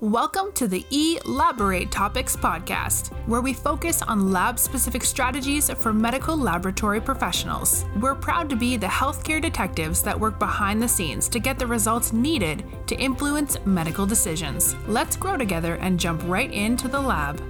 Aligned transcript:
Welcome 0.00 0.50
to 0.54 0.66
the 0.66 0.84
Elaborate 0.90 1.92
Topics 1.92 2.34
podcast, 2.34 3.12
where 3.28 3.40
we 3.40 3.52
focus 3.52 4.02
on 4.02 4.32
lab 4.32 4.58
specific 4.58 5.04
strategies 5.04 5.70
for 5.70 5.92
medical 5.92 6.36
laboratory 6.36 7.00
professionals. 7.00 7.84
We're 8.00 8.16
proud 8.16 8.50
to 8.50 8.56
be 8.56 8.76
the 8.76 8.88
healthcare 8.88 9.40
detectives 9.40 10.02
that 10.02 10.18
work 10.18 10.40
behind 10.40 10.82
the 10.82 10.88
scenes 10.88 11.28
to 11.28 11.38
get 11.38 11.60
the 11.60 11.68
results 11.68 12.12
needed 12.12 12.64
to 12.88 12.96
influence 12.96 13.56
medical 13.66 14.04
decisions. 14.04 14.74
Let's 14.88 15.14
grow 15.14 15.36
together 15.36 15.76
and 15.76 15.98
jump 15.98 16.22
right 16.26 16.52
into 16.52 16.88
the 16.88 17.00
lab. 17.00 17.40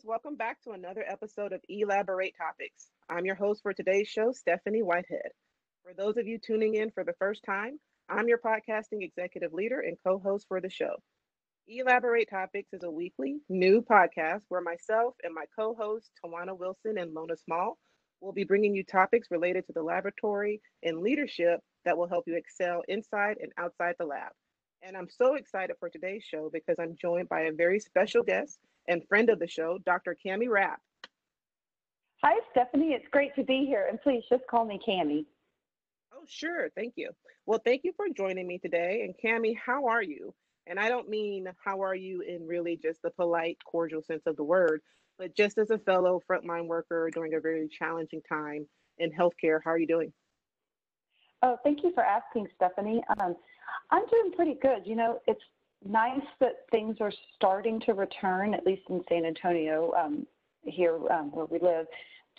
Friends. 0.00 0.08
Welcome 0.08 0.36
back 0.36 0.60
to 0.62 0.70
another 0.70 1.04
episode 1.06 1.52
of 1.52 1.60
Elaborate 1.68 2.34
Topics. 2.36 2.90
I'm 3.08 3.24
your 3.24 3.34
host 3.34 3.62
for 3.62 3.72
today's 3.72 4.08
show, 4.08 4.32
Stephanie 4.32 4.82
Whitehead. 4.82 5.30
For 5.84 5.94
those 5.94 6.16
of 6.16 6.26
you 6.26 6.38
tuning 6.38 6.74
in 6.74 6.90
for 6.90 7.04
the 7.04 7.14
first 7.18 7.42
time, 7.44 7.78
I'm 8.08 8.28
your 8.28 8.38
podcasting 8.38 9.02
executive 9.02 9.52
leader 9.52 9.80
and 9.80 9.96
co 10.04 10.18
host 10.18 10.46
for 10.48 10.60
the 10.60 10.70
show. 10.70 10.94
Elaborate 11.68 12.28
Topics 12.28 12.72
is 12.72 12.82
a 12.82 12.90
weekly 12.90 13.38
new 13.48 13.82
podcast 13.82 14.42
where 14.48 14.60
myself 14.60 15.14
and 15.22 15.34
my 15.34 15.44
co 15.56 15.74
hosts, 15.74 16.10
Tawana 16.24 16.58
Wilson 16.58 16.98
and 16.98 17.12
Lona 17.14 17.36
Small, 17.36 17.78
will 18.20 18.32
be 18.32 18.44
bringing 18.44 18.74
you 18.74 18.84
topics 18.84 19.28
related 19.30 19.66
to 19.66 19.72
the 19.72 19.82
laboratory 19.82 20.60
and 20.82 21.00
leadership 21.00 21.60
that 21.84 21.96
will 21.96 22.08
help 22.08 22.24
you 22.26 22.36
excel 22.36 22.82
inside 22.88 23.36
and 23.40 23.52
outside 23.58 23.94
the 23.98 24.06
lab. 24.06 24.32
And 24.82 24.96
I'm 24.96 25.08
so 25.10 25.34
excited 25.34 25.76
for 25.78 25.90
today's 25.90 26.24
show 26.24 26.50
because 26.52 26.76
I'm 26.78 26.96
joined 27.00 27.28
by 27.28 27.42
a 27.42 27.52
very 27.52 27.80
special 27.80 28.22
guest 28.22 28.58
and 28.88 29.06
friend 29.08 29.30
of 29.30 29.38
the 29.38 29.48
show, 29.48 29.78
Dr. 29.84 30.16
Kami 30.26 30.48
Rapp. 30.48 30.80
Hi, 32.22 32.38
Stephanie. 32.50 32.92
It's 32.92 33.08
great 33.10 33.34
to 33.36 33.44
be 33.44 33.64
here. 33.66 33.86
And 33.88 34.00
please 34.00 34.22
just 34.28 34.42
call 34.50 34.66
me 34.66 34.78
Kami. 34.84 35.24
Oh, 36.12 36.24
sure. 36.28 36.68
Thank 36.76 36.94
you. 36.96 37.10
Well, 37.46 37.60
thank 37.64 37.82
you 37.84 37.92
for 37.96 38.06
joining 38.14 38.46
me 38.46 38.58
today. 38.58 39.02
And 39.04 39.14
Kami, 39.22 39.54
how 39.54 39.86
are 39.86 40.02
you? 40.02 40.34
And 40.66 40.78
I 40.78 40.88
don't 40.88 41.08
mean 41.08 41.46
how 41.64 41.80
are 41.82 41.94
you 41.94 42.20
in 42.20 42.46
really 42.46 42.78
just 42.80 43.00
the 43.02 43.10
polite, 43.10 43.58
cordial 43.64 44.02
sense 44.02 44.22
of 44.26 44.36
the 44.36 44.44
word, 44.44 44.82
but 45.18 45.34
just 45.34 45.58
as 45.58 45.70
a 45.70 45.78
fellow 45.78 46.20
frontline 46.30 46.66
worker 46.66 47.10
during 47.12 47.34
a 47.34 47.40
very 47.40 47.68
challenging 47.68 48.20
time 48.28 48.66
in 48.98 49.10
healthcare, 49.10 49.60
how 49.64 49.70
are 49.70 49.78
you 49.78 49.86
doing? 49.86 50.12
Oh, 51.42 51.56
thank 51.64 51.82
you 51.82 51.92
for 51.94 52.04
asking, 52.04 52.48
Stephanie. 52.54 53.02
Um, 53.20 53.34
I'm 53.90 54.04
doing 54.06 54.32
pretty 54.36 54.58
good. 54.60 54.82
You 54.84 54.94
know, 54.94 55.20
it's 55.26 55.40
nice 55.84 56.20
that 56.40 56.66
things 56.70 56.96
are 57.00 57.12
starting 57.36 57.80
to 57.86 57.94
return, 57.94 58.54
at 58.54 58.66
least 58.66 58.82
in 58.88 59.02
San 59.08 59.24
Antonio, 59.24 59.92
um, 59.92 60.26
here 60.62 60.98
um, 61.10 61.30
where 61.32 61.46
we 61.46 61.58
live, 61.58 61.86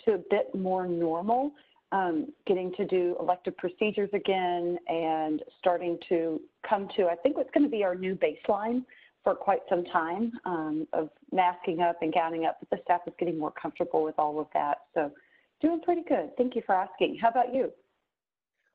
to 0.04 0.14
a 0.14 0.18
bit 0.30 0.54
more 0.54 0.86
normal. 0.86 1.52
Um, 1.90 2.32
getting 2.46 2.72
to 2.76 2.86
do 2.86 3.16
elective 3.20 3.54
procedures 3.58 4.08
again 4.14 4.78
and 4.88 5.42
starting 5.58 5.98
to 6.08 6.40
come 6.66 6.88
to, 6.96 7.08
I 7.08 7.16
think, 7.16 7.36
what's 7.36 7.50
going 7.50 7.64
to 7.64 7.70
be 7.70 7.84
our 7.84 7.94
new 7.94 8.16
baseline 8.16 8.84
for 9.22 9.34
quite 9.34 9.60
some 9.68 9.84
time 9.84 10.32
um, 10.46 10.88
of 10.94 11.10
masking 11.32 11.80
up 11.80 11.96
and 12.00 12.12
gowning 12.12 12.46
up. 12.46 12.56
But 12.60 12.70
the 12.70 12.82
staff 12.82 13.02
is 13.06 13.12
getting 13.18 13.38
more 13.38 13.52
comfortable 13.52 14.04
with 14.04 14.14
all 14.18 14.40
of 14.40 14.46
that. 14.54 14.78
So, 14.94 15.10
doing 15.60 15.80
pretty 15.82 16.02
good. 16.08 16.30
Thank 16.38 16.56
you 16.56 16.62
for 16.64 16.74
asking. 16.74 17.18
How 17.20 17.28
about 17.28 17.54
you? 17.54 17.70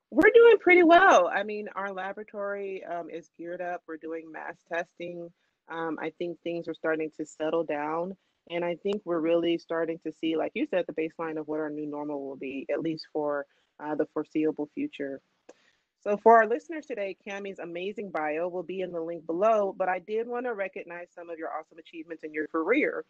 We're 0.09 0.31
doing 0.33 0.57
pretty 0.59 0.83
well. 0.83 1.29
I 1.33 1.43
mean, 1.43 1.67
our 1.75 1.91
laboratory 1.91 2.83
um, 2.85 3.09
is 3.09 3.29
geared 3.37 3.61
up. 3.61 3.83
We're 3.87 3.97
doing 3.97 4.31
mass 4.31 4.55
testing. 4.71 5.29
Um, 5.69 5.97
I 6.01 6.11
think 6.17 6.39
things 6.41 6.67
are 6.67 6.73
starting 6.73 7.11
to 7.17 7.25
settle 7.25 7.65
down. 7.65 8.15
And 8.49 8.63
I 8.63 8.75
think 8.75 9.01
we're 9.03 9.19
really 9.19 9.57
starting 9.57 9.99
to 10.05 10.13
see, 10.13 10.37
like 10.37 10.53
you 10.55 10.65
said, 10.65 10.85
the 10.87 10.93
baseline 10.93 11.37
of 11.37 11.47
what 11.49 11.59
our 11.59 11.69
new 11.69 11.85
normal 11.85 12.25
will 12.25 12.37
be, 12.37 12.65
at 12.71 12.79
least 12.79 13.07
for 13.11 13.45
uh, 13.83 13.95
the 13.95 14.07
foreseeable 14.13 14.69
future. 14.73 15.19
So, 15.99 16.15
for 16.15 16.37
our 16.37 16.47
listeners 16.47 16.85
today, 16.85 17.17
Kami's 17.27 17.59
amazing 17.59 18.11
bio 18.11 18.47
will 18.47 18.63
be 18.63 18.79
in 18.79 18.91
the 18.91 19.01
link 19.01 19.25
below, 19.25 19.75
but 19.77 19.89
I 19.89 19.99
did 19.99 20.27
want 20.27 20.45
to 20.45 20.53
recognize 20.53 21.07
some 21.13 21.29
of 21.29 21.37
your 21.37 21.49
awesome 21.49 21.79
achievements 21.79 22.23
in 22.23 22.33
your 22.33 22.47
career. 22.47 23.03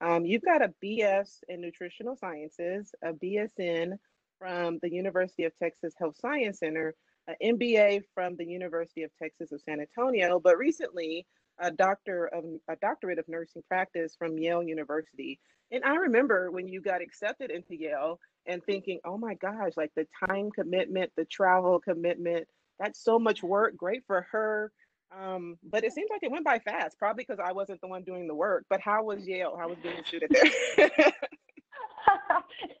Um, 0.00 0.24
you've 0.24 0.44
got 0.44 0.62
a 0.62 0.72
BS 0.82 1.40
in 1.48 1.60
nutritional 1.60 2.16
sciences, 2.16 2.94
a 3.02 3.12
BSN 3.12 3.98
from 4.40 4.78
the 4.82 4.90
University 4.90 5.44
of 5.44 5.52
Texas 5.62 5.94
Health 5.98 6.16
Science 6.18 6.58
Center, 6.58 6.94
an 7.28 7.36
MBA 7.42 8.02
from 8.14 8.34
the 8.36 8.46
University 8.46 9.02
of 9.02 9.10
Texas 9.22 9.52
of 9.52 9.60
San 9.60 9.80
Antonio, 9.80 10.40
but 10.40 10.56
recently 10.56 11.26
a 11.60 11.70
doctor 11.70 12.26
of 12.26 12.44
a 12.68 12.76
doctorate 12.76 13.18
of 13.18 13.28
nursing 13.28 13.62
practice 13.68 14.16
from 14.18 14.38
Yale 14.38 14.62
University. 14.62 15.38
And 15.70 15.84
I 15.84 15.94
remember 15.96 16.50
when 16.50 16.66
you 16.66 16.80
got 16.80 17.02
accepted 17.02 17.50
into 17.50 17.76
Yale 17.76 18.18
and 18.46 18.64
thinking, 18.64 18.98
oh 19.04 19.18
my 19.18 19.34
gosh, 19.34 19.72
like 19.76 19.92
the 19.94 20.06
time 20.26 20.50
commitment, 20.50 21.12
the 21.16 21.26
travel 21.26 21.78
commitment, 21.78 22.48
that's 22.78 23.04
so 23.04 23.18
much 23.18 23.42
work. 23.42 23.76
Great 23.76 24.02
for 24.06 24.26
her. 24.32 24.72
Um, 25.16 25.58
but 25.62 25.84
it 25.84 25.92
seems 25.92 26.08
like 26.10 26.22
it 26.22 26.30
went 26.30 26.44
by 26.44 26.60
fast, 26.60 26.98
probably 26.98 27.24
because 27.28 27.44
I 27.44 27.52
wasn't 27.52 27.80
the 27.82 27.88
one 27.88 28.04
doing 28.04 28.26
the 28.26 28.34
work. 28.34 28.64
But 28.70 28.80
how 28.80 29.04
was 29.04 29.26
Yale? 29.26 29.56
How 29.60 29.68
was 29.68 29.78
being 29.82 29.98
a 29.98 30.04
student 30.04 30.34
there? 30.76 30.90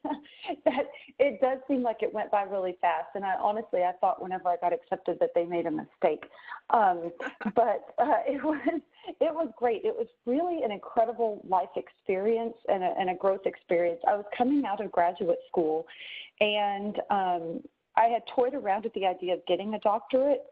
that 0.64 0.84
it 1.18 1.40
does 1.40 1.58
seem 1.68 1.82
like 1.82 1.98
it 2.02 2.12
went 2.12 2.30
by 2.30 2.42
really 2.42 2.76
fast. 2.80 3.08
And 3.14 3.24
I 3.24 3.34
honestly, 3.40 3.80
I 3.82 3.92
thought 4.00 4.22
whenever 4.22 4.48
I 4.48 4.56
got 4.56 4.72
accepted 4.72 5.18
that 5.20 5.30
they 5.34 5.44
made 5.44 5.66
a 5.66 5.70
mistake. 5.70 6.24
Um, 6.70 7.12
but 7.54 7.94
uh, 7.98 8.22
it 8.26 8.42
was 8.42 8.60
it 9.08 9.34
was 9.34 9.50
great. 9.56 9.82
It 9.84 9.94
was 9.96 10.06
really 10.26 10.62
an 10.62 10.70
incredible 10.70 11.42
life 11.48 11.68
experience 11.76 12.54
and 12.68 12.82
a, 12.82 12.94
and 12.98 13.10
a 13.10 13.14
growth 13.14 13.46
experience. 13.46 14.00
I 14.06 14.16
was 14.16 14.26
coming 14.36 14.64
out 14.66 14.84
of 14.84 14.92
graduate 14.92 15.38
school, 15.48 15.86
and 16.40 16.96
um, 17.10 17.60
I 17.96 18.06
had 18.06 18.22
toyed 18.34 18.54
around 18.54 18.84
with 18.84 18.94
the 18.94 19.06
idea 19.06 19.34
of 19.34 19.40
getting 19.46 19.74
a 19.74 19.78
doctorate. 19.80 20.42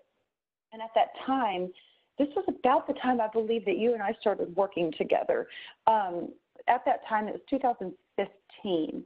And 0.72 0.82
at 0.82 0.90
that 0.94 1.08
time, 1.24 1.72
this 2.18 2.28
was 2.36 2.44
about 2.48 2.86
the 2.86 2.94
time 2.94 3.20
I 3.20 3.28
believe 3.32 3.64
that 3.64 3.78
you 3.78 3.94
and 3.94 4.02
I 4.02 4.14
started 4.20 4.54
working 4.54 4.92
together. 4.98 5.46
Um, 5.86 6.30
at 6.68 6.84
that 6.84 7.00
time, 7.08 7.28
it 7.28 7.32
was 7.32 7.40
2015. 7.48 9.04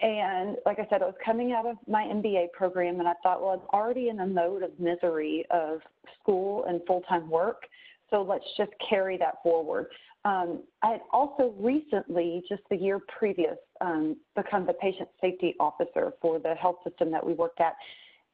And 0.00 0.56
like 0.66 0.78
I 0.78 0.86
said, 0.90 1.02
I 1.02 1.06
was 1.06 1.14
coming 1.24 1.52
out 1.52 1.66
of 1.66 1.76
my 1.88 2.02
MBA 2.02 2.52
program, 2.52 2.98
and 3.00 3.08
I 3.08 3.14
thought, 3.22 3.40
well, 3.40 3.50
I'm 3.52 3.78
already 3.78 4.08
in 4.08 4.16
the 4.16 4.26
mode 4.26 4.62
of 4.62 4.78
misery 4.78 5.44
of 5.50 5.80
school 6.20 6.64
and 6.68 6.80
full 6.86 7.00
time 7.02 7.30
work. 7.30 7.62
So 8.10 8.22
let's 8.22 8.44
just 8.56 8.72
carry 8.88 9.16
that 9.18 9.42
forward. 9.42 9.86
Um, 10.24 10.64
I 10.82 10.92
had 10.92 11.00
also 11.12 11.54
recently, 11.58 12.42
just 12.48 12.62
the 12.68 12.76
year 12.76 13.00
previous, 13.18 13.56
um, 13.80 14.16
become 14.34 14.66
the 14.66 14.74
patient 14.74 15.08
safety 15.20 15.54
officer 15.60 16.12
for 16.20 16.38
the 16.38 16.54
health 16.54 16.76
system 16.86 17.10
that 17.12 17.24
we 17.24 17.32
worked 17.32 17.60
at. 17.60 17.74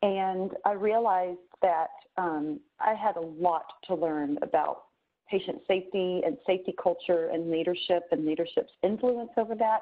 And 0.02 0.50
I 0.64 0.72
realized 0.72 1.38
that 1.60 1.88
um, 2.16 2.60
I 2.80 2.94
had 2.94 3.16
a 3.16 3.20
lot 3.20 3.66
to 3.86 3.94
learn 3.94 4.38
about 4.42 4.84
patient 5.30 5.60
safety 5.68 6.22
and 6.26 6.36
safety 6.46 6.74
culture 6.82 7.28
and 7.32 7.50
leadership 7.50 8.04
and 8.10 8.26
leadership's 8.26 8.72
influence 8.82 9.30
over 9.36 9.54
that 9.54 9.80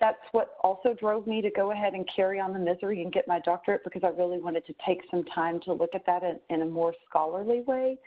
that's 0.00 0.18
what 0.32 0.56
also 0.62 0.94
drove 0.94 1.26
me 1.26 1.42
to 1.42 1.50
go 1.50 1.72
ahead 1.72 1.94
and 1.94 2.08
carry 2.14 2.38
on 2.38 2.52
the 2.52 2.58
misery 2.58 3.02
and 3.02 3.12
get 3.12 3.26
my 3.26 3.40
doctorate 3.40 3.82
because 3.84 4.02
I 4.04 4.08
really 4.08 4.38
wanted 4.38 4.64
to 4.66 4.74
take 4.86 5.02
some 5.10 5.24
time 5.24 5.60
to 5.60 5.72
look 5.72 5.90
at 5.94 6.06
that 6.06 6.22
in, 6.22 6.38
in 6.50 6.62
a 6.62 6.66
more 6.66 6.94
scholarly 7.08 7.62
way. 7.62 7.98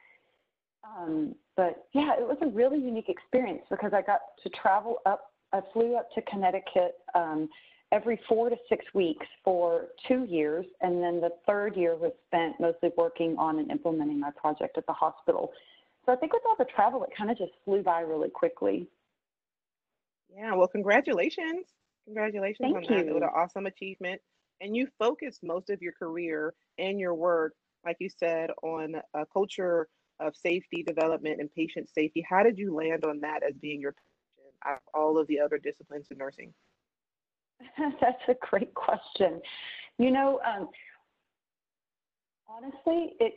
Um, 0.83 1.35
but 1.55 1.87
yeah, 1.93 2.13
it 2.13 2.27
was 2.27 2.37
a 2.41 2.47
really 2.47 2.79
unique 2.79 3.09
experience 3.09 3.63
because 3.69 3.91
I 3.93 4.01
got 4.01 4.21
to 4.43 4.49
travel 4.49 4.97
up. 5.05 5.31
I 5.53 5.61
flew 5.73 5.95
up 5.95 6.11
to 6.13 6.21
Connecticut 6.21 6.95
um, 7.13 7.49
every 7.91 8.19
four 8.27 8.49
to 8.49 8.55
six 8.69 8.85
weeks 8.93 9.25
for 9.43 9.87
two 10.07 10.23
years, 10.23 10.65
and 10.79 11.03
then 11.03 11.19
the 11.19 11.31
third 11.45 11.75
year 11.75 11.95
was 11.95 12.13
spent 12.27 12.59
mostly 12.59 12.89
working 12.97 13.35
on 13.37 13.59
and 13.59 13.69
implementing 13.69 14.19
my 14.19 14.31
project 14.31 14.77
at 14.77 14.85
the 14.85 14.93
hospital. 14.93 15.51
So 16.05 16.13
I 16.13 16.15
think 16.15 16.33
with 16.33 16.41
all 16.47 16.55
the 16.57 16.65
travel, 16.73 17.03
it 17.03 17.09
kind 17.15 17.29
of 17.29 17.37
just 17.37 17.51
flew 17.65 17.83
by 17.83 17.99
really 17.99 18.29
quickly. 18.29 18.87
Yeah, 20.35 20.55
well, 20.55 20.67
congratulations. 20.67 21.65
Congratulations 22.05 22.73
Thank 22.73 22.89
on 22.89 22.97
you. 22.97 23.05
that. 23.05 23.13
What 23.13 23.23
an 23.23 23.29
awesome 23.35 23.65
achievement. 23.65 24.21
And 24.59 24.75
you 24.75 24.87
focused 24.99 25.41
most 25.43 25.69
of 25.69 25.81
your 25.81 25.93
career 25.93 26.53
and 26.77 26.99
your 26.99 27.15
work, 27.15 27.53
like 27.85 27.97
you 27.99 28.09
said, 28.09 28.51
on 28.61 28.95
a 29.13 29.25
culture 29.33 29.87
of 30.19 30.35
safety 30.35 30.83
development 30.83 31.39
and 31.39 31.51
patient 31.53 31.89
safety. 31.89 32.23
How 32.27 32.43
did 32.43 32.57
you 32.57 32.75
land 32.75 33.05
on 33.05 33.19
that 33.21 33.41
as 33.43 33.55
being 33.55 33.81
your 33.81 33.93
passion 33.93 34.51
out 34.65 34.75
of 34.75 34.99
all 34.99 35.17
of 35.17 35.27
the 35.27 35.39
other 35.39 35.57
disciplines 35.57 36.07
in 36.11 36.17
nursing? 36.17 36.53
That's 38.01 38.21
a 38.27 38.35
great 38.39 38.73
question. 38.73 39.41
You 39.97 40.11
know, 40.11 40.39
um, 40.45 40.69
honestly, 42.47 43.13
it 43.19 43.33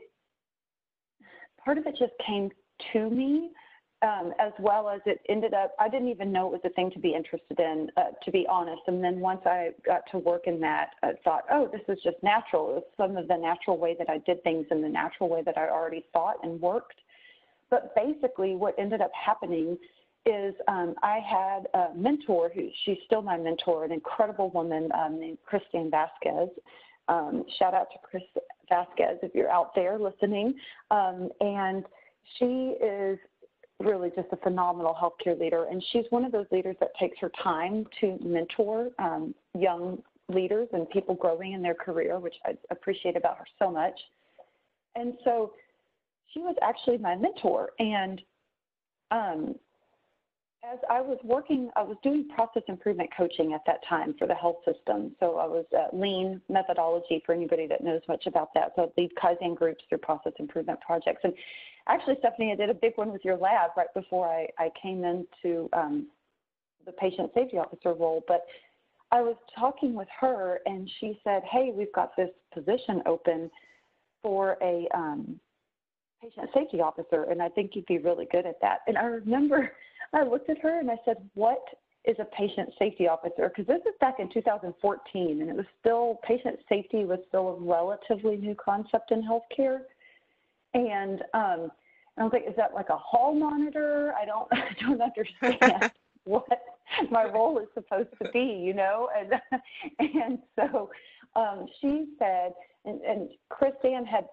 part 1.64 1.78
of 1.78 1.86
it 1.86 1.96
just 1.98 2.12
came 2.26 2.50
to 2.92 3.10
me 3.10 3.50
um, 4.04 4.32
as 4.38 4.52
well 4.58 4.88
as 4.88 5.00
it 5.06 5.20
ended 5.28 5.54
up, 5.54 5.74
I 5.80 5.88
didn't 5.88 6.08
even 6.08 6.30
know 6.30 6.46
it 6.46 6.52
was 6.52 6.60
a 6.64 6.74
thing 6.74 6.90
to 6.92 6.98
be 6.98 7.14
interested 7.14 7.58
in, 7.58 7.88
uh, 7.96 8.10
to 8.22 8.30
be 8.30 8.46
honest. 8.48 8.82
And 8.86 9.02
then 9.02 9.18
once 9.18 9.40
I 9.46 9.70
got 9.84 10.02
to 10.12 10.18
work 10.18 10.42
in 10.46 10.60
that, 10.60 10.90
I 11.02 11.12
thought, 11.24 11.44
oh, 11.50 11.70
this 11.72 11.80
is 11.88 12.02
just 12.04 12.16
natural. 12.22 12.70
It 12.70 12.74
was 12.74 12.84
some 12.96 13.16
of 13.16 13.28
the 13.28 13.36
natural 13.36 13.78
way 13.78 13.96
that 13.98 14.10
I 14.10 14.18
did 14.18 14.42
things 14.42 14.66
in 14.70 14.82
the 14.82 14.88
natural 14.88 15.28
way 15.28 15.42
that 15.42 15.56
I 15.56 15.68
already 15.68 16.04
thought 16.12 16.36
and 16.42 16.60
worked. 16.60 16.98
But 17.70 17.94
basically, 17.94 18.56
what 18.56 18.74
ended 18.78 19.00
up 19.00 19.10
happening 19.14 19.78
is 20.26 20.54
um, 20.68 20.94
I 21.02 21.18
had 21.18 21.66
a 21.74 21.94
mentor 21.94 22.50
who 22.54 22.68
she's 22.84 22.98
still 23.06 23.22
my 23.22 23.38
mentor, 23.38 23.84
an 23.84 23.92
incredible 23.92 24.50
woman 24.50 24.90
um, 24.92 25.18
named 25.18 25.38
Christine 25.46 25.90
Vasquez. 25.90 26.50
Um, 27.08 27.44
shout 27.58 27.74
out 27.74 27.88
to 27.92 27.98
Chris 28.02 28.22
Vasquez 28.68 29.18
if 29.22 29.34
you're 29.34 29.50
out 29.50 29.74
there 29.74 29.98
listening. 29.98 30.54
Um, 30.90 31.30
and 31.40 31.84
she 32.38 32.74
is 32.82 33.18
really 33.80 34.10
just 34.14 34.28
a 34.32 34.36
phenomenal 34.36 34.96
healthcare 35.00 35.38
leader. 35.38 35.66
And 35.70 35.82
she's 35.92 36.04
one 36.10 36.24
of 36.24 36.32
those 36.32 36.46
leaders 36.50 36.76
that 36.80 36.90
takes 36.98 37.18
her 37.20 37.30
time 37.42 37.86
to 38.00 38.18
mentor 38.22 38.90
um, 38.98 39.34
young 39.58 40.02
leaders 40.28 40.68
and 40.72 40.88
people 40.90 41.14
growing 41.14 41.52
in 41.52 41.62
their 41.62 41.74
career, 41.74 42.18
which 42.18 42.34
I 42.46 42.56
appreciate 42.70 43.16
about 43.16 43.38
her 43.38 43.44
so 43.58 43.70
much. 43.70 43.98
And 44.94 45.14
so 45.24 45.52
she 46.32 46.40
was 46.40 46.56
actually 46.62 46.98
my 46.98 47.16
mentor. 47.16 47.70
And 47.78 48.20
um, 49.10 49.54
as 50.72 50.78
I 50.88 51.00
was 51.00 51.18
working, 51.24 51.70
I 51.76 51.82
was 51.82 51.96
doing 52.02 52.28
process 52.34 52.62
improvement 52.68 53.10
coaching 53.16 53.52
at 53.52 53.60
that 53.66 53.80
time 53.88 54.14
for 54.18 54.26
the 54.26 54.34
health 54.34 54.58
system. 54.64 55.14
So 55.20 55.36
I 55.36 55.46
was 55.46 55.66
lean 55.92 56.40
methodology 56.48 57.22
for 57.26 57.34
anybody 57.34 57.66
that 57.66 57.82
knows 57.84 58.00
much 58.08 58.26
about 58.26 58.54
that. 58.54 58.72
So 58.76 58.84
I 58.84 59.00
lead 59.00 59.10
Kaizen 59.22 59.54
groups 59.54 59.84
through 59.88 59.98
process 59.98 60.32
improvement 60.38 60.80
projects. 60.80 61.20
And 61.24 61.34
actually, 61.88 62.16
Stephanie, 62.18 62.52
I 62.52 62.56
did 62.56 62.70
a 62.70 62.74
big 62.74 62.92
one 62.96 63.12
with 63.12 63.24
your 63.24 63.36
lab 63.36 63.70
right 63.76 63.92
before 63.94 64.28
I, 64.28 64.48
I 64.58 64.70
came 64.80 65.04
into 65.04 65.68
um, 65.72 66.06
the 66.86 66.92
patient 66.92 67.30
safety 67.34 67.58
officer 67.58 67.92
role. 67.94 68.22
But 68.26 68.44
I 69.10 69.20
was 69.20 69.36
talking 69.58 69.94
with 69.94 70.08
her, 70.20 70.60
and 70.66 70.90
she 71.00 71.18
said, 71.24 71.42
Hey, 71.50 71.72
we've 71.74 71.92
got 71.92 72.16
this 72.16 72.30
position 72.52 73.02
open 73.06 73.50
for 74.22 74.56
a 74.62 74.88
um, 74.94 75.38
patient 76.22 76.50
safety 76.54 76.80
officer, 76.80 77.24
and 77.24 77.42
I 77.42 77.48
think 77.50 77.72
you'd 77.74 77.86
be 77.86 77.98
really 77.98 78.26
good 78.30 78.46
at 78.46 78.60
that. 78.62 78.78
And 78.86 78.96
I 78.96 79.04
remember 79.04 79.72
I 80.12 80.24
looked 80.24 80.50
at 80.50 80.58
her 80.58 80.80
and 80.80 80.90
I 80.90 80.96
said, 81.04 81.16
What 81.34 81.62
is 82.04 82.16
a 82.18 82.24
patient 82.24 82.70
safety 82.78 83.08
officer? 83.08 83.50
Because 83.50 83.66
this 83.66 83.80
is 83.86 83.94
back 84.00 84.16
in 84.18 84.30
2014, 84.32 85.40
and 85.40 85.50
it 85.50 85.56
was 85.56 85.66
still, 85.80 86.20
patient 86.26 86.58
safety 86.68 87.04
was 87.04 87.18
still 87.28 87.48
a 87.48 87.60
relatively 87.60 88.36
new 88.36 88.54
concept 88.54 89.10
in 89.10 89.22
healthcare. 89.22 89.80
And, 90.74 91.22
um, 91.32 91.70
and 92.16 92.20
I 92.20 92.24
was 92.24 92.32
like, 92.32 92.44
Is 92.48 92.56
that 92.56 92.74
like 92.74 92.90
a 92.90 92.96
hall 92.96 93.34
monitor? 93.34 94.14
I 94.20 94.24
don't, 94.24 94.48
I 94.52 94.74
don't 94.80 95.00
understand 95.00 95.92
what 96.24 96.46
my 97.10 97.24
role 97.24 97.58
is 97.58 97.68
supposed 97.74 98.10
to 98.22 98.30
be, 98.30 98.62
you 98.64 98.74
know? 98.74 99.08
And, 99.16 99.60
and 99.98 100.38
so 100.56 100.90
um, 101.36 101.66
she 101.80 102.06
said, 102.18 102.52
and, 102.84 103.00
and 103.02 103.28
Chris 103.48 103.72
Dan 103.82 104.04
had 104.04 104.26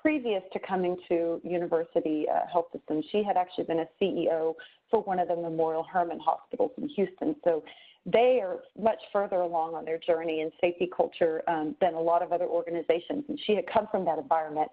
previous 0.00 0.42
to 0.52 0.58
coming 0.60 0.96
to 1.08 1.40
University 1.44 2.26
uh, 2.32 2.46
Health 2.50 2.66
System, 2.72 3.02
she 3.10 3.22
had 3.22 3.36
actually 3.36 3.64
been 3.64 3.80
a 3.80 3.88
CEO 4.00 4.54
for 4.90 5.02
one 5.02 5.18
of 5.18 5.28
the 5.28 5.36
Memorial 5.36 5.84
Hermann 5.84 6.20
hospitals 6.20 6.70
in 6.78 6.88
Houston. 6.88 7.36
So 7.44 7.62
they 8.06 8.40
are 8.42 8.60
much 8.80 9.00
further 9.12 9.36
along 9.36 9.74
on 9.74 9.84
their 9.84 9.98
journey 9.98 10.40
in 10.40 10.50
safety 10.60 10.88
culture 10.96 11.42
um, 11.48 11.76
than 11.80 11.94
a 11.94 12.00
lot 12.00 12.22
of 12.22 12.32
other 12.32 12.46
organizations. 12.46 13.24
And 13.28 13.38
she 13.46 13.54
had 13.54 13.64
come 13.72 13.88
from 13.90 14.04
that 14.06 14.18
environment. 14.18 14.70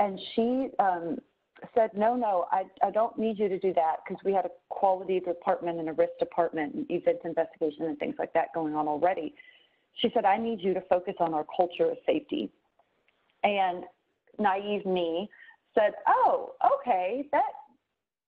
And 0.00 0.18
she 0.34 0.68
um, 0.78 1.18
said, 1.74 1.90
No, 1.94 2.16
no, 2.16 2.46
I, 2.50 2.64
I 2.82 2.90
don't 2.90 3.16
need 3.18 3.38
you 3.38 3.48
to 3.48 3.58
do 3.58 3.72
that 3.74 3.96
because 4.04 4.20
we 4.24 4.32
had 4.32 4.46
a 4.46 4.50
quality 4.70 5.20
department 5.20 5.78
and 5.78 5.90
a 5.90 5.92
risk 5.92 6.12
department 6.18 6.74
and 6.74 6.90
event 6.90 7.18
investigation 7.24 7.84
and 7.84 7.98
things 7.98 8.16
like 8.18 8.32
that 8.32 8.46
going 8.54 8.74
on 8.74 8.88
already. 8.88 9.34
She 9.96 10.08
said, 10.14 10.24
I 10.24 10.38
need 10.38 10.60
you 10.62 10.72
to 10.72 10.80
focus 10.88 11.14
on 11.20 11.34
our 11.34 11.44
culture 11.54 11.90
of 11.90 11.98
safety. 12.06 12.50
And 13.44 13.84
naive 14.38 14.86
me 14.86 15.28
said, 15.74 15.92
"Oh, 16.08 16.54
okay, 16.78 17.26
that 17.32 17.42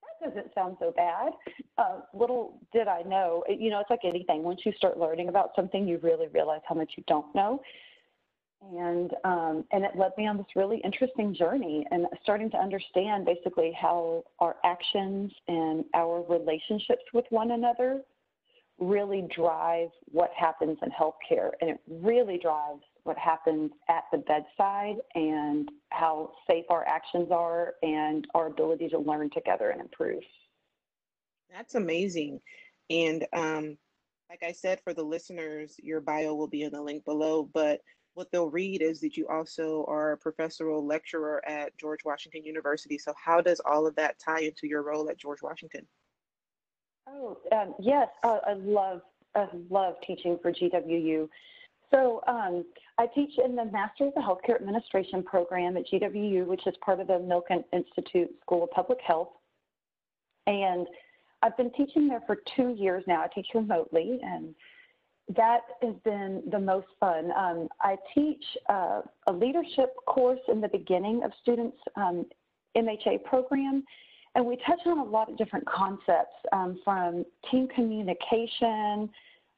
that 0.03 0.29
doesn't 0.29 0.55
sound 0.55 0.77
so 0.79 0.93
bad." 0.95 1.33
Uh, 1.79 2.01
little 2.15 2.61
did 2.73 2.87
I 2.89 3.03
know, 3.03 3.45
you 3.49 3.71
know, 3.71 3.81
it's 3.81 3.91
like 3.91 4.05
anything. 4.05 4.43
Once 4.43 4.61
you 4.65 4.73
start 4.77 4.99
learning 4.99 5.29
about 5.29 5.51
something, 5.57 5.87
you 5.87 5.99
really 6.03 6.29
realize 6.29 6.61
how 6.69 6.75
much 6.75 6.93
you 6.97 7.05
don't 7.07 7.35
know. 7.35 7.63
And 8.71 9.11
um, 9.25 9.65
and 9.73 9.85
it 9.85 9.97
led 9.97 10.13
me 10.17 10.27
on 10.29 10.37
this 10.37 10.47
really 10.55 10.81
interesting 10.85 11.35
journey 11.35 11.85
and 11.91 12.07
starting 12.23 12.51
to 12.53 12.57
understand 12.57 13.27
basically 13.27 13.73
how 13.81 14.25
our 14.39 14.57
actions 14.65 15.33
and 15.49 15.85
our 15.95 16.25
relationships 16.29 17.03
with 17.13 17.25
one 17.31 17.51
another 17.51 18.03
really 18.79 19.29
drive 19.35 19.89
what 20.07 20.31
happens 20.37 20.79
in 20.83 20.91
healthcare, 20.91 21.51
and 21.61 21.71
it 21.71 21.81
really 21.89 22.39
drives 22.39 22.83
what 23.05 23.19
happens 23.19 23.71
at 23.89 24.05
the 24.13 24.19
bedside 24.19 24.97
and 25.15 25.69
how 25.91 26.33
safe 26.49 26.65
our 26.71 26.87
actions 26.87 27.29
are 27.31 27.75
and 27.83 28.27
our 28.35 28.47
ability 28.47 28.89
to 28.89 28.99
learn 28.99 29.29
together 29.31 29.71
and 29.71 29.81
improve. 29.81 30.23
That's 31.53 31.75
amazing. 31.75 32.41
And 32.91 33.27
um, 33.33 33.77
like 34.31 34.43
I 34.43 34.53
said, 34.53 34.81
for 34.83 34.95
the 34.95 35.03
listeners, 35.03 35.77
your 35.83 36.01
bio 36.01 36.35
will 36.35 36.49
be 36.49 36.63
in 36.63 36.73
the 36.73 36.81
link 36.81 37.05
below. 37.05 37.49
But 37.53 37.81
what 38.15 38.31
they'll 38.31 38.51
read 38.51 38.83
is 38.83 39.01
that 39.01 39.17
you 39.17 39.27
also 39.29 39.85
are 39.89 40.13
a 40.13 40.17
professorial 40.17 40.85
lecturer 40.85 41.43
at 41.49 41.77
George 41.79 42.01
Washington 42.05 42.45
University. 42.45 42.99
So, 42.99 43.13
how 43.23 43.41
does 43.41 43.61
all 43.65 43.87
of 43.87 43.95
that 43.97 44.19
tie 44.19 44.41
into 44.41 44.67
your 44.67 44.83
role 44.83 45.09
at 45.09 45.19
George 45.19 45.43
Washington? 45.43 45.87
Oh, 47.09 47.39
um, 47.53 47.75
yes, 47.81 48.09
uh, 48.23 48.39
I 48.47 48.53
love 48.55 49.01
I 49.35 49.49
love 49.71 49.95
teaching 50.07 50.39
for 50.43 50.53
GWU. 50.53 51.29
So 51.93 52.23
um, 52.27 52.65
I 52.99 53.07
teach 53.15 53.33
in 53.45 53.55
the 53.55 53.67
Master 53.67 54.07
of 54.07 54.15
Healthcare 54.15 54.57
Administration 54.57 55.23
program 55.23 55.77
at 55.77 55.85
GWU, 55.87 56.47
which 56.47 56.67
is 56.67 56.75
part 56.85 57.01
of 57.01 57.07
the 57.07 57.15
Milken 57.15 57.65
Institute 57.73 58.31
School 58.41 58.65
of 58.65 58.71
Public 58.71 58.99
Health. 59.07 59.29
And 60.47 60.87
I've 61.43 61.57
been 61.57 61.71
teaching 61.73 62.09
there 62.09 62.23
for 62.27 62.39
two 62.57 62.75
years 62.79 63.05
now. 63.07 63.23
I 63.23 63.29
teach 63.35 63.49
remotely, 63.55 64.21
and 64.23 64.55
that 65.37 65.61
has 65.83 65.95
been 66.05 66.43
the 66.51 66.59
most 66.59 66.89
fun. 66.99 67.31
Um, 67.37 67.69
I 67.81 67.97
teach 68.15 68.45
uh, 68.69 69.03
a 69.27 69.33
leadership 69.33 69.95
course 70.07 70.41
in 70.49 70.61
the 70.61 70.69
beginning 70.69 71.23
of 71.25 71.31
students' 71.41 71.79
um, 71.97 72.27
MHA 72.77 73.25
program, 73.25 73.85
and 74.35 74.45
we 74.45 74.57
touch 74.67 74.81
on 74.87 74.99
a 74.99 75.05
lot 75.05 75.31
of 75.31 75.37
different 75.37 75.67
concepts 75.67 76.35
um, 76.53 76.81
from 76.85 77.25
team 77.51 77.69
communication 77.69 79.09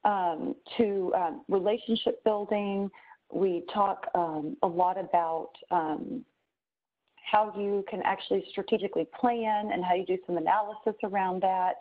um, 0.03 0.55
to 0.77 1.11
um, 1.15 1.41
relationship 1.49 2.23
building. 2.23 2.89
We 3.33 3.63
talk 3.73 4.05
um, 4.13 4.55
a 4.61 4.67
lot 4.67 4.99
about 4.99 5.49
how 7.31 7.51
you 7.57 7.83
can 7.89 8.01
actually 8.03 8.45
strategically 8.51 9.07
plan 9.19 9.71
and 9.73 9.83
how 9.83 9.95
you 9.95 10.05
do 10.05 10.17
some 10.27 10.37
analysis 10.37 10.93
around 11.03 11.41
that. 11.41 11.75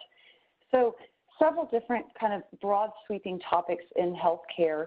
So 0.71 0.97
several 1.39 1.67
different 1.67 2.07
kind 2.19 2.33
of 2.33 2.43
broad 2.61 2.91
sweeping 3.07 3.41
topics 3.41 3.85
in 3.97 4.15
healthcare. 4.15 4.87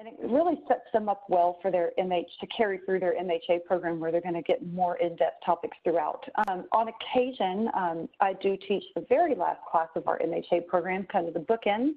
And 0.00 0.06
it 0.06 0.14
really 0.22 0.60
sets 0.68 0.84
them 0.92 1.08
up 1.08 1.24
well 1.28 1.58
for 1.60 1.72
their 1.72 1.90
MH 1.98 2.38
to 2.40 2.46
carry 2.56 2.78
through 2.86 3.00
their 3.00 3.14
MHA 3.14 3.64
program 3.64 3.98
where 3.98 4.12
they're 4.12 4.20
going 4.20 4.34
to 4.34 4.42
get 4.42 4.64
more 4.72 4.96
in-depth 4.98 5.44
topics 5.44 5.76
throughout. 5.82 6.24
Um, 6.46 6.66
on 6.70 6.88
occasion, 6.88 7.68
um, 7.74 8.08
I 8.20 8.34
do 8.34 8.56
teach 8.56 8.84
the 8.94 9.04
very 9.08 9.34
last 9.34 9.58
class 9.68 9.88
of 9.96 10.06
our 10.06 10.20
MHA 10.20 10.68
program, 10.68 11.04
kind 11.10 11.26
of 11.26 11.34
the 11.34 11.40
bookend, 11.40 11.94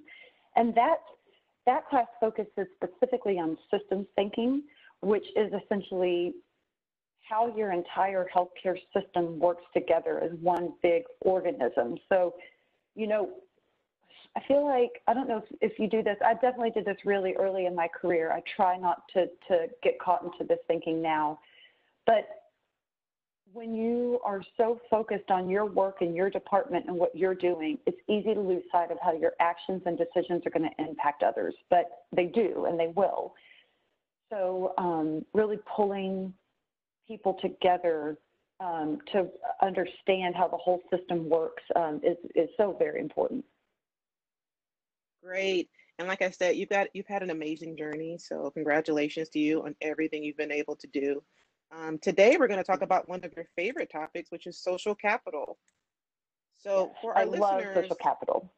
and 0.56 0.74
that, 0.74 0.98
that 1.68 1.88
class 1.90 2.08
focuses 2.20 2.66
specifically 2.76 3.38
on 3.38 3.56
systems 3.70 4.08
thinking, 4.16 4.64
which 5.02 5.26
is 5.36 5.54
essentially 5.64 6.34
how 7.22 7.56
your 7.56 7.72
entire 7.72 8.28
healthcare 8.36 8.78
system 8.94 9.40
works 9.40 9.64
together 9.74 10.20
as 10.24 10.32
one 10.42 10.74
big 10.82 11.04
organism. 11.22 11.98
So, 12.10 12.34
you 12.96 13.08
know, 13.08 13.30
I 14.36 14.42
feel 14.48 14.66
like 14.66 15.02
I 15.08 15.14
don't 15.14 15.28
know 15.28 15.38
if, 15.38 15.72
if 15.72 15.80
you 15.80 15.90
do 15.90 16.02
this. 16.02 16.18
I 16.26 16.34
definitely 16.34 16.72
did 16.72 16.86
this 16.86 16.98
really 17.06 17.34
early 17.34 17.66
in 17.66 17.76
my 17.76 17.88
career. 17.88 18.32
I 18.32 18.42
try 18.56 18.78
not 18.78 19.04
to 19.14 19.26
to 19.50 19.68
get 19.84 20.00
caught 20.00 20.24
into 20.24 20.46
this 20.48 20.60
thinking 20.68 21.02
now, 21.02 21.40
but 22.06 22.28
when 23.54 23.76
you 23.76 24.20
are 24.24 24.42
so 24.56 24.80
focused 24.90 25.30
on 25.30 25.50
your 25.50 25.66
work 25.66 25.98
and 26.02 26.16
your 26.16 26.30
department 26.30 26.86
and 26.88 26.96
what 26.96 27.16
you're 27.16 27.36
doing, 27.36 27.78
it's 27.86 28.00
easy 28.08 28.34
to 28.34 28.40
lose 28.40 28.64
sight 28.72 28.92
of 28.92 28.98
how 29.04 29.14
your 29.14 29.34
actions 29.40 29.82
and 29.86 29.98
decisions 29.98 30.42
are 30.46 30.50
going 30.50 30.70
to 30.70 30.84
impact 30.84 31.22
others, 31.24 31.54
but 31.70 32.06
they 32.16 32.26
do 32.26 32.66
and 32.70 32.80
they 32.80 32.88
will. 32.96 33.34
So, 34.30 34.74
um, 34.78 35.26
really 35.34 35.60
pulling 35.76 36.34
people 37.08 37.38
together 37.42 38.18
um, 38.62 39.00
to 39.12 39.28
understand 39.62 40.36
how 40.36 40.48
the 40.48 40.58
whole 40.58 40.82
system 40.96 41.28
works 41.30 41.64
um, 41.76 42.00
is, 42.04 42.16
is 42.36 42.48
so 42.56 42.76
very 42.80 43.02
important. 43.02 43.44
Great. 45.24 45.70
And 46.00 46.08
like 46.08 46.22
I 46.22 46.32
said, 46.32 46.56
you've 46.56 46.70
got 46.70 46.88
you've 46.94 47.08
had 47.08 47.24
an 47.24 47.30
amazing 47.30 47.78
journey. 47.78 48.18
So 48.18 48.50
congratulations 48.52 49.30
to 49.30 49.40
you 49.40 49.64
on 49.64 49.76
everything 49.82 50.24
you've 50.24 50.38
been 50.38 50.52
able 50.52 50.76
to 50.78 50.88
do. 50.88 51.22
Um, 51.72 52.00
today, 52.00 52.36
we're 52.38 52.48
going 52.48 52.60
to 52.60 52.66
talk 52.66 52.82
about 52.82 53.08
one 53.08 53.24
of 53.24 53.34
your 53.36 53.46
favorite 53.56 53.90
topics, 53.92 54.32
which 54.32 54.46
is 54.46 54.58
social 54.58 54.94
capital. 54.94 55.58
So, 56.58 56.92
for 57.02 57.14
our 57.14 57.22
I 57.22 57.26
listeners, 57.26 57.42
love 57.42 57.64
social 57.76 57.96
capital. 57.96 58.52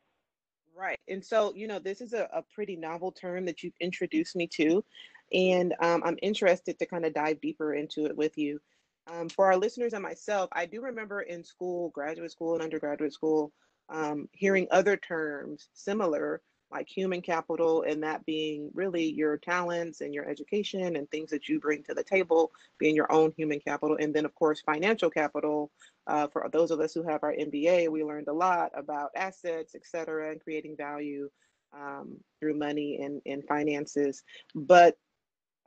Right. 0.75 0.99
And 1.07 1.23
so, 1.23 1.53
you 1.55 1.67
know, 1.67 1.77
this 1.77 2.01
is 2.01 2.13
a, 2.13 2.27
a 2.33 2.43
pretty 2.55 2.75
novel 2.75 3.11
term 3.11 3.45
that 3.45 3.61
you've 3.61 3.75
introduced 3.79 4.35
me 4.35 4.47
to. 4.55 4.83
And 5.31 5.75
um, 5.79 6.01
I'm 6.03 6.17
interested 6.21 6.79
to 6.79 6.85
kind 6.85 7.05
of 7.05 7.13
dive 7.13 7.39
deeper 7.41 7.75
into 7.75 8.05
it 8.05 8.17
with 8.17 8.37
you. 8.37 8.59
Um, 9.07 9.29
for 9.29 9.45
our 9.45 9.57
listeners 9.57 9.93
and 9.93 10.01
myself, 10.01 10.49
I 10.53 10.65
do 10.65 10.81
remember 10.81 11.21
in 11.21 11.43
school, 11.43 11.89
graduate 11.89 12.31
school 12.31 12.53
and 12.53 12.63
undergraduate 12.63 13.13
school, 13.13 13.51
um, 13.89 14.27
hearing 14.31 14.67
other 14.71 14.97
terms 14.97 15.69
similar 15.73 16.41
like 16.73 16.89
human 16.89 17.21
capital 17.21 17.83
and 17.83 18.03
that 18.03 18.25
being 18.25 18.69
really 18.73 19.11
your 19.11 19.37
talents 19.37 20.01
and 20.01 20.13
your 20.13 20.27
education 20.27 20.95
and 20.95 21.09
things 21.11 21.29
that 21.29 21.47
you 21.47 21.59
bring 21.59 21.83
to 21.83 21.93
the 21.93 22.03
table 22.03 22.51
being 22.79 22.95
your 22.95 23.11
own 23.11 23.31
human 23.37 23.59
capital 23.59 23.97
and 23.99 24.13
then 24.13 24.25
of 24.25 24.33
course 24.35 24.61
financial 24.61 25.09
capital 25.09 25.71
uh, 26.07 26.27
for 26.27 26.49
those 26.51 26.71
of 26.71 26.79
us 26.79 26.93
who 26.93 27.03
have 27.03 27.23
our 27.23 27.33
mba 27.33 27.89
we 27.89 28.03
learned 28.03 28.27
a 28.27 28.33
lot 28.33 28.71
about 28.75 29.11
assets 29.15 29.75
et 29.75 29.85
cetera 29.85 30.31
and 30.31 30.41
creating 30.41 30.75
value 30.75 31.29
um, 31.73 32.17
through 32.39 32.57
money 32.57 32.99
and, 33.01 33.21
and 33.25 33.43
finances. 33.47 34.23
But 34.55 34.97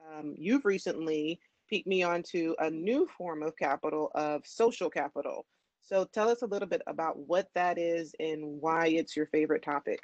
um, 0.06 0.34
you've 0.38 0.64
recently 0.64 1.40
piqued 1.68 1.86
me 1.86 2.02
onto 2.02 2.54
a 2.58 2.70
new 2.70 3.08
form 3.18 3.42
of 3.42 3.56
capital 3.56 4.10
of 4.14 4.46
social 4.46 4.88
capital. 4.88 5.46
So 5.82 6.04
tell 6.12 6.28
us 6.28 6.42
a 6.42 6.46
little 6.46 6.68
bit 6.68 6.82
about 6.86 7.18
what 7.18 7.48
that 7.54 7.78
is 7.78 8.14
and 8.18 8.60
why 8.60 8.88
it's 8.88 9.16
your 9.16 9.26
favorite 9.26 9.62
topic 9.62 10.00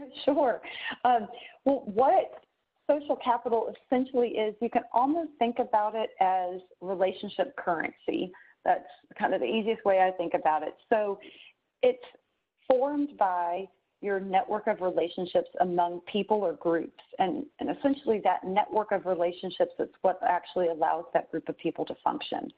Sure. 0.24 0.60
Um, 1.04 1.28
well, 1.64 1.82
what 1.86 2.44
social 2.90 3.16
capital 3.16 3.72
essentially 3.86 4.28
is, 4.28 4.54
you 4.60 4.70
can 4.70 4.82
almost 4.92 5.30
think 5.38 5.56
about 5.58 5.94
it 5.94 6.10
as 6.20 6.60
relationship 6.80 7.54
currency. 7.56 8.32
That's 8.64 8.84
kind 9.18 9.34
of 9.34 9.40
the 9.40 9.46
easiest 9.46 9.84
way 9.84 10.00
I 10.00 10.10
think 10.16 10.34
about 10.34 10.62
it. 10.62 10.74
So 10.88 11.18
it's 11.82 12.04
formed 12.68 13.16
by 13.18 13.66
your 14.00 14.18
network 14.18 14.66
of 14.66 14.80
relationships 14.80 15.48
among 15.60 16.00
people 16.12 16.38
or 16.38 16.54
groups. 16.54 17.02
And, 17.18 17.46
and 17.60 17.70
essentially, 17.76 18.20
that 18.24 18.44
network 18.44 18.90
of 18.92 19.06
relationships 19.06 19.72
is 19.78 19.88
what 20.02 20.18
actually 20.28 20.68
allows 20.68 21.04
that 21.14 21.30
group 21.30 21.48
of 21.48 21.56
people 21.58 21.84
to 21.86 21.94
function. 22.02 22.52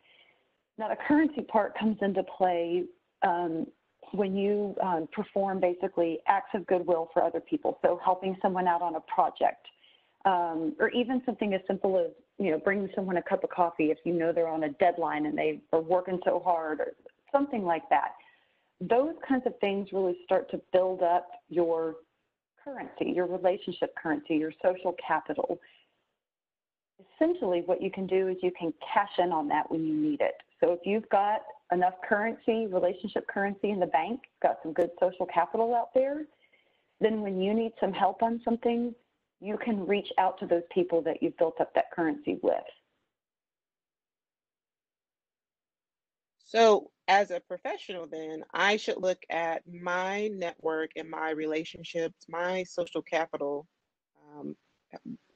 Now, 0.79 0.89
the 0.89 0.97
currency 1.07 1.43
part 1.43 1.79
comes 1.79 1.99
into 2.01 2.23
play 2.23 2.85
um, 3.23 3.67
when 4.15 4.37
you 4.37 4.75
um, 4.83 5.09
perform 5.13 5.61
basically 5.61 6.21
acts 6.29 6.51
of 6.55 6.67
goodwill 6.67 7.11
for 7.13 7.23
other 7.23 7.41
people, 7.41 7.79
so 7.83 8.01
helping 8.05 8.37
someone 8.41 8.69
out 8.69 8.81
on 8.81 8.95
a 8.95 9.01
project, 9.01 9.67
um, 10.25 10.75
or 10.79 10.89
even 10.91 11.21
something 11.27 11.53
as 11.53 11.61
simple 11.67 11.99
as 11.99 12.13
you 12.39 12.51
know 12.51 12.59
bringing 12.59 12.89
someone 12.95 13.17
a 13.17 13.23
cup 13.23 13.45
of 13.45 13.51
coffee 13.51 13.91
if 13.91 13.99
you 14.05 14.13
know 14.13 14.33
they're 14.33 14.49
on 14.49 14.65
a 14.65 14.71
deadline 14.71 15.27
and 15.27 15.37
they 15.37 15.61
are 15.73 15.81
working 15.81 16.21
so 16.25 16.41
hard, 16.45 16.81
or 16.81 16.93
something 17.33 17.65
like 17.65 17.89
that. 17.91 18.13
Those 18.81 19.15
kinds 19.27 19.43
of 19.47 19.59
things 19.61 19.89
really 19.93 20.17
start 20.25 20.51
to 20.53 20.61
build 20.73 21.03
up 21.03 21.29
your 21.49 21.97
currency, 22.63 23.13
your 23.15 23.27
relationship 23.27 23.95
currency, 24.01 24.37
your 24.37 24.53
social 24.63 24.95
capital. 25.07 25.59
Essentially, 27.17 27.63
what 27.67 27.83
you 27.83 27.91
can 27.91 28.07
do 28.07 28.29
is 28.29 28.37
you 28.43 28.53
can 28.59 28.73
cash 28.93 29.11
in 29.19 29.33
on 29.33 29.49
that 29.49 29.71
when 29.71 29.85
you 29.85 29.95
need 29.95 30.21
it. 30.21 30.35
So 30.61 30.73
if 30.73 30.81
you've 30.85 31.09
got 31.09 31.41
enough 31.75 31.95
currency, 32.09 32.67
relationship 32.67 33.27
currency 33.27 33.71
in 33.71 33.81
the 33.81 33.87
bank, 33.87 34.21
got 34.43 34.59
some 34.63 34.73
good 34.73 34.91
social 35.01 35.27
capital 35.27 35.75
out 35.75 35.93
there, 35.95 36.25
then 37.01 37.21
when 37.21 37.41
you 37.41 37.53
need 37.53 37.73
some 37.81 37.93
help 37.93 38.23
on 38.23 38.41
something, 38.45 38.95
you 39.41 39.59
can 39.59 39.87
reach 39.87 40.09
out 40.19 40.39
to 40.39 40.47
those 40.47 40.63
people 40.73 41.03
that 41.03 41.23
you've 41.23 41.37
built 41.37 41.61
up 41.61 41.75
that 41.75 41.91
currency 41.93 42.39
with. 42.43 42.55
So, 46.47 46.91
as 47.09 47.31
a 47.31 47.41
professional, 47.41 48.07
then 48.07 48.45
I 48.55 48.77
should 48.77 48.99
look 48.99 49.19
at 49.29 49.63
my 49.71 50.29
network 50.29 50.93
and 50.97 51.11
my 51.11 51.31
relationships, 51.31 52.27
my 52.29 52.63
social 52.63 53.03
capital, 53.03 53.67
um, 54.33 54.57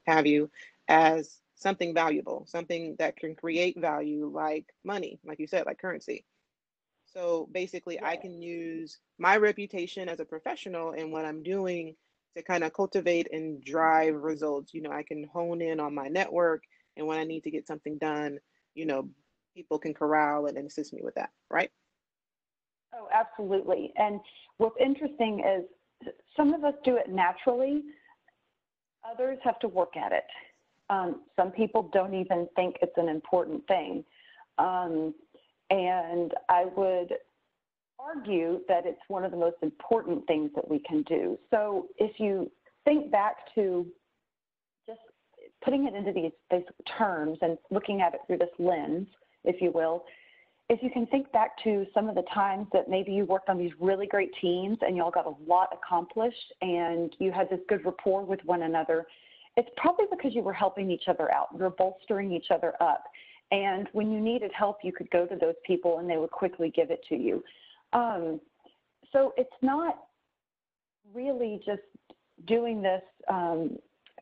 have 0.07 0.25
you, 0.25 0.49
as 0.87 1.39
something 1.59 1.93
valuable, 1.93 2.45
something 2.47 2.95
that 2.97 3.17
can 3.17 3.35
create 3.35 3.79
value 3.79 4.31
like 4.33 4.65
money, 4.83 5.19
like 5.25 5.39
you 5.39 5.47
said, 5.47 5.65
like 5.65 5.79
currency. 5.79 6.25
So 7.05 7.49
basically, 7.51 7.95
yeah. 7.95 8.07
I 8.07 8.15
can 8.15 8.41
use 8.41 8.99
my 9.17 9.37
reputation 9.37 10.07
as 10.09 10.19
a 10.19 10.25
professional 10.25 10.91
and 10.91 11.11
what 11.11 11.25
I'm 11.25 11.43
doing 11.43 11.95
to 12.37 12.43
kind 12.43 12.63
of 12.63 12.73
cultivate 12.73 13.27
and 13.33 13.63
drive 13.63 14.15
results. 14.15 14.73
You 14.73 14.81
know, 14.81 14.91
I 14.91 15.03
can 15.03 15.27
hone 15.33 15.61
in 15.61 15.79
on 15.79 15.93
my 15.93 16.07
network, 16.07 16.63
and 16.95 17.05
when 17.05 17.17
I 17.17 17.25
need 17.25 17.43
to 17.43 17.51
get 17.51 17.67
something 17.67 17.97
done, 17.97 18.39
you 18.73 18.85
know, 18.85 19.09
people 19.55 19.79
can 19.79 19.93
corral 19.93 20.45
and 20.45 20.57
assist 20.57 20.93
me 20.93 21.01
with 21.03 21.15
that, 21.15 21.31
right? 21.49 21.71
Oh, 22.93 23.07
absolutely. 23.13 23.91
And 23.97 24.19
what's 24.57 24.77
interesting 24.79 25.41
is 25.41 26.13
some 26.37 26.53
of 26.53 26.63
us 26.63 26.75
do 26.85 26.95
it 26.95 27.09
naturally, 27.09 27.83
others 29.09 29.39
have 29.43 29.59
to 29.59 29.67
work 29.67 29.97
at 29.97 30.11
it. 30.11 30.23
Um, 30.89 31.21
some 31.35 31.51
people 31.51 31.89
don't 31.93 32.13
even 32.13 32.47
think 32.55 32.77
it's 32.81 32.97
an 32.97 33.09
important 33.09 33.65
thing. 33.67 34.03
Um, 34.57 35.13
and 35.69 36.33
I 36.49 36.65
would 36.75 37.13
argue 37.99 38.61
that 38.67 38.85
it's 38.85 39.01
one 39.07 39.23
of 39.23 39.31
the 39.31 39.37
most 39.37 39.57
important 39.61 40.25
things 40.25 40.49
that 40.55 40.69
we 40.69 40.79
can 40.79 41.03
do. 41.03 41.37
So 41.51 41.87
if 41.97 42.19
you 42.19 42.49
think 42.85 43.11
back 43.11 43.53
to 43.55 43.85
just 44.87 45.01
putting 45.63 45.85
it 45.85 45.93
into 45.93 46.11
these, 46.11 46.31
these 46.49 46.63
terms 46.97 47.37
and 47.41 47.57
looking 47.69 48.01
at 48.01 48.13
it 48.13 48.21
through 48.25 48.39
this 48.39 48.49
lens, 48.57 49.07
if 49.43 49.61
you 49.61 49.71
will, 49.71 50.05
if 50.69 50.83
you 50.83 50.89
can 50.91 51.07
think 51.07 51.31
back 51.31 51.61
to 51.63 51.85
some 51.93 52.09
of 52.09 52.15
the 52.15 52.23
times 52.33 52.67
that 52.73 52.89
maybe 52.89 53.11
you 53.11 53.25
worked 53.25 53.49
on 53.49 53.57
these 53.57 53.71
really 53.79 54.05
great 54.05 54.31
teams 54.39 54.77
and 54.81 54.95
y'all 54.95 55.11
got 55.11 55.25
a 55.25 55.33
lot 55.47 55.69
accomplished 55.73 56.53
and 56.61 57.15
you 57.19 57.31
had 57.31 57.49
this 57.49 57.59
good 57.67 57.83
rapport 57.83 58.23
with 58.23 58.39
one 58.45 58.61
another, 58.63 59.07
it's 59.59 59.69
probably 59.75 60.05
because 60.09 60.33
you 60.33 60.41
were 60.41 60.53
helping 60.53 60.89
each 60.89 61.09
other 61.09 61.29
out. 61.33 61.49
You're 61.57 61.71
bolstering 61.71 62.31
each 62.31 62.47
other 62.49 62.75
up. 62.81 63.03
And 63.51 63.89
when 63.91 64.09
you 64.09 64.21
needed 64.21 64.51
help, 64.57 64.77
you 64.83 64.93
could 64.93 65.09
go 65.11 65.25
to 65.25 65.35
those 65.35 65.55
people 65.67 65.99
and 65.99 66.09
they 66.09 66.15
would 66.15 66.31
quickly 66.31 66.71
give 66.73 66.91
it 66.91 67.03
to 67.09 67.15
you. 67.15 67.43
Um, 67.91 68.39
so 69.11 69.33
it's 69.35 69.49
not 69.61 70.05
really 71.13 71.59
just 71.65 71.81
doing 72.47 72.81
this, 72.81 73.01
um, 73.27 73.77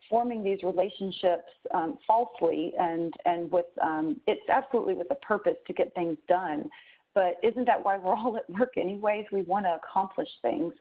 forming 0.09 0.43
these 0.43 0.63
relationships 0.63 1.51
um, 1.71 1.99
falsely 2.07 2.73
and, 2.79 3.13
and 3.25 3.51
with, 3.51 3.67
um, 3.83 4.19
it's 4.25 4.49
absolutely 4.49 4.95
with 4.95 5.11
a 5.11 5.15
purpose 5.15 5.57
to 5.67 5.73
get 5.73 5.93
things 5.93 6.17
done. 6.27 6.67
But 7.13 7.35
isn't 7.43 7.65
that 7.65 7.83
why 7.85 7.99
we're 7.99 8.15
all 8.15 8.37
at 8.37 8.49
work 8.49 8.73
anyways? 8.75 9.25
We 9.31 9.43
want 9.43 9.65
to 9.65 9.75
accomplish 9.75 10.29
things. 10.41 10.73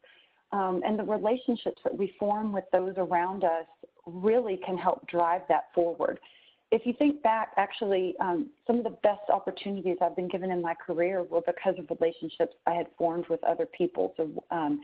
Um, 0.52 0.80
and 0.86 0.98
the 0.98 1.04
relationships 1.04 1.82
that 1.84 1.94
we 1.94 2.14
form 2.18 2.52
with 2.52 2.64
those 2.72 2.94
around 2.96 3.44
us 3.44 3.66
really 4.06 4.58
can 4.64 4.78
help 4.78 5.06
drive 5.08 5.42
that 5.48 5.64
forward 5.74 6.18
if 6.72 6.84
you 6.84 6.92
think 6.94 7.22
back, 7.22 7.52
actually, 7.56 8.14
um, 8.20 8.50
some 8.66 8.78
of 8.78 8.84
the 8.84 8.96
best 9.02 9.30
opportunities 9.32 9.98
I've 10.02 10.16
been 10.16 10.28
given 10.28 10.50
in 10.50 10.60
my 10.60 10.74
career 10.74 11.22
were 11.22 11.42
because 11.42 11.74
of 11.78 11.86
relationships 12.00 12.54
I 12.66 12.72
had 12.72 12.86
formed 12.98 13.26
with 13.28 13.42
other 13.44 13.66
people. 13.66 14.14
So, 14.16 14.28
um, 14.50 14.80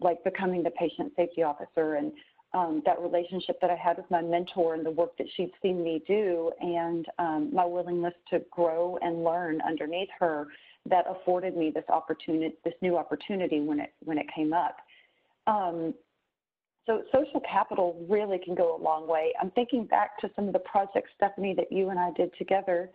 like 0.00 0.22
becoming 0.24 0.62
the 0.62 0.70
patient 0.70 1.12
safety 1.16 1.42
officer 1.42 1.96
and 1.96 2.12
um, 2.54 2.82
that 2.86 3.00
relationship 3.00 3.60
that 3.60 3.68
I 3.68 3.74
had 3.74 3.98
with 3.98 4.10
my 4.10 4.22
mentor 4.22 4.74
and 4.74 4.86
the 4.86 4.90
work 4.90 5.18
that 5.18 5.26
she'd 5.36 5.50
seen 5.60 5.82
me 5.82 6.02
do, 6.06 6.50
and 6.60 7.04
um, 7.18 7.50
my 7.52 7.64
willingness 7.64 8.14
to 8.30 8.40
grow 8.50 8.98
and 9.02 9.22
learn 9.22 9.60
underneath 9.60 10.08
her, 10.18 10.46
that 10.86 11.04
afforded 11.10 11.56
me 11.56 11.70
this 11.70 11.84
opportunity, 11.90 12.54
this 12.64 12.74
new 12.80 12.96
opportunity 12.96 13.60
when 13.60 13.80
it 13.80 13.92
when 14.02 14.16
it 14.16 14.26
came 14.34 14.54
up. 14.54 14.76
Um, 15.46 15.92
so 16.88 17.02
social 17.12 17.40
capital 17.40 18.04
really 18.08 18.38
can 18.38 18.54
go 18.54 18.74
a 18.74 18.80
long 18.82 19.06
way. 19.06 19.32
I'm 19.40 19.50
thinking 19.50 19.84
back 19.84 20.18
to 20.20 20.30
some 20.34 20.46
of 20.46 20.54
the 20.54 20.58
projects, 20.60 21.10
Stephanie, 21.16 21.54
that 21.54 21.70
you 21.70 21.90
and 21.90 22.00
I 22.00 22.10
did 22.16 22.30
together 22.38 22.90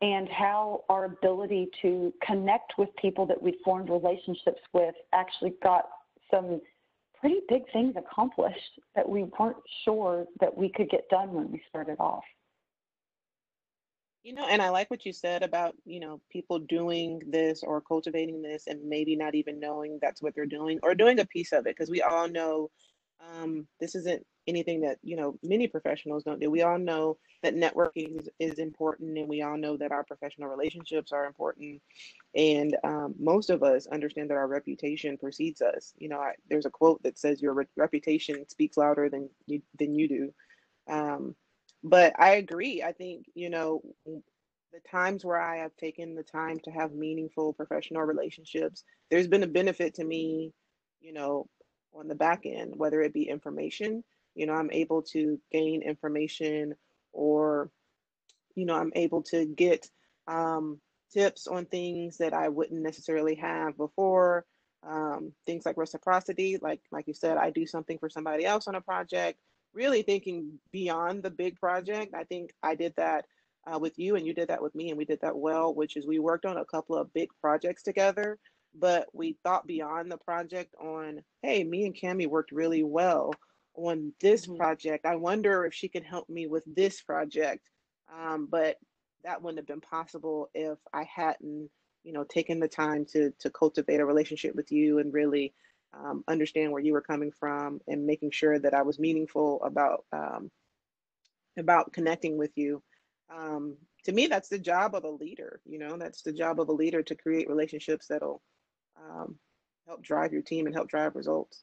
and 0.00 0.28
how 0.28 0.84
our 0.88 1.04
ability 1.06 1.68
to 1.82 2.14
connect 2.24 2.74
with 2.78 2.88
people 2.96 3.26
that 3.26 3.42
we 3.42 3.58
formed 3.64 3.90
relationships 3.90 4.60
with 4.72 4.94
actually 5.12 5.54
got 5.62 5.88
some 6.30 6.60
pretty 7.20 7.40
big 7.48 7.62
things 7.72 7.94
accomplished 7.96 8.80
that 8.94 9.08
we 9.08 9.24
weren't 9.38 9.56
sure 9.84 10.26
that 10.40 10.56
we 10.56 10.68
could 10.68 10.88
get 10.88 11.08
done 11.08 11.32
when 11.32 11.50
we 11.50 11.60
started 11.68 11.96
off. 11.98 12.24
You 14.22 14.32
know, 14.32 14.46
and 14.46 14.62
I 14.62 14.70
like 14.70 14.90
what 14.90 15.04
you 15.04 15.12
said 15.12 15.42
about, 15.42 15.74
you 15.84 16.00
know, 16.00 16.20
people 16.30 16.58
doing 16.58 17.20
this 17.26 17.62
or 17.62 17.80
cultivating 17.80 18.40
this 18.40 18.64
and 18.68 18.82
maybe 18.88 19.16
not 19.16 19.34
even 19.34 19.60
knowing 19.60 19.98
that's 20.00 20.22
what 20.22 20.34
they're 20.34 20.46
doing 20.46 20.78
or 20.82 20.94
doing 20.94 21.18
a 21.18 21.26
piece 21.26 21.52
of 21.52 21.66
it 21.66 21.76
because 21.76 21.90
we 21.90 22.00
all 22.00 22.28
know 22.28 22.70
um, 23.20 23.66
this 23.80 23.94
isn't 23.94 24.24
anything 24.46 24.82
that 24.82 24.98
you 25.02 25.16
know 25.16 25.38
many 25.42 25.66
professionals 25.68 26.24
don't 26.24 26.40
do. 26.40 26.50
We 26.50 26.62
all 26.62 26.78
know 26.78 27.18
that 27.42 27.54
networking 27.54 28.20
is, 28.20 28.28
is 28.38 28.58
important, 28.58 29.18
and 29.18 29.28
we 29.28 29.42
all 29.42 29.56
know 29.56 29.76
that 29.76 29.92
our 29.92 30.04
professional 30.04 30.48
relationships 30.48 31.12
are 31.12 31.26
important. 31.26 31.80
And 32.34 32.76
um, 32.84 33.14
most 33.18 33.50
of 33.50 33.62
us 33.62 33.86
understand 33.86 34.30
that 34.30 34.36
our 34.36 34.48
reputation 34.48 35.16
precedes 35.16 35.62
us. 35.62 35.94
You 35.98 36.08
know, 36.08 36.18
I, 36.20 36.34
there's 36.50 36.66
a 36.66 36.70
quote 36.70 37.02
that 37.04 37.18
says 37.18 37.40
your 37.40 37.54
re- 37.54 37.66
reputation 37.76 38.48
speaks 38.48 38.76
louder 38.76 39.08
than 39.08 39.30
you 39.46 39.62
than 39.78 39.94
you 39.94 40.08
do. 40.08 40.34
Um, 40.88 41.34
but 41.82 42.14
I 42.18 42.34
agree. 42.36 42.82
I 42.82 42.92
think 42.92 43.26
you 43.34 43.50
know 43.50 43.82
the 44.06 44.80
times 44.90 45.24
where 45.24 45.40
I 45.40 45.58
have 45.58 45.76
taken 45.76 46.14
the 46.16 46.24
time 46.24 46.58
to 46.64 46.70
have 46.70 46.92
meaningful 46.92 47.52
professional 47.52 48.02
relationships, 48.02 48.84
there's 49.10 49.28
been 49.28 49.44
a 49.44 49.48
benefit 49.48 49.94
to 49.94 50.04
me 50.04 50.52
you 51.00 51.12
know 51.12 51.46
on 51.94 52.08
the 52.08 52.14
back 52.14 52.42
end, 52.46 52.74
whether 52.76 53.00
it 53.02 53.12
be 53.14 53.28
information, 53.28 54.04
you 54.34 54.46
know, 54.46 54.54
I'm 54.54 54.70
able 54.72 55.02
to 55.14 55.40
gain 55.52 55.82
information 55.82 56.74
or, 57.12 57.70
you 58.56 58.66
know, 58.66 58.76
I'm 58.76 58.92
able 58.94 59.22
to 59.24 59.46
get 59.46 59.88
um, 60.28 60.80
tips 61.12 61.46
on 61.46 61.66
things 61.66 62.18
that 62.18 62.34
I 62.34 62.48
wouldn't 62.48 62.82
necessarily 62.82 63.36
have 63.36 63.76
before. 63.76 64.44
um, 64.86 65.32
things 65.46 65.64
like 65.66 65.76
reciprocity, 65.76 66.58
like 66.60 66.80
like 66.90 67.06
you 67.08 67.14
said, 67.14 67.36
I 67.36 67.50
do 67.50 67.66
something 67.66 67.98
for 67.98 68.08
somebody 68.10 68.44
else 68.44 68.68
on 68.68 68.74
a 68.74 68.80
project. 68.80 69.38
Really 69.72 70.02
thinking 70.02 70.58
beyond 70.72 71.22
the 71.22 71.30
big 71.30 71.58
project. 71.58 72.14
I 72.14 72.24
think 72.24 72.52
I 72.62 72.74
did 72.74 72.94
that 72.96 73.24
uh, 73.70 73.78
with 73.78 73.98
you, 73.98 74.16
and 74.16 74.26
you 74.26 74.34
did 74.34 74.48
that 74.48 74.62
with 74.62 74.74
me, 74.74 74.90
and 74.90 74.98
we 74.98 75.04
did 75.04 75.20
that 75.22 75.36
well. 75.36 75.74
Which 75.74 75.96
is 75.96 76.06
we 76.06 76.18
worked 76.18 76.46
on 76.46 76.56
a 76.58 76.64
couple 76.64 76.96
of 76.96 77.12
big 77.12 77.30
projects 77.40 77.82
together, 77.82 78.38
but 78.74 79.08
we 79.12 79.36
thought 79.42 79.66
beyond 79.66 80.10
the 80.10 80.18
project. 80.18 80.74
On 80.80 81.22
hey, 81.42 81.64
me 81.64 81.86
and 81.86 81.98
Kami 81.98 82.26
worked 82.26 82.52
really 82.52 82.82
well 82.82 83.32
on 83.74 84.12
this 84.20 84.46
mm-hmm. 84.46 84.56
project. 84.56 85.06
I 85.06 85.16
wonder 85.16 85.64
if 85.64 85.74
she 85.74 85.88
could 85.88 86.04
help 86.04 86.28
me 86.28 86.46
with 86.46 86.64
this 86.66 87.00
project. 87.02 87.68
Um, 88.12 88.46
but 88.50 88.76
that 89.24 89.42
wouldn't 89.42 89.58
have 89.58 89.66
been 89.66 89.80
possible 89.80 90.50
if 90.54 90.78
I 90.92 91.04
hadn't 91.04 91.70
you 92.04 92.12
know 92.12 92.24
taken 92.24 92.60
the 92.60 92.68
time 92.68 93.04
to 93.12 93.32
to 93.40 93.50
cultivate 93.50 94.00
a 94.00 94.06
relationship 94.06 94.54
with 94.54 94.70
you 94.70 94.98
and 94.98 95.12
really 95.12 95.54
um, 95.94 96.24
understand 96.28 96.72
where 96.72 96.82
you 96.82 96.92
were 96.92 97.00
coming 97.00 97.32
from 97.32 97.80
and 97.88 98.06
making 98.06 98.30
sure 98.30 98.58
that 98.58 98.74
I 98.74 98.82
was 98.82 98.98
meaningful 98.98 99.62
about 99.62 100.04
um, 100.12 100.50
about 101.56 101.92
connecting 101.92 102.36
with 102.36 102.52
you. 102.56 102.82
Um, 103.34 103.76
to 104.04 104.12
me, 104.12 104.26
that's 104.26 104.48
the 104.48 104.58
job 104.58 104.94
of 104.94 105.04
a 105.04 105.10
leader. 105.10 105.60
You 105.64 105.78
know, 105.78 105.96
that's 105.96 106.22
the 106.22 106.32
job 106.32 106.60
of 106.60 106.68
a 106.68 106.72
leader 106.72 107.02
to 107.02 107.14
create 107.14 107.48
relationships 107.48 108.06
that'll 108.08 108.42
um, 108.96 109.36
help 109.86 110.02
drive 110.02 110.32
your 110.32 110.42
team 110.42 110.66
and 110.66 110.74
help 110.74 110.88
drive 110.88 111.14
results. 111.14 111.62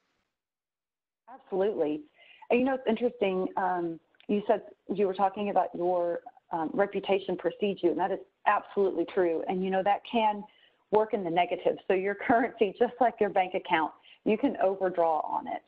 Absolutely. 1.34 2.02
And 2.50 2.60
you 2.60 2.66
know, 2.66 2.76
it's 2.76 2.84
interesting. 2.88 3.48
Um, 3.58 4.00
you 4.28 4.42
said 4.48 4.62
you 4.94 5.08
were 5.08 5.14
talking 5.14 5.50
about 5.50 5.68
your 5.74 6.20
um, 6.52 6.70
reputation 6.74 7.38
precedes 7.38 7.80
you, 7.82 7.92
and 7.92 8.00
that 8.00 8.12
is 8.12 8.20
absolutely 8.46 9.06
true. 9.14 9.44
And 9.48 9.64
you 9.64 9.70
know 9.70 9.82
that 9.84 10.02
can 10.10 10.44
work 10.92 11.14
in 11.14 11.24
the 11.24 11.30
negative. 11.30 11.78
So 11.88 11.94
your 11.94 12.16
currency, 12.28 12.76
just 12.78 12.94
like 13.00 13.16
your 13.20 13.30
bank 13.30 13.54
account, 13.54 13.92
you 14.26 14.38
can 14.38 14.58
overdraw 14.62 15.22
on 15.22 15.48
it. 15.48 15.62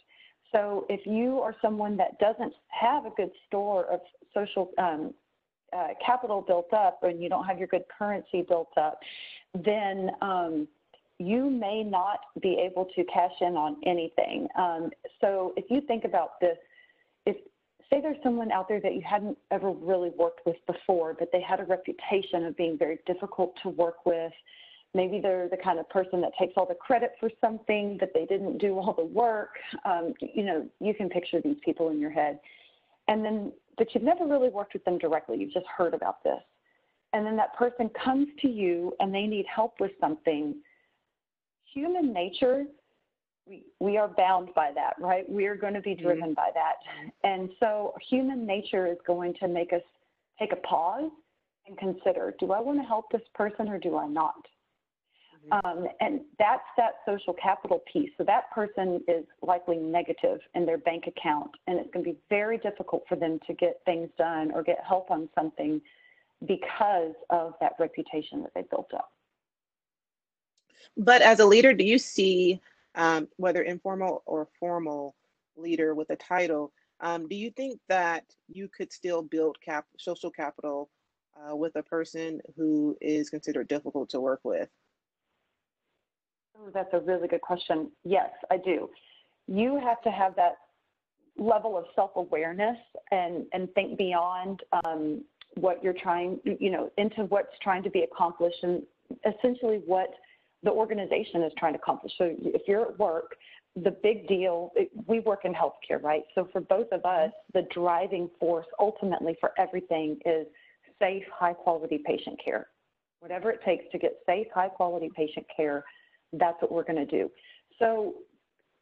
So 0.52 0.86
if 0.88 1.06
you 1.08 1.40
are 1.40 1.56
someone 1.62 1.98
that 1.98 2.20
doesn't 2.20 2.54
have 2.68 3.06
a 3.06 3.10
good 3.18 3.32
store 3.48 3.86
of 3.86 4.02
social 4.34 4.70
um, 4.78 5.14
uh, 5.76 5.88
capital 6.06 6.42
built 6.42 6.72
up 6.74 7.00
and 7.02 7.22
you 7.22 7.28
don't 7.28 7.46
have 7.46 7.58
your 7.58 7.68
good 7.68 7.86
currency 7.98 8.44
built 8.48 8.70
up, 8.78 9.00
then 9.56 10.12
um, 10.22 10.68
you 11.26 11.50
may 11.50 11.84
not 11.84 12.20
be 12.42 12.58
able 12.60 12.88
to 12.96 13.04
cash 13.06 13.34
in 13.42 13.56
on 13.56 13.78
anything. 13.86 14.48
Um, 14.58 14.92
so 15.22 15.54
if 15.58 15.66
you 15.70 15.82
think 15.82 16.06
about 16.06 16.40
this, 16.40 16.58
if 17.26 17.36
say 17.90 18.02
there's 18.02 18.18
someone 18.24 18.52
out 18.52 18.68
there 18.68 18.82
that 18.82 18.96
you 18.96 19.02
hadn't 19.08 19.38
ever 19.52 19.72
really 19.72 20.12
worked 20.18 20.42
with 20.46 20.56
before, 20.68 21.16
but 21.18 21.30
they 21.32 21.42
had 21.42 21.60
a 21.60 21.64
reputation 21.64 22.46
of 22.46 22.58
being 22.58 22.78
very 22.78 23.00
difficult 23.06 23.54
to 23.64 23.70
work 23.70 24.06
with. 24.06 24.32
Maybe 24.96 25.20
they're 25.20 25.50
the 25.50 25.58
kind 25.58 25.80
of 25.80 25.90
person 25.90 26.22
that 26.22 26.32
takes 26.40 26.54
all 26.56 26.68
the 26.68 26.76
credit 26.76 27.14
for 27.20 27.30
something, 27.42 27.98
but 28.00 28.12
they 28.14 28.26
didn't 28.26 28.60
do 28.60 28.78
all 28.78 28.94
the 28.94 29.06
work. 29.06 29.56
Um, 29.86 30.14
you 30.22 30.44
know, 30.44 30.68
you 30.80 30.94
can 30.94 31.10
picture 31.10 31.42
these 31.42 31.58
people 31.66 31.90
in 31.90 32.00
your 32.00 32.12
head. 32.12 32.40
And 33.08 33.24
then, 33.24 33.52
but 33.78 33.88
you've 33.94 34.04
never 34.04 34.26
really 34.26 34.50
worked 34.50 34.74
with 34.74 34.86
them 34.86 34.98
directly. 34.98 35.38
You've 35.38 35.54
just 35.54 35.66
heard 35.66 35.94
about 35.94 36.24
this. 36.24 36.40
And 37.14 37.26
then 37.26 37.36
that 37.38 37.56
person 37.56 37.90
comes 38.04 38.28
to 38.42 38.48
you 38.48 38.94
and 39.00 39.14
they 39.14 39.28
need 39.28 39.46
help 39.54 39.80
with 39.80 39.92
something. 40.00 40.56
Human 41.74 42.14
nature 42.14 42.66
we, 43.48 43.66
we 43.80 43.98
are 43.98 44.08
bound 44.08 44.50
by 44.56 44.72
that, 44.74 44.94
right? 45.00 45.30
We 45.30 45.46
are 45.46 45.56
going 45.56 45.74
to 45.74 45.82
be 45.82 45.92
mm-hmm. 45.92 46.06
driven 46.06 46.30
mm-hmm. 46.30 46.34
by 46.34 46.52
that. 46.54 46.76
And 47.24 47.50
so 47.60 47.94
human 48.10 48.46
nature 48.46 48.88
is 48.88 48.98
going 49.06 49.34
to 49.40 49.48
make 49.48 49.74
us 49.74 49.82
take 50.40 50.52
a 50.52 50.68
pause 50.68 51.12
and 51.68 51.78
consider 51.78 52.34
do 52.40 52.52
I 52.52 52.60
want 52.60 52.80
to 52.80 52.86
help 52.86 53.06
this 53.12 53.22
person 53.36 53.70
or 53.70 53.80
do 53.80 53.98
I 53.98 54.08
not? 54.08 54.36
Mm-hmm. 55.46 55.68
Um, 55.68 55.88
and 56.00 56.22
that's 56.40 56.64
that 56.78 56.94
social 57.06 57.34
capital 57.42 57.82
piece. 57.92 58.10
So 58.18 58.24
that 58.26 58.52
person 58.52 59.02
is 59.08 59.26
likely 59.42 59.78
negative 59.78 60.40
in 60.56 60.66
their 60.66 60.78
bank 60.78 61.06
account, 61.08 61.52
and 61.68 61.80
it's 61.80 61.90
going 61.94 62.06
to 62.06 62.12
be 62.12 62.18
very 62.30 62.58
difficult 62.58 63.04
for 63.10 63.16
them 63.16 63.40
to 63.48 63.54
get 63.54 63.82
things 63.86 64.10
done 64.18 64.52
or 64.54 64.64
get 64.64 64.78
help 64.88 65.12
on 65.12 65.28
something 65.36 65.82
because 66.48 67.14
of 67.30 67.54
that 67.62 67.74
reputation 67.80 68.42
that 68.42 68.52
they 68.56 68.64
built 68.70 68.92
up. 68.94 69.13
But 70.98 71.22
as 71.22 71.40
a 71.40 71.46
leader, 71.46 71.74
do 71.74 71.84
you 71.84 71.98
see 71.98 72.62
um, 72.96 73.28
whether 73.38 73.64
informal 73.64 74.24
or 74.26 74.48
formal 74.60 75.16
leader 75.56 75.96
with 75.96 76.10
a 76.10 76.16
title, 76.16 76.72
um, 77.00 77.28
do 77.28 77.36
you 77.36 77.52
think 77.52 77.80
that 77.90 78.24
you 78.48 78.70
could 78.70 78.92
still 78.92 79.22
build 79.22 79.58
cap- 79.62 79.88
social 79.98 80.32
capital 80.32 80.90
uh, 81.36 81.56
with 81.56 81.76
a 81.76 81.84
person 81.84 82.40
who 82.56 82.96
is 83.02 83.30
considered 83.30 83.68
difficult 83.68 84.10
to 84.10 84.22
work 84.22 84.40
with? 84.44 84.70
Oh, 86.58 86.70
that's 86.74 86.94
a 86.94 87.00
really 87.00 87.28
good 87.28 87.42
question. 87.42 87.92
Yes, 88.04 88.30
I 88.52 88.58
do. 88.58 88.90
You 89.48 89.80
have 89.80 90.02
to 90.04 90.12
have 90.12 90.36
that 90.36 90.58
level 91.38 91.78
of 91.78 91.86
self-awareness 91.96 92.78
and 93.12 93.46
and 93.54 93.68
think 93.74 93.98
beyond 93.98 94.62
um, 94.86 95.24
what 95.56 95.84
you're 95.84 95.94
trying, 95.94 96.40
you 96.60 96.70
know, 96.70 96.92
into 96.98 97.24
what's 97.26 97.58
trying 97.62 97.84
to 97.84 97.90
be 97.90 98.04
accomplished 98.04 98.64
and 98.64 98.84
essentially 99.26 99.82
what 99.86 100.10
the 100.64 100.72
organization 100.72 101.44
is 101.44 101.52
trying 101.58 101.74
to 101.74 101.80
accomplish. 101.80 102.14
So 102.18 102.36
if 102.40 102.64
you're 102.68 102.84
at 102.84 103.00
work, 103.00 103.36
the 103.76 103.92
big 104.04 104.28
deal, 104.28 104.72
it, 104.76 104.90
we 105.08 105.20
work 105.20 105.42
in 105.46 105.54
healthcare, 105.54 106.02
right? 106.02 106.24
So 106.36 106.48
for 106.52 106.62
both 106.62 106.88
of 106.92 107.06
us, 107.06 107.32
the 107.54 107.64
driving 107.74 108.30
force 108.40 108.68
ultimately 108.80 109.36
for 109.40 109.52
everything 109.58 110.20
is 110.26 110.46
safe, 111.00 111.24
high 111.34 111.54
quality 111.54 112.02
patient 112.06 112.40
care. 112.44 112.68
Whatever 113.20 113.52
it 113.52 113.62
takes 113.66 113.86
to 113.92 113.98
get 113.98 114.18
safe, 114.26 114.48
high 114.54 114.68
quality 114.68 115.10
patient 115.16 115.46
care, 115.56 115.84
that's 116.34 116.62
what 116.62 116.72
we're 116.72 116.84
going 116.84 116.96
to 116.96 117.06
do. 117.06 117.32
So 117.80 118.16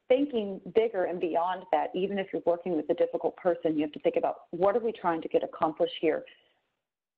thinking 0.08 0.60
bigger 0.76 1.06
and 1.06 1.22
beyond 1.22 1.64
that, 1.72 1.88
even 1.96 2.20
if 2.20 2.28
you're 2.34 2.42
working 2.46 2.76
with 2.76 2.90
a 2.90 2.94
difficult 2.94 3.38
person, 3.38 3.76
you 3.76 3.82
have 3.82 3.94
to 3.94 4.00
think 4.00 4.18
about 4.18 4.36
what 4.52 4.76
are 4.76 4.80
we 4.80 4.92
trying 4.92 5.22
to 5.22 5.30
get 5.30 5.44
accomplished 5.44 5.94
here. 6.02 6.24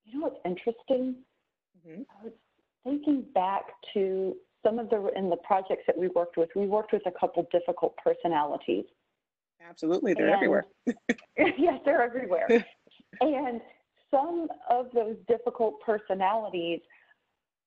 You 0.06 0.20
know 0.20 0.28
what's 0.28 0.40
interesting? 0.46 1.16
Mm-hmm. 1.88 2.02
I 2.02 2.24
was 2.24 2.34
thinking 2.84 3.26
back 3.34 3.64
to 3.94 4.36
some 4.64 4.80
of 4.80 4.90
the 4.90 5.12
in 5.16 5.30
the 5.30 5.38
projects 5.38 5.84
that 5.88 5.98
we 5.98 6.08
worked 6.10 6.38
with, 6.38 6.50
we 6.56 6.66
worked 6.66 6.94
with 6.94 7.04
a 7.06 7.12
couple 7.12 7.48
difficult 7.52 7.96
personalities. 7.98 8.86
Absolutely, 9.68 10.14
they're 10.14 10.28
and, 10.28 10.36
everywhere. 10.36 10.66
yes, 11.38 11.80
they're 11.86 12.02
everywhere. 12.02 12.48
and 13.22 13.62
some 14.12 14.48
of 14.70 14.88
those 14.94 15.16
difficult 15.28 15.76
personalities, 15.86 16.80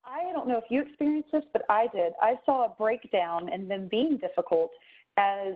I 0.04 0.32
don't 0.32 0.48
know 0.48 0.58
if 0.58 0.64
you 0.70 0.82
experienced 0.82 1.30
this, 1.32 1.42
but 1.52 1.62
I 1.68 1.88
did. 1.94 2.12
I 2.22 2.34
saw 2.44 2.66
a 2.66 2.74
breakdown 2.76 3.52
in 3.52 3.66
them 3.66 3.88
being 3.90 4.18
difficult 4.18 4.70
as 5.16 5.54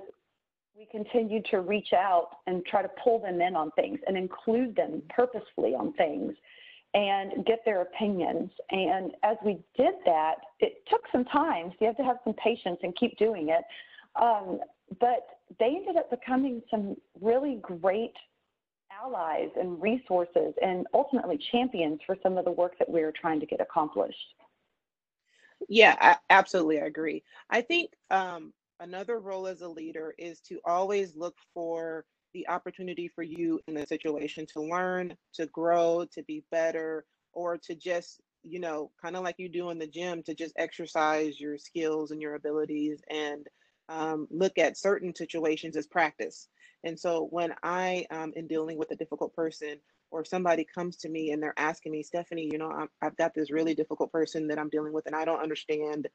we 0.76 0.86
continued 0.90 1.44
to 1.50 1.60
reach 1.60 1.92
out 1.92 2.30
and 2.46 2.64
try 2.64 2.82
to 2.82 2.90
pull 3.02 3.20
them 3.20 3.40
in 3.40 3.54
on 3.54 3.70
things 3.72 3.98
and 4.06 4.16
include 4.16 4.74
them 4.74 5.02
purposefully 5.10 5.74
on 5.74 5.92
things 5.94 6.34
and 6.94 7.44
get 7.46 7.60
their 7.64 7.82
opinions. 7.82 8.50
And 8.70 9.12
as 9.22 9.36
we 9.44 9.58
did 9.76 9.94
that, 10.06 10.36
it 10.58 10.82
took 10.88 11.02
some 11.12 11.24
time. 11.24 11.70
So 11.70 11.76
you 11.80 11.86
have 11.86 11.96
to 11.98 12.04
have 12.04 12.18
some 12.24 12.34
patience 12.34 12.78
and 12.82 12.94
keep 12.96 13.16
doing 13.16 13.50
it. 13.50 13.64
Um, 14.20 14.60
but 14.98 15.26
they 15.58 15.66
ended 15.66 15.96
up 15.96 16.10
becoming 16.10 16.62
some 16.70 16.96
really 17.20 17.60
great 17.62 18.14
allies 19.02 19.50
and 19.58 19.80
resources 19.80 20.52
and 20.62 20.86
ultimately 20.94 21.38
champions 21.52 22.00
for 22.04 22.16
some 22.22 22.36
of 22.36 22.44
the 22.44 22.50
work 22.50 22.76
that 22.78 22.88
we 22.88 23.02
were 23.02 23.12
trying 23.12 23.38
to 23.40 23.46
get 23.46 23.60
accomplished. 23.60 24.34
Yeah, 25.68 25.96
I, 26.00 26.16
absolutely. 26.30 26.80
I 26.80 26.86
agree. 26.86 27.22
I 27.50 27.60
think 27.60 27.92
um, 28.10 28.52
another 28.80 29.20
role 29.20 29.46
as 29.46 29.60
a 29.60 29.68
leader 29.68 30.14
is 30.18 30.40
to 30.40 30.58
always 30.64 31.14
look 31.14 31.36
for 31.54 32.04
the 32.34 32.48
opportunity 32.48 33.08
for 33.08 33.22
you 33.22 33.60
in 33.66 33.74
the 33.74 33.86
situation 33.86 34.46
to 34.54 34.60
learn, 34.60 35.16
to 35.34 35.46
grow, 35.46 36.06
to 36.12 36.22
be 36.24 36.44
better, 36.50 37.04
or 37.32 37.58
to 37.58 37.74
just, 37.74 38.20
you 38.42 38.60
know, 38.60 38.90
kind 39.02 39.16
of 39.16 39.22
like 39.22 39.36
you 39.38 39.48
do 39.48 39.70
in 39.70 39.78
the 39.78 39.86
gym, 39.86 40.22
to 40.24 40.34
just 40.34 40.54
exercise 40.56 41.40
your 41.40 41.58
skills 41.58 42.10
and 42.10 42.20
your 42.20 42.34
abilities 42.34 43.00
and 43.10 43.46
um, 43.88 44.26
look 44.30 44.58
at 44.58 44.78
certain 44.78 45.14
situations 45.14 45.76
as 45.76 45.86
practice. 45.86 46.48
And 46.84 46.98
so 46.98 47.26
when 47.30 47.54
I 47.62 48.06
um, 48.10 48.32
am 48.36 48.46
dealing 48.46 48.78
with 48.78 48.90
a 48.90 48.96
difficult 48.96 49.34
person, 49.34 49.76
or 50.10 50.24
somebody 50.24 50.64
comes 50.64 50.96
to 50.96 51.08
me 51.08 51.30
and 51.30 51.42
they're 51.42 51.54
asking 51.56 51.92
me, 51.92 52.02
Stephanie, 52.02 52.48
you 52.50 52.58
know, 52.58 52.70
i 52.70 52.86
have 53.04 53.16
got 53.16 53.34
this 53.34 53.50
really 53.50 53.74
difficult 53.74 54.10
person 54.10 54.48
that 54.48 54.58
I'm 54.58 54.68
dealing 54.68 54.92
with, 54.92 55.06
and 55.06 55.14
I 55.14 55.24
don't 55.24 55.42
understand 55.42 56.08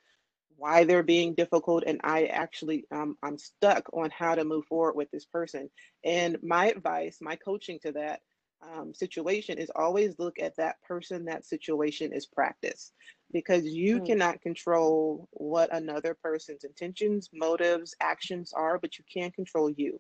why 0.58 0.84
they're 0.84 1.04
being 1.04 1.34
difficult 1.34 1.84
and 1.86 2.00
i 2.04 2.26
actually 2.26 2.86
um, 2.92 3.18
i'm 3.24 3.38
stuck 3.38 3.86
on 3.94 4.10
how 4.10 4.36
to 4.36 4.46
move 4.46 4.66
forward 4.66 4.96
with 4.96 5.10
this 5.12 5.26
person. 5.26 5.70
And 6.04 6.38
my 6.44 6.68
advice 6.68 7.18
my 7.22 7.36
coaching 7.36 7.80
to 7.84 7.92
that 7.94 8.22
um, 8.62 8.94
situation 8.94 9.58
is 9.58 9.72
always 9.76 10.18
look 10.18 10.40
at 10.40 10.56
that 10.58 10.82
person 10.88 11.26
that 11.26 11.46
situation 11.46 12.14
is 12.14 12.26
practice. 12.26 12.92
Because 13.32 13.66
you 13.66 14.00
mm. 14.00 14.06
cannot 14.06 14.42
control 14.42 15.28
what 15.32 15.74
another 15.74 16.16
person's 16.16 16.64
intentions 16.64 17.30
motives 17.34 17.96
actions 18.02 18.54
are 18.54 18.80
but 18.80 18.98
you 18.98 19.04
can 19.12 19.32
control 19.32 19.70
you. 19.70 20.00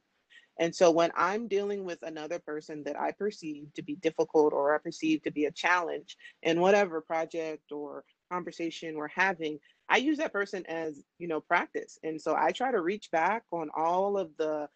And 0.57 0.73
so 0.73 0.89
when 0.89 1.11
i'm 1.17 1.47
dealing 1.47 1.83
with 1.83 1.99
another 2.03 2.39
person 2.39 2.83
that 2.85 2.99
i 2.99 3.11
perceive 3.11 3.73
to 3.75 3.81
be 3.81 3.95
difficult 3.95 4.53
or 4.53 4.73
i 4.73 4.77
perceive 4.77 5.21
to 5.23 5.31
be 5.31 5.45
a 5.45 5.51
challenge 5.51 6.15
in 6.43 6.61
whatever 6.61 7.01
project 7.01 7.71
or 7.71 8.05
conversation 8.31 8.95
we're 8.95 9.07
having 9.07 9.59
I 9.89 9.97
use 9.97 10.17
that 10.17 10.33
person 10.33 10.65
as, 10.67 11.01
you 11.19 11.27
know, 11.27 11.39
practice. 11.41 11.99
And 12.03 12.21
so 12.21 12.35
I 12.35 12.51
try 12.51 12.71
to 12.71 12.81
reach 12.81 13.11
back 13.11 13.43
on 13.51 13.69
all 13.75 14.17
of 14.17 14.31
the 14.37 14.67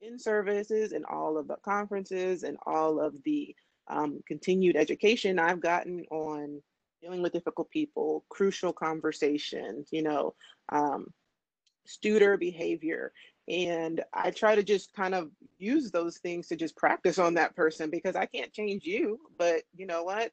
in 0.00 0.18
services 0.18 0.92
and 0.92 1.04
all 1.06 1.36
of 1.38 1.48
the 1.48 1.56
conferences 1.64 2.42
and 2.42 2.56
all 2.66 3.00
of 3.00 3.16
the 3.24 3.54
um, 3.88 4.20
continued 4.26 4.76
education 4.76 5.38
I've 5.38 5.60
gotten 5.60 6.04
on 6.10 6.62
dealing 7.02 7.22
with 7.22 7.32
difficult 7.32 7.70
people, 7.70 8.24
crucial 8.28 8.72
conversations, 8.72 9.88
you 9.90 10.02
know, 10.02 10.34
um, 10.70 11.06
Studer 11.86 12.38
behavior. 12.38 13.12
And 13.48 14.04
I 14.12 14.30
try 14.30 14.54
to 14.54 14.62
just 14.62 14.92
kind 14.92 15.14
of 15.14 15.30
use 15.58 15.90
those 15.90 16.18
things 16.18 16.48
to 16.48 16.56
just 16.56 16.76
practice 16.76 17.18
on 17.18 17.34
that 17.34 17.56
person 17.56 17.88
because 17.88 18.14
I 18.14 18.26
can't 18.26 18.52
change 18.52 18.84
you. 18.84 19.18
But 19.38 19.62
you 19.74 19.86
know 19.86 20.04
what? 20.04 20.32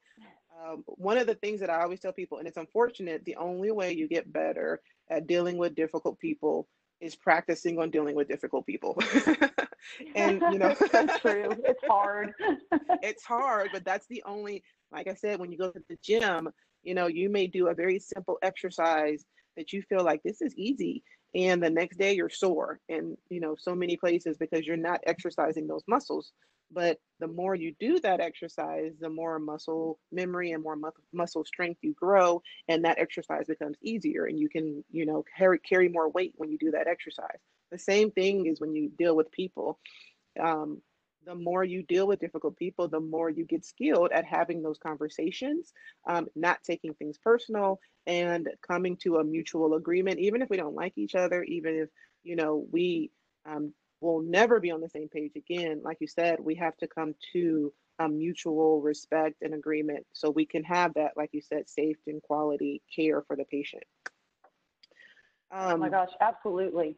Um, 0.63 0.83
one 0.87 1.17
of 1.17 1.27
the 1.27 1.35
things 1.35 1.59
that 1.59 1.69
I 1.69 1.81
always 1.81 1.99
tell 1.99 2.13
people, 2.13 2.37
and 2.37 2.47
it's 2.47 2.57
unfortunate, 2.57 3.25
the 3.25 3.35
only 3.35 3.71
way 3.71 3.93
you 3.93 4.07
get 4.07 4.31
better 4.31 4.81
at 5.09 5.27
dealing 5.27 5.57
with 5.57 5.75
difficult 5.75 6.19
people 6.19 6.67
is 7.01 7.15
practicing 7.15 7.77
on 7.79 7.91
dealing 7.91 8.15
with 8.15 8.27
difficult 8.27 8.65
people. 8.65 8.97
and 10.15 10.41
you 10.51 10.59
know, 10.59 10.75
that's 10.91 11.19
true. 11.19 11.49
It's 11.63 11.83
hard. 11.87 12.33
it's 13.01 13.23
hard, 13.23 13.69
but 13.73 13.85
that's 13.85 14.07
the 14.07 14.23
only. 14.25 14.63
Like 14.91 15.07
I 15.07 15.13
said, 15.13 15.39
when 15.39 15.51
you 15.51 15.57
go 15.57 15.71
to 15.71 15.83
the 15.89 15.97
gym, 16.01 16.49
you 16.83 16.93
know, 16.93 17.07
you 17.07 17.29
may 17.29 17.47
do 17.47 17.67
a 17.67 17.73
very 17.73 17.99
simple 17.99 18.37
exercise 18.41 19.25
that 19.57 19.73
you 19.73 19.81
feel 19.81 20.03
like 20.03 20.21
this 20.23 20.41
is 20.41 20.55
easy, 20.55 21.03
and 21.35 21.61
the 21.61 21.69
next 21.69 21.97
day 21.97 22.13
you're 22.13 22.29
sore, 22.29 22.79
and 22.89 23.17
you 23.29 23.41
know, 23.41 23.55
so 23.59 23.75
many 23.75 23.97
places 23.97 24.37
because 24.37 24.65
you're 24.65 24.77
not 24.77 25.01
exercising 25.05 25.67
those 25.67 25.83
muscles. 25.87 26.31
But 26.71 26.99
the 27.19 27.27
more 27.27 27.53
you 27.53 27.75
do 27.79 27.99
that 27.99 28.19
exercise, 28.21 28.93
the 28.99 29.09
more 29.09 29.37
muscle 29.37 29.99
memory 30.11 30.51
and 30.51 30.63
more 30.63 30.75
mu- 30.75 30.89
muscle 31.13 31.45
strength 31.45 31.79
you 31.83 31.93
grow, 31.93 32.41
and 32.67 32.83
that 32.85 32.97
exercise 32.97 33.45
becomes 33.47 33.77
easier, 33.83 34.25
and 34.25 34.39
you 34.39 34.49
can, 34.49 34.83
you 34.91 35.05
know, 35.05 35.23
carry 35.37 35.59
carry 35.59 35.89
more 35.89 36.09
weight 36.09 36.33
when 36.37 36.49
you 36.49 36.57
do 36.57 36.71
that 36.71 36.87
exercise. 36.87 37.39
The 37.71 37.77
same 37.77 38.11
thing 38.11 38.45
is 38.45 38.59
when 38.61 38.73
you 38.73 38.89
deal 38.97 39.15
with 39.15 39.31
people. 39.31 39.79
Um, 40.41 40.81
the 41.25 41.35
more 41.35 41.63
you 41.63 41.83
deal 41.83 42.07
with 42.07 42.19
difficult 42.19 42.55
people, 42.57 42.87
the 42.87 42.99
more 42.99 43.29
you 43.29 43.45
get 43.45 43.65
skilled 43.65 44.11
at 44.11 44.25
having 44.25 44.61
those 44.61 44.77
conversations, 44.77 45.73
um, 46.07 46.27
not 46.35 46.63
taking 46.63 46.93
things 46.93 47.17
personal, 47.17 47.79
and 48.05 48.49
coming 48.65 48.95
to 48.97 49.17
a 49.17 49.23
mutual 49.23 49.73
agreement, 49.75 50.19
even 50.19 50.41
if 50.41 50.49
we 50.49 50.57
don't 50.57 50.75
like 50.75 50.93
each 50.97 51.15
other, 51.15 51.43
even 51.43 51.75
if 51.75 51.89
you 52.23 52.35
know 52.35 52.65
we 52.71 53.11
um, 53.45 53.73
will 54.01 54.21
never 54.21 54.59
be 54.59 54.71
on 54.71 54.81
the 54.81 54.89
same 54.89 55.09
page 55.09 55.35
again. 55.35 55.81
Like 55.83 55.97
you 55.99 56.07
said, 56.07 56.39
we 56.39 56.55
have 56.55 56.77
to 56.77 56.87
come 56.87 57.15
to 57.33 57.73
a 57.99 58.09
mutual 58.09 58.81
respect 58.81 59.41
and 59.41 59.53
agreement 59.53 60.05
so 60.13 60.29
we 60.29 60.45
can 60.45 60.63
have 60.63 60.93
that, 60.95 61.11
like 61.15 61.29
you 61.31 61.41
said, 61.41 61.69
safe 61.69 61.97
and 62.07 62.21
quality 62.21 62.81
care 62.93 63.21
for 63.21 63.35
the 63.35 63.45
patient. 63.45 63.83
Um, 65.51 65.73
oh 65.73 65.77
my 65.77 65.85
um, 65.85 65.91
gosh, 65.91 66.11
absolutely. 66.19 66.97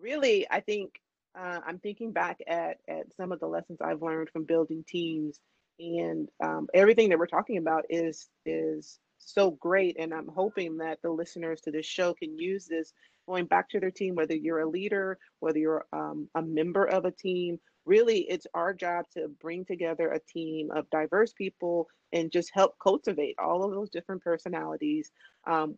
Really, 0.00 0.46
I 0.50 0.60
think 0.60 1.00
uh, 1.38 1.60
I'm 1.66 1.78
thinking 1.78 2.12
back 2.12 2.38
at 2.46 2.78
at 2.88 3.14
some 3.16 3.32
of 3.32 3.40
the 3.40 3.46
lessons 3.46 3.80
I've 3.80 4.02
learned 4.02 4.30
from 4.30 4.44
building 4.44 4.84
teams, 4.86 5.38
and 5.78 6.28
um, 6.42 6.68
everything 6.74 7.08
that 7.08 7.18
we're 7.18 7.26
talking 7.26 7.58
about 7.58 7.84
is 7.90 8.28
is 8.46 8.98
so 9.18 9.50
great. 9.50 9.96
And 9.98 10.12
I'm 10.12 10.28
hoping 10.28 10.78
that 10.78 10.98
the 11.02 11.10
listeners 11.10 11.60
to 11.62 11.70
this 11.70 11.86
show 11.86 12.14
can 12.14 12.38
use 12.38 12.66
this 12.66 12.92
going 13.26 13.46
back 13.46 13.70
to 13.70 13.80
their 13.80 13.90
team, 13.90 14.14
whether 14.14 14.34
you're 14.34 14.60
a 14.60 14.68
leader, 14.68 15.18
whether 15.40 15.58
you're 15.58 15.86
um, 15.92 16.28
a 16.34 16.42
member 16.42 16.84
of 16.84 17.04
a 17.04 17.10
team. 17.10 17.58
Really, 17.86 18.20
it's 18.20 18.46
our 18.54 18.72
job 18.72 19.06
to 19.14 19.28
bring 19.40 19.64
together 19.64 20.10
a 20.10 20.20
team 20.20 20.70
of 20.70 20.88
diverse 20.90 21.32
people 21.32 21.88
and 22.12 22.30
just 22.30 22.50
help 22.54 22.74
cultivate 22.82 23.36
all 23.38 23.64
of 23.64 23.72
those 23.72 23.90
different 23.90 24.22
personalities 24.22 25.10
um, 25.46 25.76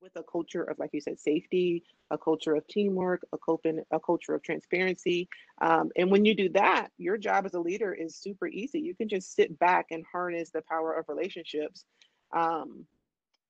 with 0.00 0.12
a 0.16 0.22
culture 0.22 0.62
of, 0.62 0.78
like 0.78 0.90
you 0.92 1.00
said, 1.00 1.18
safety, 1.18 1.82
a 2.10 2.18
culture 2.18 2.54
of 2.54 2.66
teamwork, 2.66 3.22
a, 3.32 3.38
open, 3.48 3.82
a 3.90 4.00
culture 4.00 4.34
of 4.34 4.42
transparency. 4.42 5.28
Um, 5.60 5.90
and 5.96 6.10
when 6.10 6.24
you 6.24 6.34
do 6.34 6.48
that, 6.50 6.88
your 6.98 7.18
job 7.18 7.44
as 7.46 7.54
a 7.54 7.60
leader 7.60 7.92
is 7.92 8.16
super 8.16 8.46
easy. 8.46 8.80
You 8.80 8.94
can 8.94 9.08
just 9.08 9.34
sit 9.34 9.58
back 9.58 9.86
and 9.90 10.04
harness 10.10 10.50
the 10.50 10.62
power 10.62 10.92
of 10.94 11.08
relationships 11.08 11.84
um, 12.34 12.86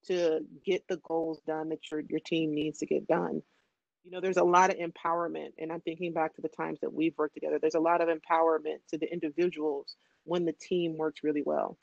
to 0.07 0.41
get 0.65 0.83
the 0.89 0.99
goals 0.99 1.41
done 1.47 1.69
that 1.69 1.91
your, 1.91 2.01
your 2.09 2.21
team 2.21 2.53
needs 2.53 2.79
to 2.79 2.87
get 2.87 3.07
done. 3.07 3.43
You 4.05 4.11
know, 4.11 4.21
there's 4.21 4.39
a 4.39 4.45
lot 4.45 4.71
of 4.71 4.77
empowerment, 4.79 5.51
and 5.59 5.71
I'm 5.71 5.83
thinking 5.83 6.15
back 6.15 6.35
to 6.35 6.43
the 6.43 6.49
times 6.49 6.79
that 6.81 6.93
we've 6.93 7.17
worked 7.19 7.35
together. 7.35 7.59
There's 7.61 7.75
a 7.75 7.81
lot 7.81 8.01
of 8.01 8.09
empowerment 8.09 8.79
to 8.89 8.99
the 8.99 9.13
individuals 9.13 9.95
when 10.25 10.47
the 10.47 10.55
team 10.55 10.97
works 10.97 11.23
really 11.23 11.43
well. 11.45 11.77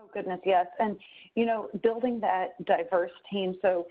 Oh, 0.00 0.08
goodness, 0.14 0.40
yes. 0.46 0.66
And, 0.78 0.96
you 1.34 1.44
know, 1.44 1.68
building 1.82 2.20
that 2.20 2.64
diverse 2.64 3.10
team. 3.30 3.56
So, 3.60 3.86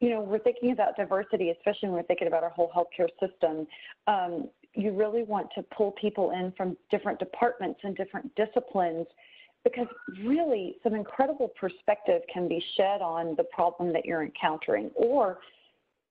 you 0.00 0.08
know, 0.08 0.20
we're 0.20 0.38
thinking 0.38 0.72
about 0.72 0.96
diversity, 0.96 1.50
especially 1.50 1.90
when 1.90 1.92
we're 1.92 2.04
thinking 2.04 2.28
about 2.28 2.42
our 2.42 2.50
whole 2.50 2.70
healthcare 2.74 3.08
system. 3.20 3.66
Um, 4.06 4.48
you 4.74 4.92
really 4.92 5.24
want 5.24 5.48
to 5.56 5.62
pull 5.76 5.92
people 5.92 6.30
in 6.30 6.52
from 6.56 6.76
different 6.90 7.18
departments 7.18 7.80
and 7.82 7.94
different 7.96 8.34
disciplines 8.36 9.06
because 9.64 9.88
really 10.24 10.76
some 10.82 10.94
incredible 10.94 11.48
perspective 11.48 12.22
can 12.32 12.48
be 12.48 12.64
shed 12.76 13.02
on 13.02 13.34
the 13.36 13.44
problem 13.44 13.92
that 13.92 14.06
you're 14.06 14.22
encountering. 14.22 14.90
Or 14.94 15.38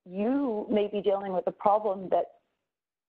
you 0.05 0.67
may 0.69 0.87
be 0.87 1.01
dealing 1.01 1.33
with 1.33 1.47
a 1.47 1.51
problem 1.51 2.09
that 2.11 2.25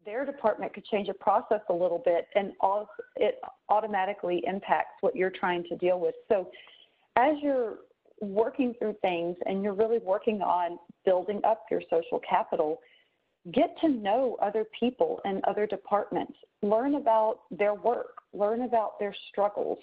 their 0.04 0.24
department 0.24 0.72
could 0.72 0.84
change 0.86 1.08
a 1.08 1.14
process 1.14 1.60
a 1.68 1.72
little 1.72 2.02
bit 2.04 2.26
and 2.34 2.52
it 3.16 3.40
automatically 3.68 4.42
impacts 4.46 4.94
what 5.00 5.14
you're 5.14 5.30
trying 5.30 5.64
to 5.64 5.76
deal 5.76 6.00
with. 6.00 6.14
So 6.28 6.50
as 7.16 7.34
you're 7.42 7.78
working 8.20 8.74
through 8.78 8.96
things 9.02 9.36
and 9.46 9.62
you're 9.62 9.74
really 9.74 9.98
working 9.98 10.42
on 10.42 10.78
building 11.04 11.40
up 11.44 11.64
your 11.70 11.82
social 11.90 12.20
capital, 12.28 12.80
get 13.52 13.74
to 13.80 13.88
know 13.88 14.36
other 14.42 14.66
people 14.78 15.20
and 15.24 15.42
other 15.44 15.66
departments. 15.66 16.34
Learn 16.62 16.96
about 16.96 17.40
their 17.50 17.74
work, 17.74 18.22
learn 18.34 18.62
about 18.62 18.98
their 18.98 19.14
struggles, 19.30 19.78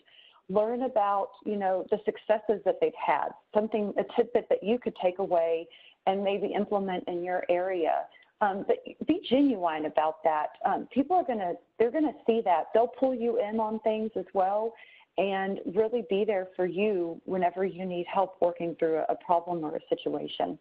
learn 0.49 0.83
about, 0.83 1.29
you 1.45 1.57
know, 1.57 1.85
the 1.89 1.97
successes 2.05 2.61
that 2.65 2.75
they've 2.79 2.91
had, 3.03 3.29
something, 3.53 3.93
a 3.97 4.03
tidbit 4.15 4.47
that 4.49 4.63
you 4.63 4.77
could 4.79 4.93
take 5.01 5.19
away 5.19 5.67
and 6.05 6.23
maybe 6.23 6.47
implement 6.55 7.03
in 7.07 7.23
your 7.23 7.43
area. 7.49 8.03
Um, 8.39 8.65
but 8.67 8.77
be 9.07 9.21
genuine 9.27 9.85
about 9.85 10.23
that. 10.23 10.49
Um, 10.63 10.87
people 10.93 11.15
are 11.15 11.23
to, 11.23 11.53
they're 11.79 11.91
to 11.91 12.13
see 12.27 12.41
that. 12.45 12.65
They'll 12.73 12.87
pull 12.87 13.15
you 13.15 13.39
in 13.39 13.59
on 13.59 13.79
things 13.79 14.11
as 14.15 14.25
well 14.33 14.73
and 15.17 15.59
really 15.73 16.03
be 16.09 16.23
there 16.23 16.47
for 16.55 16.67
you 16.67 17.19
whenever 17.25 17.65
you 17.65 17.85
need 17.85 18.05
help 18.05 18.37
working 18.39 18.75
through 18.77 19.01
a 19.09 19.15
problem 19.15 19.63
or 19.65 19.75
a 19.75 19.79
situation. 19.89 20.59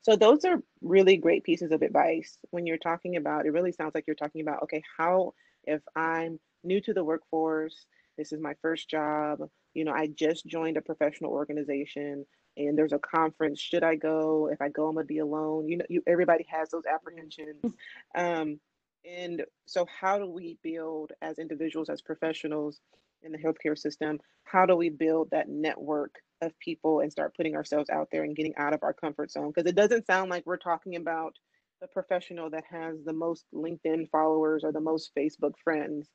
So 0.00 0.16
those 0.16 0.44
are 0.44 0.60
really 0.80 1.16
great 1.16 1.44
pieces 1.44 1.70
of 1.70 1.82
advice 1.82 2.38
when 2.50 2.66
you're 2.66 2.78
talking 2.78 3.16
about, 3.16 3.46
it 3.46 3.52
really 3.52 3.72
sounds 3.72 3.94
like 3.94 4.04
you're 4.06 4.16
talking 4.16 4.40
about, 4.40 4.62
okay, 4.64 4.82
how, 4.96 5.34
if 5.64 5.80
I'm 5.94 6.40
new 6.64 6.80
to 6.80 6.94
the 6.94 7.04
workforce, 7.04 7.86
this 8.18 8.32
is 8.32 8.40
my 8.40 8.54
first 8.62 8.90
job, 8.90 9.40
you 9.74 9.84
know, 9.84 9.92
I 9.92 10.08
just 10.08 10.46
joined 10.46 10.76
a 10.76 10.82
professional 10.82 11.30
organization, 11.30 12.26
and 12.56 12.76
there's 12.76 12.92
a 12.92 12.98
conference. 12.98 13.60
Should 13.60 13.82
I 13.82 13.96
go? 13.96 14.48
If 14.52 14.60
I 14.60 14.68
go, 14.68 14.88
I'm 14.88 14.94
gonna 14.94 15.06
be 15.06 15.18
alone. 15.18 15.68
You 15.68 15.78
know, 15.78 15.84
you, 15.88 16.02
everybody 16.06 16.46
has 16.48 16.70
those 16.70 16.84
apprehensions. 16.86 17.62
Um, 18.14 18.60
and 19.04 19.42
so, 19.66 19.86
how 20.00 20.18
do 20.18 20.26
we 20.26 20.58
build 20.62 21.12
as 21.22 21.38
individuals, 21.38 21.88
as 21.88 22.02
professionals 22.02 22.80
in 23.22 23.32
the 23.32 23.38
healthcare 23.38 23.76
system? 23.76 24.20
How 24.44 24.66
do 24.66 24.76
we 24.76 24.90
build 24.90 25.30
that 25.30 25.48
network 25.48 26.16
of 26.40 26.56
people 26.58 27.00
and 27.00 27.10
start 27.10 27.36
putting 27.36 27.56
ourselves 27.56 27.90
out 27.90 28.08
there 28.12 28.22
and 28.22 28.36
getting 28.36 28.54
out 28.56 28.74
of 28.74 28.82
our 28.82 28.92
comfort 28.92 29.30
zone? 29.30 29.52
Because 29.54 29.68
it 29.68 29.74
doesn't 29.76 30.06
sound 30.06 30.30
like 30.30 30.44
we're 30.46 30.56
talking 30.56 30.96
about 30.96 31.34
the 31.80 31.88
professional 31.88 32.50
that 32.50 32.64
has 32.70 32.96
the 33.04 33.12
most 33.12 33.44
LinkedIn 33.52 34.08
followers 34.10 34.62
or 34.62 34.72
the 34.72 34.80
most 34.80 35.10
Facebook 35.18 35.54
friends, 35.64 36.08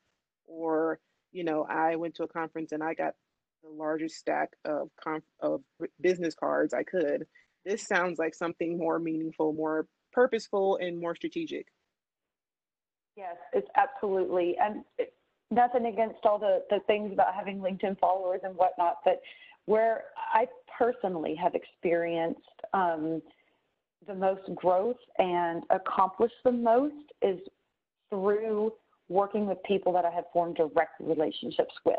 or 0.46 0.98
you 1.32 1.44
know, 1.44 1.66
I 1.68 1.96
went 1.96 2.14
to 2.16 2.22
a 2.22 2.28
conference 2.28 2.72
and 2.72 2.82
I 2.82 2.94
got 2.94 3.14
the 3.62 3.70
largest 3.70 4.16
stack 4.16 4.50
of 4.64 4.90
conf- 5.02 5.22
of 5.40 5.62
business 6.00 6.34
cards 6.34 6.74
I 6.74 6.82
could. 6.82 7.26
This 7.64 7.86
sounds 7.86 8.18
like 8.18 8.34
something 8.34 8.78
more 8.78 8.98
meaningful, 8.98 9.52
more 9.52 9.86
purposeful, 10.12 10.76
and 10.76 10.98
more 10.98 11.14
strategic. 11.14 11.66
Yes, 13.16 13.36
it's 13.52 13.68
absolutely, 13.76 14.56
and 14.60 14.84
it, 14.98 15.12
nothing 15.50 15.86
against 15.86 16.24
all 16.24 16.38
the 16.38 16.62
the 16.70 16.80
things 16.86 17.12
about 17.12 17.34
having 17.34 17.58
LinkedIn 17.58 17.98
followers 17.98 18.40
and 18.44 18.54
whatnot, 18.56 18.98
but 19.04 19.20
where 19.66 20.04
I 20.32 20.46
personally 20.78 21.34
have 21.34 21.54
experienced 21.54 22.40
um, 22.72 23.20
the 24.06 24.14
most 24.14 24.54
growth 24.54 24.96
and 25.18 25.62
accomplished 25.70 26.36
the 26.44 26.52
most 26.52 26.94
is 27.20 27.38
through 28.08 28.72
working 29.08 29.46
with 29.46 29.58
people 29.64 29.92
that 29.92 30.04
I 30.04 30.10
have 30.10 30.24
formed 30.32 30.56
direct 30.56 31.00
relationships 31.00 31.74
with 31.84 31.96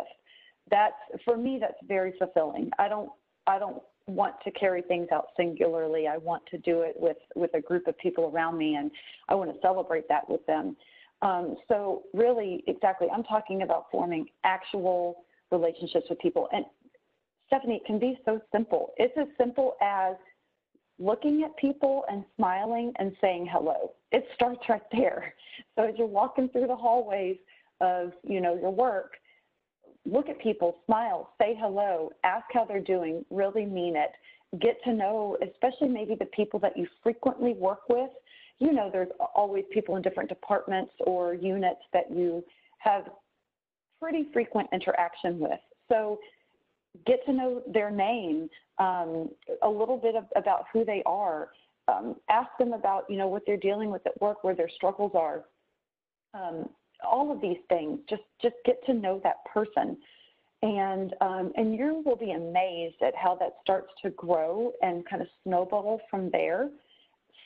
that's 0.69 0.95
for 1.25 1.37
me 1.37 1.57
that's 1.59 1.77
very 1.87 2.13
fulfilling 2.17 2.69
i 2.79 2.87
don't 2.87 3.09
i 3.47 3.57
don't 3.59 3.81
want 4.07 4.33
to 4.43 4.51
carry 4.51 4.81
things 4.81 5.07
out 5.13 5.27
singularly 5.37 6.07
i 6.07 6.17
want 6.17 6.41
to 6.49 6.57
do 6.59 6.81
it 6.81 6.95
with 6.97 7.17
with 7.35 7.53
a 7.53 7.61
group 7.61 7.87
of 7.87 7.97
people 7.97 8.31
around 8.33 8.57
me 8.57 8.75
and 8.75 8.91
i 9.29 9.35
want 9.35 9.51
to 9.53 9.59
celebrate 9.61 10.07
that 10.07 10.27
with 10.29 10.45
them 10.45 10.75
um, 11.21 11.57
so 11.67 12.03
really 12.13 12.63
exactly 12.67 13.07
i'm 13.13 13.23
talking 13.23 13.61
about 13.61 13.85
forming 13.91 14.25
actual 14.43 15.23
relationships 15.51 16.05
with 16.09 16.19
people 16.19 16.47
and 16.53 16.65
Stephanie, 17.49 17.77
it 17.77 17.85
can 17.85 17.97
be 17.97 18.19
so 18.25 18.39
simple. 18.51 18.93
It's 18.97 19.17
as 19.17 19.27
simple 19.35 19.75
as 19.81 20.15
looking 20.99 21.43
at 21.43 21.55
people 21.57 22.03
and 22.09 22.23
smiling 22.35 22.93
and 22.99 23.15
saying 23.21 23.49
hello. 23.51 23.93
It 24.11 24.27
starts 24.35 24.61
right 24.69 24.81
there. 24.91 25.33
So 25.75 25.83
as 25.83 25.95
you're 25.97 26.07
walking 26.07 26.49
through 26.49 26.67
the 26.67 26.75
hallways 26.75 27.37
of, 27.81 28.11
you 28.23 28.39
know, 28.39 28.55
your 28.55 28.71
work, 28.71 29.13
look 30.05 30.29
at 30.29 30.39
people, 30.39 30.77
smile, 30.85 31.33
say 31.39 31.57
hello, 31.59 32.11
ask 32.23 32.45
how 32.53 32.65
they're 32.65 32.79
doing, 32.79 33.25
really 33.29 33.65
mean 33.65 33.95
it. 33.95 34.11
Get 34.59 34.81
to 34.83 34.93
know, 34.93 35.37
especially 35.41 35.89
maybe 35.89 36.15
the 36.15 36.25
people 36.25 36.59
that 36.61 36.75
you 36.75 36.87
frequently 37.03 37.53
work 37.53 37.87
with. 37.89 38.09
You 38.57 38.73
know, 38.73 38.89
there's 38.91 39.09
always 39.35 39.63
people 39.71 39.95
in 39.95 40.01
different 40.01 40.29
departments 40.29 40.91
or 41.01 41.33
units 41.33 41.81
that 41.93 42.11
you 42.11 42.43
have 42.79 43.03
pretty 44.01 44.27
frequent 44.33 44.67
interaction 44.73 45.39
with. 45.39 45.59
So 45.89 46.19
get 47.05 47.23
to 47.25 47.33
know 47.33 47.61
their 47.71 47.91
name, 47.91 48.49
um, 48.79 49.29
a 49.61 49.69
little 49.69 49.97
bit 49.97 50.15
of, 50.15 50.25
about 50.35 50.65
who 50.73 50.83
they 50.83 51.03
are. 51.05 51.49
Um, 51.87 52.15
ask 52.29 52.49
them 52.59 52.73
about, 52.73 53.05
you 53.09 53.17
know, 53.17 53.27
what 53.27 53.43
they're 53.45 53.57
dealing 53.57 53.89
with 53.89 54.05
at 54.05 54.19
work, 54.21 54.43
where 54.43 54.55
their 54.55 54.69
struggles 54.69 55.11
are. 55.15 55.45
Um, 56.33 56.69
all 57.03 57.31
of 57.31 57.41
these 57.41 57.57
things. 57.67 57.99
Just 58.09 58.23
just 58.41 58.55
get 58.65 58.83
to 58.85 58.93
know 58.93 59.19
that 59.23 59.37
person, 59.51 59.97
and 60.61 61.15
um, 61.21 61.51
and 61.55 61.75
you 61.75 62.01
will 62.05 62.15
be 62.15 62.31
amazed 62.31 63.01
at 63.01 63.15
how 63.15 63.35
that 63.35 63.57
starts 63.61 63.91
to 64.03 64.09
grow 64.11 64.71
and 64.81 65.07
kind 65.07 65.21
of 65.21 65.27
snowball 65.43 66.01
from 66.09 66.29
there. 66.31 66.69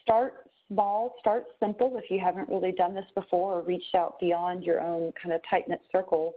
Start 0.01 0.49
small, 0.67 1.15
start 1.19 1.45
simple 1.59 1.97
if 1.97 2.09
you 2.09 2.19
haven't 2.19 2.49
really 2.49 2.71
done 2.71 2.93
this 2.93 3.05
before 3.15 3.59
or 3.59 3.61
reached 3.61 3.95
out 3.95 4.19
beyond 4.19 4.63
your 4.63 4.81
own 4.81 5.11
kind 5.21 5.33
of 5.33 5.41
tight 5.49 5.67
knit 5.67 5.81
circle, 5.91 6.33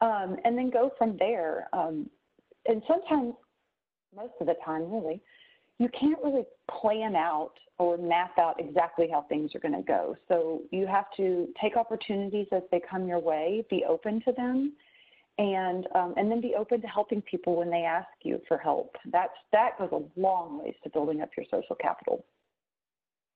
um, 0.00 0.36
and 0.44 0.56
then 0.56 0.70
go 0.70 0.90
from 0.98 1.16
there. 1.18 1.68
Um, 1.72 2.08
and 2.66 2.82
sometimes, 2.86 3.34
most 4.14 4.32
of 4.40 4.46
the 4.46 4.54
time, 4.64 4.90
really, 4.90 5.20
you 5.78 5.88
can't 5.98 6.18
really 6.22 6.44
plan 6.80 7.14
out 7.14 7.52
or 7.78 7.96
map 7.96 8.36
out 8.38 8.58
exactly 8.58 9.08
how 9.10 9.22
things 9.22 9.54
are 9.54 9.60
going 9.60 9.74
to 9.74 9.82
go. 9.82 10.16
So 10.26 10.62
you 10.72 10.86
have 10.86 11.06
to 11.16 11.48
take 11.60 11.76
opportunities 11.76 12.48
as 12.52 12.62
they 12.72 12.80
come 12.80 13.06
your 13.06 13.20
way, 13.20 13.64
be 13.70 13.84
open 13.88 14.20
to 14.22 14.32
them, 14.32 14.72
and 15.38 15.86
um, 15.94 16.14
and 16.16 16.30
then 16.30 16.40
be 16.40 16.54
open 16.56 16.80
to 16.80 16.88
helping 16.88 17.22
people 17.22 17.56
when 17.56 17.70
they 17.70 17.84
ask 17.84 18.08
you 18.22 18.40
for 18.48 18.58
help. 18.58 18.96
That's 19.06 19.32
that 19.52 19.78
goes 19.78 19.90
a 19.92 20.20
long 20.20 20.60
ways 20.62 20.74
to 20.82 20.90
building 20.90 21.20
up 21.20 21.30
your 21.36 21.46
social 21.50 21.76
capital. 21.76 22.24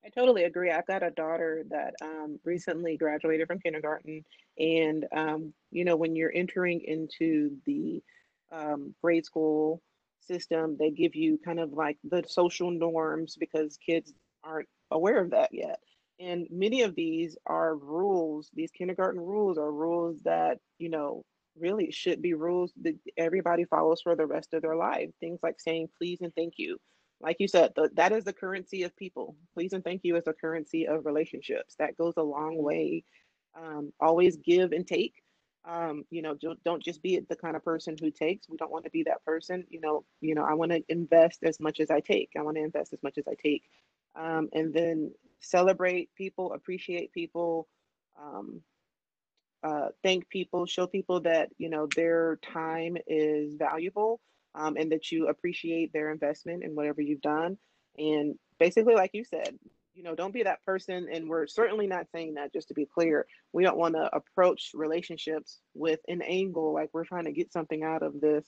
I 0.04 0.08
totally 0.08 0.42
agree. 0.42 0.72
I've 0.72 0.86
got 0.88 1.04
a 1.04 1.12
daughter 1.12 1.62
that 1.70 1.94
um, 2.02 2.40
recently 2.44 2.96
graduated 2.96 3.46
from 3.46 3.60
kindergarten, 3.60 4.24
and 4.58 5.06
um, 5.16 5.54
you 5.70 5.84
know 5.84 5.94
when 5.94 6.16
you're 6.16 6.32
entering 6.34 6.80
into 6.80 7.52
the 7.66 8.02
um, 8.50 8.96
grade 9.00 9.24
school 9.24 9.80
system, 10.26 10.76
they 10.78 10.90
give 10.90 11.14
you 11.14 11.38
kind 11.44 11.60
of 11.60 11.72
like 11.72 11.98
the 12.04 12.24
social 12.26 12.70
norms 12.70 13.36
because 13.38 13.78
kids 13.84 14.12
aren't 14.44 14.68
aware 14.90 15.20
of 15.20 15.30
that 15.30 15.50
yet. 15.52 15.80
And 16.20 16.46
many 16.50 16.82
of 16.82 16.94
these 16.94 17.36
are 17.46 17.76
rules, 17.76 18.50
these 18.54 18.70
kindergarten 18.70 19.20
rules 19.20 19.58
are 19.58 19.72
rules 19.72 20.20
that, 20.24 20.58
you 20.78 20.88
know, 20.88 21.24
really 21.58 21.90
should 21.90 22.22
be 22.22 22.34
rules 22.34 22.72
that 22.82 22.94
everybody 23.16 23.64
follows 23.64 24.00
for 24.00 24.14
the 24.16 24.26
rest 24.26 24.54
of 24.54 24.62
their 24.62 24.76
life. 24.76 25.10
Things 25.20 25.40
like 25.42 25.60
saying 25.60 25.88
please 25.98 26.18
and 26.20 26.34
thank 26.34 26.54
you. 26.56 26.78
Like 27.20 27.36
you 27.38 27.48
said, 27.48 27.72
the, 27.76 27.90
that 27.94 28.12
is 28.12 28.24
the 28.24 28.32
currency 28.32 28.82
of 28.82 28.96
people. 28.96 29.36
Please 29.54 29.72
and 29.72 29.84
thank 29.84 30.00
you 30.04 30.16
is 30.16 30.26
a 30.26 30.32
currency 30.32 30.88
of 30.88 31.06
relationships. 31.06 31.76
That 31.78 31.96
goes 31.96 32.14
a 32.16 32.22
long 32.22 32.56
way. 32.56 33.04
Um, 33.56 33.92
always 34.00 34.36
give 34.36 34.72
and 34.72 34.86
take 34.86 35.14
um, 35.64 36.04
you 36.10 36.22
know 36.22 36.34
don't, 36.34 36.62
don't 36.64 36.82
just 36.82 37.02
be 37.02 37.20
the 37.20 37.36
kind 37.36 37.56
of 37.56 37.64
person 37.64 37.96
who 38.00 38.10
takes. 38.10 38.48
We 38.48 38.56
don't 38.56 38.72
want 38.72 38.84
to 38.84 38.90
be 38.90 39.04
that 39.04 39.24
person 39.24 39.64
you 39.70 39.80
know 39.80 40.04
you 40.20 40.34
know 40.34 40.44
i 40.44 40.54
want 40.54 40.72
to 40.72 40.82
invest 40.88 41.40
as 41.44 41.60
much 41.60 41.80
as 41.80 41.90
i 41.90 42.00
take. 42.00 42.30
I 42.36 42.42
want 42.42 42.56
to 42.56 42.62
invest 42.62 42.92
as 42.92 43.02
much 43.02 43.18
as 43.18 43.24
i 43.28 43.34
take. 43.34 43.64
Um, 44.14 44.48
and 44.52 44.74
then 44.74 45.12
celebrate 45.40 46.14
people 46.14 46.52
appreciate 46.52 47.12
people 47.12 47.68
um, 48.20 48.60
uh, 49.62 49.88
thank 50.02 50.28
people 50.28 50.66
show 50.66 50.86
people 50.86 51.20
that 51.20 51.50
you 51.58 51.68
know 51.68 51.86
their 51.86 52.36
time 52.42 52.96
is 53.06 53.54
valuable 53.54 54.20
um, 54.54 54.76
and 54.76 54.90
that 54.92 55.10
you 55.12 55.28
appreciate 55.28 55.92
their 55.92 56.10
investment 56.10 56.64
in 56.64 56.74
whatever 56.74 57.00
you've 57.00 57.20
done. 57.20 57.56
And 57.96 58.34
basically 58.58 58.94
like 58.94 59.10
you 59.12 59.24
said 59.24 59.58
you 59.94 60.02
know 60.02 60.14
don't 60.14 60.34
be 60.34 60.42
that 60.42 60.64
person 60.64 61.08
and 61.12 61.28
we're 61.28 61.46
certainly 61.46 61.86
not 61.86 62.06
saying 62.14 62.34
that 62.34 62.52
just 62.52 62.68
to 62.68 62.74
be 62.74 62.86
clear. 62.86 63.26
We 63.52 63.64
don't 63.64 63.78
want 63.78 63.94
to 63.94 64.10
approach 64.14 64.70
relationships 64.74 65.60
with 65.74 66.00
an 66.08 66.22
angle 66.22 66.72
like 66.72 66.90
we're 66.92 67.04
trying 67.04 67.24
to 67.24 67.32
get 67.32 67.52
something 67.52 67.82
out 67.82 68.02
of 68.02 68.20
this 68.20 68.44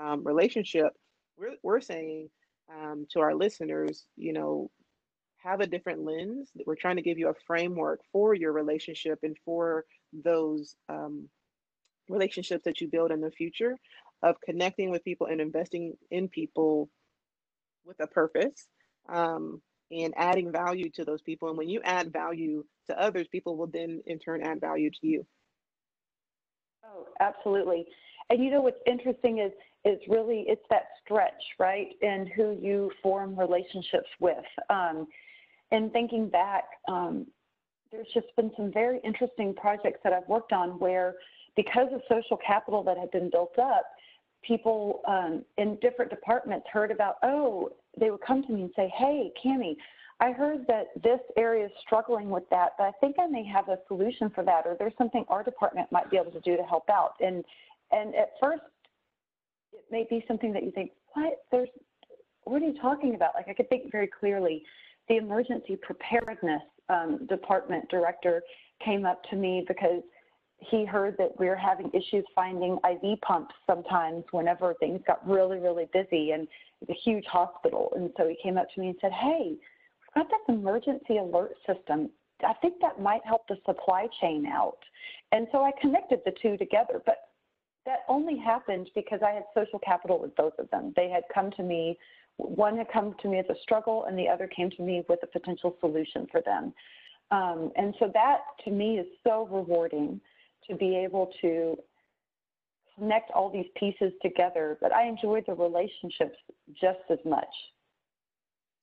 um, 0.00 0.24
relationship. 0.24 0.92
We're, 1.36 1.56
we're 1.62 1.80
saying 1.80 2.30
um, 2.72 3.06
to 3.12 3.20
our 3.20 3.34
listeners 3.34 4.04
you 4.16 4.32
know 4.32 4.70
have 5.38 5.60
a 5.60 5.66
different 5.66 6.04
lens. 6.04 6.50
We're 6.66 6.74
trying 6.74 6.96
to 6.96 7.02
give 7.02 7.18
you 7.18 7.28
a 7.28 7.34
framework 7.46 8.00
for 8.12 8.34
your 8.34 8.52
relationship 8.52 9.20
and 9.22 9.36
for 9.44 9.84
those 10.12 10.74
um, 10.88 11.28
relationships 12.08 12.64
that 12.64 12.80
you 12.80 12.88
build 12.88 13.12
in 13.12 13.20
the 13.20 13.30
future 13.30 13.76
of 14.22 14.36
connecting 14.44 14.90
with 14.90 15.04
people 15.04 15.26
and 15.28 15.40
investing 15.40 15.94
in 16.10 16.28
people 16.28 16.88
with 17.84 18.00
a 18.00 18.06
purpose. 18.06 18.66
Um, 19.08 19.62
and 19.90 20.12
adding 20.16 20.52
value 20.52 20.90
to 20.90 21.04
those 21.04 21.22
people. 21.22 21.48
And 21.48 21.58
when 21.58 21.68
you 21.68 21.80
add 21.84 22.12
value 22.12 22.64
to 22.88 23.00
others, 23.00 23.26
people 23.30 23.56
will 23.56 23.66
then 23.66 24.02
in 24.06 24.18
turn 24.18 24.42
add 24.42 24.60
value 24.60 24.90
to 24.90 25.06
you. 25.06 25.26
Oh, 26.84 27.06
absolutely. 27.20 27.86
And 28.30 28.44
you 28.44 28.50
know 28.50 28.60
what's 28.60 28.80
interesting 28.86 29.38
is 29.38 29.52
is 29.84 29.98
really 30.08 30.44
it's 30.48 30.64
that 30.70 30.88
stretch, 31.02 31.42
right, 31.58 31.88
and 32.02 32.28
who 32.36 32.58
you 32.60 32.90
form 33.02 33.38
relationships 33.38 34.08
with. 34.20 34.44
Um, 34.68 35.06
and 35.70 35.92
thinking 35.92 36.28
back, 36.28 36.64
um, 36.88 37.26
there's 37.92 38.08
just 38.12 38.26
been 38.36 38.50
some 38.56 38.72
very 38.72 39.00
interesting 39.04 39.54
projects 39.54 40.00
that 40.04 40.12
I've 40.12 40.28
worked 40.28 40.52
on 40.52 40.78
where, 40.78 41.14
because 41.56 41.88
of 41.92 42.00
social 42.08 42.38
capital 42.44 42.82
that 42.84 42.98
had 42.98 43.10
been 43.10 43.30
built 43.30 43.58
up, 43.58 43.84
people 44.42 45.00
um, 45.06 45.44
in 45.56 45.76
different 45.80 46.10
departments 46.10 46.66
heard 46.72 46.90
about, 46.90 47.16
oh, 47.22 47.70
they 47.98 48.10
would 48.10 48.20
come 48.20 48.42
to 48.44 48.52
me 48.52 48.62
and 48.62 48.70
say, 48.76 48.92
hey, 48.96 49.32
Kami, 49.42 49.76
I 50.20 50.32
heard 50.32 50.66
that 50.66 50.86
this 51.02 51.20
area 51.36 51.66
is 51.66 51.72
struggling 51.86 52.28
with 52.30 52.42
that, 52.50 52.70
but 52.76 52.84
I 52.84 52.92
think 53.00 53.16
I 53.20 53.26
may 53.26 53.44
have 53.44 53.68
a 53.68 53.78
solution 53.86 54.30
for 54.30 54.44
that, 54.44 54.66
or 54.66 54.76
there's 54.78 54.92
something 54.98 55.24
our 55.28 55.44
department 55.44 55.90
might 55.92 56.10
be 56.10 56.16
able 56.16 56.32
to 56.32 56.40
do 56.40 56.56
to 56.56 56.62
help 56.64 56.88
out. 56.90 57.12
And 57.20 57.44
and 57.90 58.14
at 58.14 58.32
first, 58.40 58.62
it 59.72 59.84
may 59.90 60.06
be 60.10 60.24
something 60.28 60.52
that 60.52 60.62
you 60.62 60.70
think, 60.72 60.90
what? 61.14 61.44
There's, 61.50 61.68
what 62.44 62.60
are 62.60 62.66
you 62.66 62.78
talking 62.80 63.14
about? 63.14 63.34
Like 63.34 63.48
I 63.48 63.54
could 63.54 63.68
think 63.68 63.90
very 63.92 64.08
clearly. 64.08 64.62
The 65.08 65.16
emergency 65.16 65.76
preparedness 65.80 66.62
um, 66.90 67.26
department 67.28 67.88
director 67.88 68.42
came 68.84 69.06
up 69.06 69.22
to 69.30 69.36
me 69.36 69.64
because 69.66 70.02
he 70.58 70.84
heard 70.84 71.16
that 71.18 71.38
we 71.38 71.46
were 71.46 71.56
having 71.56 71.90
issues 71.94 72.24
finding 72.34 72.78
IV 72.84 73.20
pumps 73.20 73.54
sometimes 73.66 74.24
whenever 74.32 74.74
things 74.74 75.00
got 75.06 75.26
really, 75.28 75.58
really 75.58 75.88
busy 75.92 76.32
and 76.32 76.48
it's 76.80 76.90
a 76.90 77.10
huge 77.10 77.24
hospital. 77.26 77.92
And 77.96 78.10
so 78.16 78.28
he 78.28 78.36
came 78.42 78.58
up 78.58 78.66
to 78.74 78.80
me 78.80 78.88
and 78.88 78.96
said, 79.00 79.12
Hey, 79.12 79.54
we've 79.54 80.14
got 80.14 80.26
this 80.28 80.54
emergency 80.54 81.18
alert 81.18 81.52
system. 81.66 82.10
I 82.46 82.54
think 82.54 82.74
that 82.80 83.00
might 83.00 83.24
help 83.24 83.46
the 83.48 83.56
supply 83.66 84.06
chain 84.20 84.46
out. 84.46 84.78
And 85.32 85.46
so 85.52 85.64
I 85.64 85.72
connected 85.80 86.20
the 86.24 86.32
two 86.40 86.56
together. 86.56 87.02
But 87.04 87.16
that 87.86 88.00
only 88.08 88.36
happened 88.36 88.90
because 88.94 89.20
I 89.26 89.30
had 89.30 89.44
social 89.54 89.78
capital 89.78 90.20
with 90.20 90.34
both 90.36 90.58
of 90.58 90.70
them. 90.70 90.92
They 90.94 91.08
had 91.08 91.22
come 91.32 91.50
to 91.52 91.62
me, 91.62 91.98
one 92.36 92.76
had 92.76 92.86
come 92.92 93.14
to 93.22 93.28
me 93.28 93.38
as 93.38 93.46
a 93.48 93.60
struggle, 93.62 94.04
and 94.04 94.18
the 94.18 94.28
other 94.28 94.46
came 94.46 94.70
to 94.70 94.82
me 94.82 95.04
with 95.08 95.20
a 95.22 95.26
potential 95.26 95.76
solution 95.80 96.26
for 96.30 96.40
them. 96.42 96.72
Um, 97.30 97.72
and 97.76 97.94
so 97.98 98.10
that 98.14 98.40
to 98.64 98.70
me 98.70 98.98
is 98.98 99.06
so 99.24 99.48
rewarding 99.50 100.20
to 100.68 100.76
be 100.76 100.96
able 100.96 101.32
to 101.40 101.76
connect 102.98 103.30
all 103.30 103.50
these 103.50 103.68
pieces 103.76 104.12
together, 104.22 104.76
but 104.80 104.92
I 104.92 105.06
enjoy 105.06 105.42
the 105.46 105.54
relationships 105.54 106.36
just 106.80 106.98
as 107.10 107.18
much. 107.24 107.46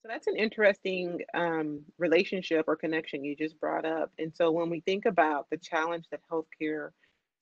So 0.02 0.10
that's 0.10 0.28
an 0.28 0.36
interesting 0.38 1.20
um, 1.34 1.82
relationship 1.98 2.66
or 2.68 2.76
connection 2.76 3.24
you 3.24 3.36
just 3.36 3.60
brought 3.60 3.86
up. 3.86 4.12
And 4.20 4.32
so 4.36 4.52
when 4.52 4.70
we 4.70 4.82
think 4.82 5.06
about 5.06 5.48
the 5.50 5.58
challenge 5.58 6.06
that 6.12 6.22
healthcare 6.32 6.90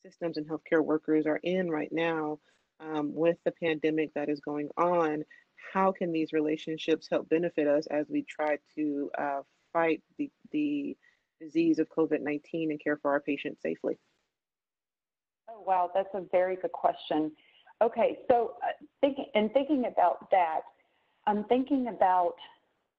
systems 0.05 0.37
and 0.37 0.47
healthcare 0.47 0.83
workers 0.83 1.25
are 1.25 1.39
in 1.43 1.69
right 1.69 1.91
now 1.91 2.39
um, 2.79 3.13
with 3.13 3.37
the 3.45 3.51
pandemic 3.51 4.13
that 4.15 4.29
is 4.29 4.39
going 4.39 4.69
on, 4.77 5.23
how 5.73 5.91
can 5.91 6.11
these 6.11 6.33
relationships 6.33 7.07
help 7.09 7.27
benefit 7.29 7.67
us 7.67 7.85
as 7.87 8.05
we 8.09 8.23
try 8.23 8.57
to 8.75 9.09
uh, 9.17 9.41
fight 9.73 10.01
the, 10.17 10.31
the 10.51 10.95
disease 11.41 11.79
of 11.79 11.89
COVID 11.89 12.21
19 12.21 12.71
and 12.71 12.81
care 12.81 12.97
for 12.97 13.11
our 13.11 13.19
patients 13.19 13.61
safely? 13.61 13.97
Oh, 15.49 15.61
wow, 15.65 15.91
that's 15.93 16.13
a 16.13 16.21
very 16.31 16.55
good 16.55 16.71
question. 16.71 17.31
Okay, 17.81 18.19
so 18.29 18.53
uh, 18.63 18.71
thinking 19.01 19.25
and 19.35 19.51
thinking 19.51 19.85
about 19.85 20.29
that, 20.31 20.61
I'm 21.27 21.43
thinking 21.45 21.87
about 21.87 22.35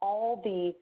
all 0.03 0.41
the 0.45 0.75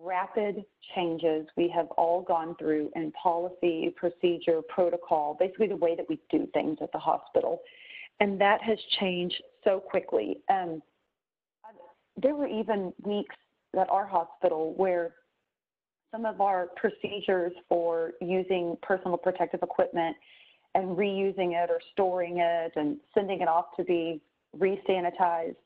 rapid 0.00 0.64
changes 0.94 1.46
we 1.56 1.68
have 1.68 1.86
all 1.98 2.22
gone 2.22 2.56
through 2.58 2.90
in 2.96 3.12
policy, 3.12 3.94
procedure, 3.96 4.60
protocol, 4.68 5.36
basically 5.38 5.68
the 5.68 5.76
way 5.76 5.94
that 5.94 6.06
we 6.08 6.18
do 6.30 6.48
things 6.54 6.78
at 6.80 6.90
the 6.92 6.98
hospital. 6.98 7.60
and 8.20 8.40
that 8.40 8.62
has 8.62 8.78
changed 9.00 9.42
so 9.64 9.80
quickly. 9.80 10.38
Um, 10.48 10.80
there 12.16 12.34
were 12.34 12.46
even 12.46 12.92
weeks 13.02 13.34
at 13.78 13.88
our 13.88 14.06
hospital 14.06 14.74
where 14.76 15.14
some 16.12 16.24
of 16.26 16.40
our 16.40 16.68
procedures 16.76 17.52
for 17.68 18.12
using 18.20 18.76
personal 18.82 19.16
protective 19.16 19.60
equipment 19.62 20.16
and 20.74 20.96
reusing 20.96 21.52
it 21.52 21.70
or 21.70 21.80
storing 21.92 22.38
it 22.38 22.72
and 22.76 22.96
sending 23.14 23.40
it 23.40 23.48
off 23.48 23.66
to 23.76 23.84
be 23.84 24.20
re-sanitized. 24.58 25.56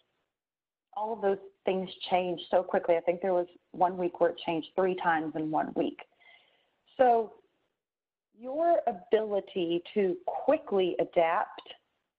All 0.94 1.12
of 1.12 1.20
those 1.20 1.38
things 1.64 1.88
changed 2.10 2.44
so 2.50 2.62
quickly. 2.62 2.96
I 2.96 3.00
think 3.00 3.20
there 3.20 3.34
was 3.34 3.46
one 3.72 3.96
week 3.96 4.20
where 4.20 4.30
it 4.30 4.38
changed 4.44 4.68
three 4.74 4.96
times 4.96 5.34
in 5.36 5.50
one 5.50 5.72
week. 5.76 5.98
So 6.96 7.32
your 8.38 8.80
ability 8.86 9.82
to 9.94 10.16
quickly 10.26 10.96
adapt 11.00 11.62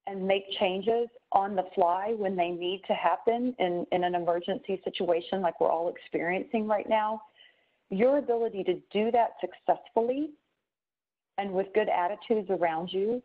and 0.07 0.25
make 0.25 0.43
changes 0.59 1.07
on 1.33 1.55
the 1.55 1.65
fly 1.75 2.13
when 2.17 2.35
they 2.35 2.49
need 2.49 2.81
to 2.87 2.93
happen 2.93 3.53
in, 3.59 3.85
in 3.91 4.03
an 4.03 4.15
emergency 4.15 4.81
situation 4.83 5.41
like 5.41 5.59
we're 5.59 5.69
all 5.69 5.89
experiencing 5.89 6.67
right 6.67 6.87
now, 6.87 7.21
your 7.89 8.17
ability 8.17 8.63
to 8.63 8.75
do 8.91 9.11
that 9.11 9.31
successfully 9.41 10.31
and 11.37 11.51
with 11.51 11.67
good 11.73 11.89
attitudes 11.89 12.49
around 12.49 12.89
you 12.91 13.21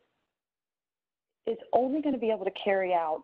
is 1.47 1.59
only 1.73 2.01
going 2.01 2.15
to 2.15 2.21
be 2.21 2.31
able 2.31 2.45
to 2.45 2.53
carry 2.65 2.93
out 2.93 3.23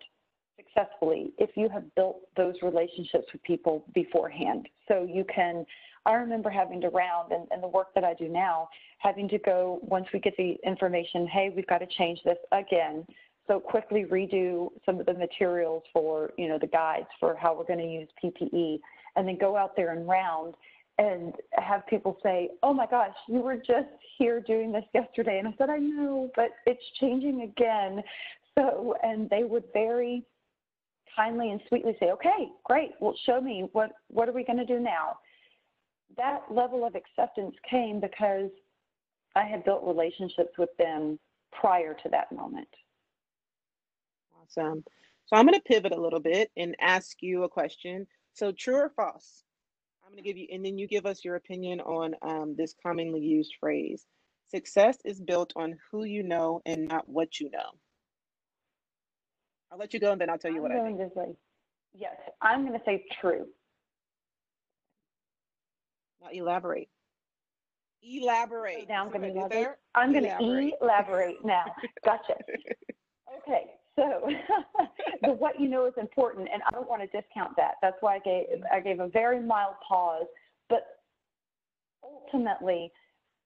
successfully 0.56 1.32
if 1.38 1.50
you 1.56 1.68
have 1.68 1.84
built 1.94 2.20
those 2.36 2.54
relationships 2.62 3.26
with 3.32 3.42
people 3.44 3.84
beforehand. 3.94 4.68
So 4.88 5.08
you 5.08 5.24
can, 5.32 5.64
I 6.04 6.14
remember 6.14 6.50
having 6.50 6.80
to 6.80 6.88
round 6.88 7.32
and, 7.32 7.46
and 7.50 7.62
the 7.62 7.68
work 7.68 7.88
that 7.94 8.04
I 8.04 8.14
do 8.14 8.28
now, 8.28 8.68
having 8.98 9.28
to 9.28 9.38
go 9.38 9.78
once 9.82 10.06
we 10.12 10.18
get 10.18 10.36
the 10.36 10.56
information, 10.66 11.26
hey, 11.28 11.52
we've 11.54 11.66
got 11.66 11.78
to 11.78 11.86
change 11.96 12.20
this 12.24 12.38
again. 12.52 13.06
So 13.46 13.60
quickly 13.60 14.04
redo 14.04 14.68
some 14.84 15.00
of 15.00 15.06
the 15.06 15.14
materials 15.14 15.82
for, 15.92 16.32
you 16.36 16.48
know, 16.48 16.58
the 16.60 16.66
guides 16.66 17.06
for 17.18 17.36
how 17.36 17.56
we're 17.56 17.64
going 17.64 17.78
to 17.78 17.86
use 17.90 18.08
PPE 18.22 18.80
and 19.16 19.26
then 19.26 19.38
go 19.38 19.56
out 19.56 19.74
there 19.74 19.92
and 19.92 20.06
round 20.06 20.54
and 20.98 21.34
have 21.52 21.86
people 21.86 22.18
say, 22.22 22.50
"Oh 22.62 22.74
my 22.74 22.86
gosh, 22.86 23.14
you 23.28 23.40
were 23.40 23.56
just 23.56 23.88
here 24.18 24.40
doing 24.40 24.72
this 24.72 24.84
yesterday," 24.92 25.38
and 25.38 25.48
I 25.48 25.54
said, 25.56 25.70
"I 25.70 25.78
know, 25.78 26.30
but 26.34 26.50
it's 26.66 26.84
changing 27.00 27.42
again." 27.42 28.02
So, 28.56 28.96
and 29.02 29.30
they 29.30 29.44
would 29.44 29.64
very 29.72 30.24
kindly 31.14 31.50
and 31.50 31.60
sweetly 31.68 31.96
say, 32.00 32.10
"Okay, 32.10 32.50
great. 32.64 32.92
Well, 33.00 33.14
show 33.24 33.40
me 33.40 33.68
what 33.72 33.92
what 34.08 34.28
are 34.28 34.32
we 34.32 34.44
going 34.44 34.58
to 34.58 34.66
do 34.66 34.80
now?" 34.80 35.18
That 36.16 36.42
level 36.50 36.84
of 36.84 36.94
acceptance 36.94 37.54
came 37.70 38.00
because 38.00 38.50
I 39.36 39.44
had 39.44 39.64
built 39.64 39.84
relationships 39.84 40.58
with 40.58 40.76
them 40.78 41.18
prior 41.52 41.94
to 41.94 42.08
that 42.08 42.32
moment. 42.32 42.68
Awesome. 44.42 44.84
So 45.26 45.36
I'm 45.36 45.46
going 45.46 45.58
to 45.58 45.64
pivot 45.64 45.92
a 45.92 46.00
little 46.00 46.20
bit 46.20 46.50
and 46.56 46.74
ask 46.80 47.22
you 47.22 47.44
a 47.44 47.48
question. 47.48 48.06
So, 48.32 48.50
true 48.50 48.76
or 48.76 48.88
false? 48.88 49.44
I'm 50.08 50.14
going 50.14 50.24
to 50.24 50.26
give 50.26 50.38
you, 50.38 50.46
and 50.50 50.64
then 50.64 50.78
you 50.78 50.86
give 50.88 51.04
us 51.04 51.22
your 51.22 51.36
opinion 51.36 51.80
on 51.82 52.14
um, 52.22 52.54
this 52.56 52.74
commonly 52.82 53.20
used 53.20 53.52
phrase. 53.60 54.06
Success 54.50 54.96
is 55.04 55.20
built 55.20 55.52
on 55.54 55.76
who 55.90 56.04
you 56.04 56.22
know 56.22 56.62
and 56.64 56.88
not 56.88 57.06
what 57.06 57.38
you 57.38 57.50
know. 57.50 57.72
I'll 59.70 59.76
let 59.76 59.92
you 59.92 60.00
go 60.00 60.12
and 60.12 60.18
then 60.18 60.30
I'll 60.30 60.38
tell 60.38 60.50
you 60.50 60.56
I'm 60.56 60.62
what 60.62 60.72
I 60.72 60.82
think. 60.82 60.98
To 60.98 61.10
say, 61.14 61.36
yes, 61.92 62.16
I'm 62.40 62.66
going 62.66 62.78
to 62.78 62.84
say 62.86 63.04
true. 63.20 63.44
Now 66.22 66.28
elaborate. 66.32 66.88
Elaborate. 68.02 68.88
Now 68.88 69.04
I'm 69.04 69.12
going 69.12 69.20
to 69.20 69.38
elaborate. 69.38 69.76
I'm 69.94 70.12
going 70.12 70.24
to 70.24 70.72
elaborate 70.80 71.44
now. 71.44 71.64
Gotcha. 72.02 72.34
Okay, 73.46 73.64
so 73.98 74.30
the 75.22 75.32
what 75.32 75.60
you 75.60 75.68
know 75.68 75.86
is 75.86 75.94
important, 75.96 76.48
and 76.52 76.62
I 76.66 76.70
don't 76.70 76.88
want 76.88 77.02
to 77.02 77.06
discount 77.08 77.56
that. 77.56 77.74
That's 77.82 77.96
why 78.00 78.16
I 78.16 78.18
gave 78.20 78.44
I 78.72 78.80
gave 78.80 79.00
a 79.00 79.08
very 79.08 79.40
mild 79.42 79.74
pause. 79.86 80.26
But 80.68 80.86
ultimately, 82.02 82.92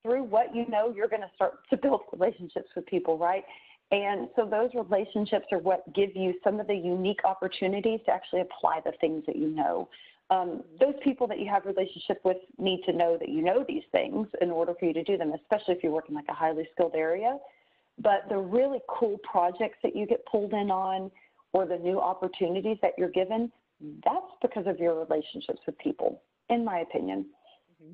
through 0.03 0.25
what 0.25 0.55
you 0.55 0.67
know, 0.69 0.93
you're 0.95 1.09
going 1.09 1.23
to 1.23 1.31
start 1.35 1.55
to 1.71 1.77
build 1.77 2.03
relationships 2.13 2.69
with 2.77 2.87
people, 2.87 3.19
right? 3.19 3.45
And 3.91 4.29
so 4.37 4.47
those 4.47 4.71
relationships 4.75 5.47
are 5.53 5.59
what 5.59 5.83
give 5.95 6.11
you 6.15 6.35
some 6.43 6.61
of 6.61 6.67
the 6.67 6.75
unique 6.75 7.21
opportunities 7.25 8.01
to 8.07 8.13
actually 8.13 8.41
apply 8.41 8.81
the 8.85 8.93
things 9.01 9.25
that 9.27 9.37
you 9.37 9.49
know. 9.49 9.89
Um, 10.31 10.63
those 10.81 10.95
people 11.05 11.27
that 11.27 11.39
you 11.39 11.49
have 11.51 11.67
relationship 11.67 12.21
with 12.25 12.39
need 12.59 12.83
to 12.87 12.93
know 12.93 13.19
that 13.19 13.29
you 13.29 13.43
know 13.43 13.65
these 13.69 13.83
things 13.93 14.29
in 14.41 14.51
order 14.51 14.73
for 14.79 14.87
you 14.87 14.95
to 14.95 15.05
do 15.05 15.19
them, 15.19 15.33
especially 15.35 15.75
if 15.75 15.83
you're 15.83 15.93
working 15.93 16.15
like 16.15 16.25
a 16.31 16.35
highly 16.35 16.67
skilled 16.73 16.95
area. 16.95 17.37
But 18.03 18.29
the 18.29 18.39
really 18.39 18.81
cool 18.89 19.19
projects 19.19 19.79
that 19.83 19.95
you 19.95 20.07
get 20.07 20.27
pulled 20.27 20.53
in 20.53 20.71
on 20.71 21.11
or 21.53 21.67
the 21.67 21.77
new 21.77 22.01
opportunities 22.01 22.79
that 22.83 22.93
you're 22.99 23.11
given, 23.11 23.53
that's 24.05 24.33
because 24.41 24.67
of 24.67 24.79
your 24.79 24.99
relationships 24.99 25.61
with 25.67 25.79
people, 25.79 26.23
in 26.49 26.65
my 26.65 26.81
opinion. 26.81 27.27
Mm-hmm. 27.83 27.93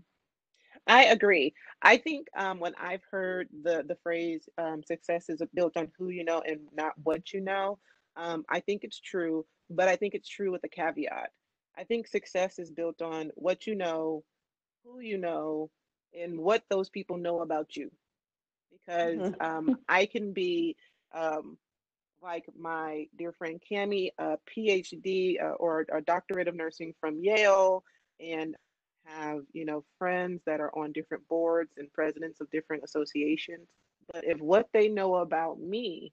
I 0.86 1.04
agree. 1.06 1.52
I 1.82 1.98
think 1.98 2.28
um, 2.36 2.58
when 2.58 2.72
I've 2.80 3.02
heard 3.10 3.48
the 3.62 3.84
the 3.86 3.96
phrase 4.02 4.48
um, 4.58 4.82
"success 4.82 5.28
is 5.28 5.42
built 5.54 5.76
on 5.76 5.90
who 5.98 6.08
you 6.08 6.24
know 6.24 6.42
and 6.46 6.60
not 6.74 6.92
what 7.02 7.32
you 7.32 7.40
know," 7.40 7.78
um, 8.16 8.44
I 8.48 8.60
think 8.60 8.84
it's 8.84 9.00
true. 9.00 9.44
But 9.70 9.88
I 9.88 9.96
think 9.96 10.14
it's 10.14 10.28
true 10.28 10.50
with 10.50 10.64
a 10.64 10.68
caveat. 10.68 11.30
I 11.76 11.84
think 11.84 12.06
success 12.08 12.58
is 12.58 12.70
built 12.70 13.02
on 13.02 13.30
what 13.34 13.66
you 13.66 13.74
know, 13.74 14.24
who 14.84 15.00
you 15.00 15.18
know, 15.18 15.70
and 16.18 16.38
what 16.38 16.64
those 16.70 16.88
people 16.88 17.18
know 17.18 17.40
about 17.40 17.76
you 17.76 17.90
because 18.88 19.18
mm-hmm. 19.18 19.42
um, 19.42 19.78
I 19.88 20.06
can 20.06 20.32
be 20.32 20.76
um, 21.14 21.58
like 22.22 22.44
my 22.58 23.06
dear 23.16 23.32
friend 23.32 23.60
Kami, 23.68 24.12
a 24.18 24.38
PhD 24.56 25.42
uh, 25.42 25.52
or 25.52 25.86
a 25.92 26.00
doctorate 26.00 26.48
of 26.48 26.54
nursing 26.54 26.94
from 27.00 27.22
Yale, 27.22 27.84
and 28.20 28.56
have 29.04 29.40
you 29.52 29.64
know 29.64 29.84
friends 29.98 30.42
that 30.46 30.60
are 30.60 30.76
on 30.76 30.92
different 30.92 31.26
boards 31.28 31.72
and 31.76 31.92
presidents 31.92 32.40
of 32.40 32.50
different 32.50 32.82
associations. 32.84 33.68
But 34.12 34.24
if 34.24 34.40
what 34.40 34.68
they 34.72 34.88
know 34.88 35.16
about 35.16 35.60
me 35.60 36.12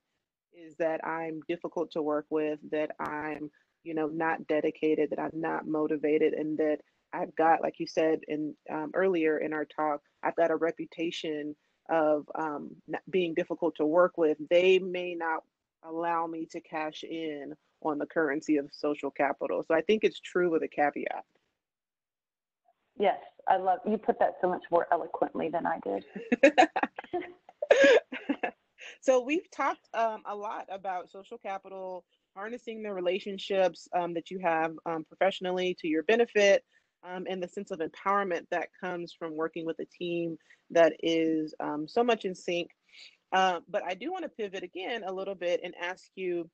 is 0.52 0.74
that 0.78 1.04
I'm 1.04 1.40
difficult 1.48 1.90
to 1.92 2.02
work 2.02 2.26
with, 2.30 2.58
that 2.70 2.90
I'm 3.00 3.50
you 3.84 3.94
know 3.94 4.08
not 4.08 4.46
dedicated, 4.46 5.10
that 5.10 5.18
I'm 5.18 5.40
not 5.40 5.66
motivated, 5.66 6.34
and 6.34 6.58
that 6.58 6.78
I've 7.12 7.34
got, 7.36 7.62
like 7.62 7.76
you 7.78 7.86
said 7.86 8.20
in 8.28 8.54
um, 8.70 8.90
earlier 8.94 9.38
in 9.38 9.54
our 9.54 9.64
talk, 9.64 10.02
I've 10.22 10.36
got 10.36 10.50
a 10.50 10.56
reputation 10.56 11.56
of 11.88 12.28
um, 12.34 12.70
being 13.10 13.34
difficult 13.34 13.76
to 13.76 13.86
work 13.86 14.18
with, 14.18 14.38
they 14.50 14.78
may 14.78 15.14
not 15.14 15.42
allow 15.84 16.26
me 16.26 16.46
to 16.50 16.60
cash 16.60 17.04
in 17.04 17.54
on 17.82 17.98
the 17.98 18.06
currency 18.06 18.56
of 18.56 18.68
social 18.72 19.10
capital. 19.10 19.62
So 19.66 19.74
I 19.74 19.80
think 19.82 20.04
it's 20.04 20.20
true 20.20 20.50
with 20.50 20.62
a 20.62 20.68
caveat. 20.68 21.24
Yes, 22.98 23.18
I 23.46 23.58
love 23.58 23.80
you 23.86 23.98
put 23.98 24.18
that 24.18 24.36
so 24.40 24.48
much 24.48 24.64
more 24.70 24.86
eloquently 24.90 25.50
than 25.50 25.66
I 25.66 25.78
did. 25.84 26.04
so 29.00 29.20
we've 29.20 29.50
talked 29.50 29.86
um, 29.92 30.22
a 30.24 30.34
lot 30.34 30.66
about 30.70 31.10
social 31.10 31.36
capital, 31.36 32.04
harnessing 32.34 32.82
the 32.82 32.92
relationships 32.92 33.88
um, 33.94 34.14
that 34.14 34.30
you 34.30 34.38
have 34.38 34.72
um, 34.86 35.04
professionally 35.04 35.76
to 35.80 35.88
your 35.88 36.04
benefit, 36.04 36.64
um, 37.06 37.26
and 37.28 37.42
the 37.42 37.48
sense 37.48 37.70
of 37.70 37.80
empowerment 37.80 38.46
that 38.50 38.68
comes 38.80 39.12
from 39.12 39.36
working 39.36 39.64
with 39.64 39.78
a 39.80 39.86
team 39.86 40.36
that 40.70 40.92
is 41.02 41.54
um, 41.60 41.86
so 41.88 42.02
much 42.02 42.24
in 42.24 42.34
sync. 42.34 42.70
Uh, 43.32 43.60
but 43.68 43.82
I 43.84 43.94
do 43.94 44.12
want 44.12 44.24
to 44.24 44.28
pivot 44.28 44.62
again 44.62 45.02
a 45.06 45.12
little 45.12 45.34
bit 45.34 45.60
and 45.62 45.74
ask 45.80 46.04
you 46.14 46.48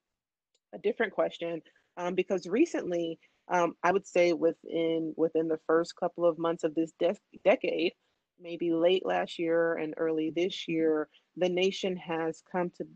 a 0.75 0.79
different 0.79 1.13
question 1.13 1.61
um, 1.97 2.15
because 2.15 2.47
recently, 2.47 3.19
um, 3.53 3.75
I 3.83 3.93
would 3.93 4.07
say 4.07 4.33
within 4.33 5.13
within 5.17 5.49
the 5.49 5.61
first 5.67 5.95
couple 5.97 6.25
of 6.25 6.39
months 6.39 6.65
of 6.65 6.75
this 6.75 6.93
de- 6.99 7.17
decade, 7.45 7.93
maybe 8.41 8.73
late 8.73 9.05
last 9.05 9.39
year 9.39 9.75
and 9.75 9.95
early 9.97 10.33
this 10.35 10.67
year, 10.69 11.09
the 11.37 11.49
nation 11.49 11.97
has 11.97 12.43
come 12.51 12.71
to 12.79 12.87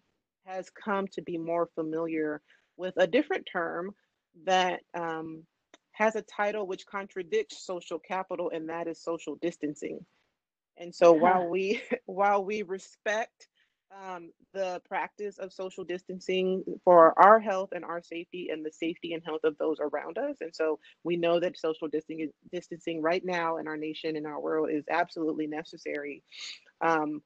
has 0.46 0.70
come 0.70 1.06
to 1.08 1.22
be 1.22 1.36
more 1.36 1.68
familiar 1.74 2.40
with 2.76 2.94
a 2.96 3.06
different 3.06 3.46
term 3.50 3.90
that 4.44 4.80
um, 4.94 5.42
has 5.96 6.14
a 6.14 6.22
title 6.22 6.66
which 6.66 6.86
contradicts 6.86 7.64
social 7.64 7.98
capital, 7.98 8.50
and 8.54 8.68
that 8.68 8.86
is 8.86 9.02
social 9.02 9.36
distancing. 9.36 10.04
And 10.76 10.94
so 10.94 11.12
while 11.12 11.48
we 11.48 11.80
while 12.06 12.44
we 12.44 12.62
respect 12.62 13.48
um, 14.04 14.30
the 14.52 14.82
practice 14.86 15.38
of 15.38 15.54
social 15.54 15.84
distancing 15.84 16.64
for 16.84 17.18
our 17.18 17.40
health 17.40 17.70
and 17.72 17.82
our 17.82 18.02
safety 18.02 18.48
and 18.52 18.64
the 18.64 18.72
safety 18.72 19.14
and 19.14 19.22
health 19.24 19.44
of 19.44 19.56
those 19.56 19.78
around 19.80 20.18
us. 20.18 20.36
And 20.40 20.54
so 20.54 20.80
we 21.02 21.16
know 21.16 21.40
that 21.40 21.56
social 21.56 21.88
distancing, 21.88 22.30
distancing 22.52 23.00
right 23.00 23.24
now 23.24 23.56
in 23.56 23.68
our 23.68 23.76
nation, 23.76 24.16
in 24.16 24.26
our 24.26 24.40
world, 24.40 24.68
is 24.70 24.84
absolutely 24.90 25.46
necessary. 25.46 26.22
Um, 26.80 27.22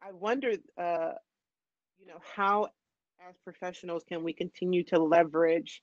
I 0.00 0.12
wonder, 0.12 0.52
uh, 0.78 1.12
you 1.98 2.06
know, 2.06 2.20
how 2.34 2.68
as 3.28 3.34
professionals 3.42 4.04
can 4.08 4.22
we 4.22 4.32
continue 4.32 4.84
to 4.84 5.02
leverage 5.02 5.82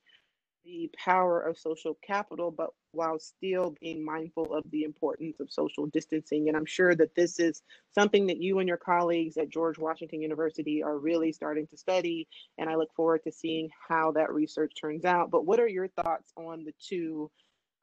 the 0.64 0.90
power 0.96 1.40
of 1.40 1.58
social 1.58 1.96
capital, 2.06 2.50
but 2.50 2.70
while 2.92 3.18
still 3.18 3.74
being 3.80 4.04
mindful 4.04 4.54
of 4.54 4.64
the 4.70 4.84
importance 4.84 5.40
of 5.40 5.50
social 5.50 5.86
distancing. 5.86 6.48
And 6.48 6.56
I'm 6.56 6.66
sure 6.66 6.94
that 6.94 7.14
this 7.14 7.38
is 7.38 7.62
something 7.90 8.26
that 8.26 8.40
you 8.40 8.58
and 8.58 8.68
your 8.68 8.76
colleagues 8.76 9.36
at 9.36 9.48
George 9.48 9.78
Washington 9.78 10.20
University 10.20 10.82
are 10.82 10.98
really 10.98 11.32
starting 11.32 11.66
to 11.68 11.76
study. 11.76 12.28
And 12.58 12.68
I 12.68 12.76
look 12.76 12.94
forward 12.94 13.22
to 13.24 13.32
seeing 13.32 13.70
how 13.88 14.12
that 14.12 14.32
research 14.32 14.72
turns 14.80 15.04
out. 15.04 15.30
But 15.30 15.46
what 15.46 15.60
are 15.60 15.68
your 15.68 15.88
thoughts 15.88 16.32
on 16.36 16.64
the 16.64 16.74
two 16.80 17.30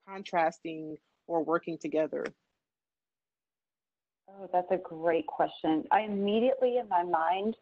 contrasting 0.08 0.98
or 1.28 1.44
working 1.44 1.78
together? 1.78 2.26
Oh, 4.30 4.50
that's 4.54 4.72
a 4.72 4.78
great 4.78 5.26
question. 5.26 5.86
I 5.92 6.02
immediately 6.02 6.78
in 6.78 6.88
my 6.88 7.04
mind 7.04 7.56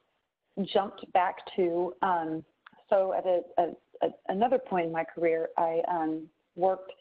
jumped 0.65 1.11
back 1.13 1.37
to 1.55 1.93
um, 2.01 2.43
so 2.89 3.13
at 3.13 3.25
a, 3.25 3.41
a 3.61 3.73
another 4.27 4.57
point 4.57 4.87
in 4.87 4.91
my 4.91 5.03
career, 5.03 5.49
I 5.57 5.81
um, 5.89 6.27
worked 6.55 6.91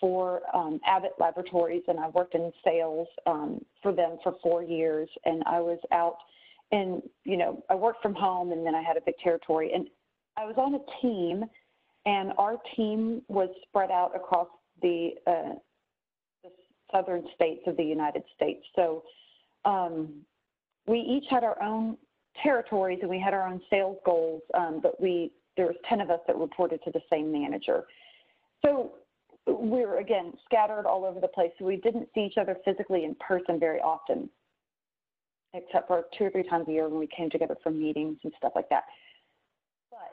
for 0.00 0.42
um, 0.54 0.80
Abbott 0.86 1.12
Laboratories 1.18 1.82
and 1.88 1.98
I 1.98 2.08
worked 2.08 2.34
in 2.34 2.52
sales 2.64 3.08
um, 3.26 3.64
for 3.82 3.92
them 3.92 4.18
for 4.22 4.34
four 4.42 4.62
years. 4.62 5.08
And 5.24 5.42
I 5.46 5.60
was 5.60 5.78
out 5.92 6.16
and, 6.72 7.02
you 7.24 7.36
know, 7.36 7.62
I 7.70 7.74
worked 7.74 8.02
from 8.02 8.14
home 8.14 8.52
and 8.52 8.66
then 8.66 8.74
I 8.74 8.82
had 8.82 8.96
a 8.96 9.00
big 9.00 9.16
territory. 9.22 9.72
And 9.74 9.88
I 10.36 10.44
was 10.44 10.56
on 10.58 10.74
a 10.74 11.00
team 11.00 11.44
and 12.06 12.32
our 12.38 12.58
team 12.76 13.22
was 13.28 13.48
spread 13.68 13.90
out 13.90 14.12
across 14.14 14.48
the, 14.82 15.12
uh, 15.26 15.54
the 16.42 16.50
southern 16.92 17.24
states 17.34 17.62
of 17.66 17.76
the 17.76 17.84
United 17.84 18.24
States. 18.34 18.64
So 18.76 19.04
um, 19.64 20.08
we 20.86 20.98
each 20.98 21.24
had 21.30 21.44
our 21.44 21.62
own 21.62 21.96
territories 22.42 22.98
and 23.00 23.08
we 23.08 23.18
had 23.18 23.32
our 23.32 23.46
own 23.46 23.60
sales 23.70 23.96
goals, 24.04 24.42
um, 24.54 24.80
but 24.82 25.00
we 25.00 25.30
there 25.56 25.66
was 25.66 25.76
10 25.88 26.00
of 26.00 26.10
us 26.10 26.20
that 26.26 26.36
reported 26.36 26.80
to 26.84 26.90
the 26.90 27.00
same 27.10 27.32
manager. 27.32 27.84
So 28.64 28.92
we 29.46 29.84
were, 29.84 29.98
again, 29.98 30.32
scattered 30.44 30.86
all 30.86 31.04
over 31.04 31.20
the 31.20 31.28
place. 31.28 31.50
So 31.58 31.64
we 31.64 31.76
didn't 31.76 32.08
see 32.14 32.22
each 32.22 32.38
other 32.38 32.56
physically 32.64 33.04
in 33.04 33.14
person 33.16 33.60
very 33.60 33.80
often, 33.80 34.28
except 35.52 35.86
for 35.86 36.04
two 36.16 36.24
or 36.24 36.30
three 36.30 36.48
times 36.48 36.66
a 36.68 36.72
year 36.72 36.88
when 36.88 36.98
we 36.98 37.08
came 37.14 37.30
together 37.30 37.56
for 37.62 37.70
meetings 37.70 38.18
and 38.24 38.32
stuff 38.38 38.52
like 38.54 38.68
that. 38.70 38.84
But 39.90 40.12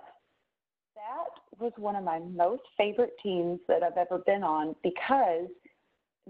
that 0.96 1.62
was 1.62 1.72
one 1.78 1.96
of 1.96 2.04
my 2.04 2.20
most 2.20 2.64
favorite 2.78 3.14
teams 3.24 3.60
that 3.68 3.84
I've 3.84 3.98
ever 3.98 4.20
been 4.20 4.44
on 4.44 4.76
because 4.84 5.48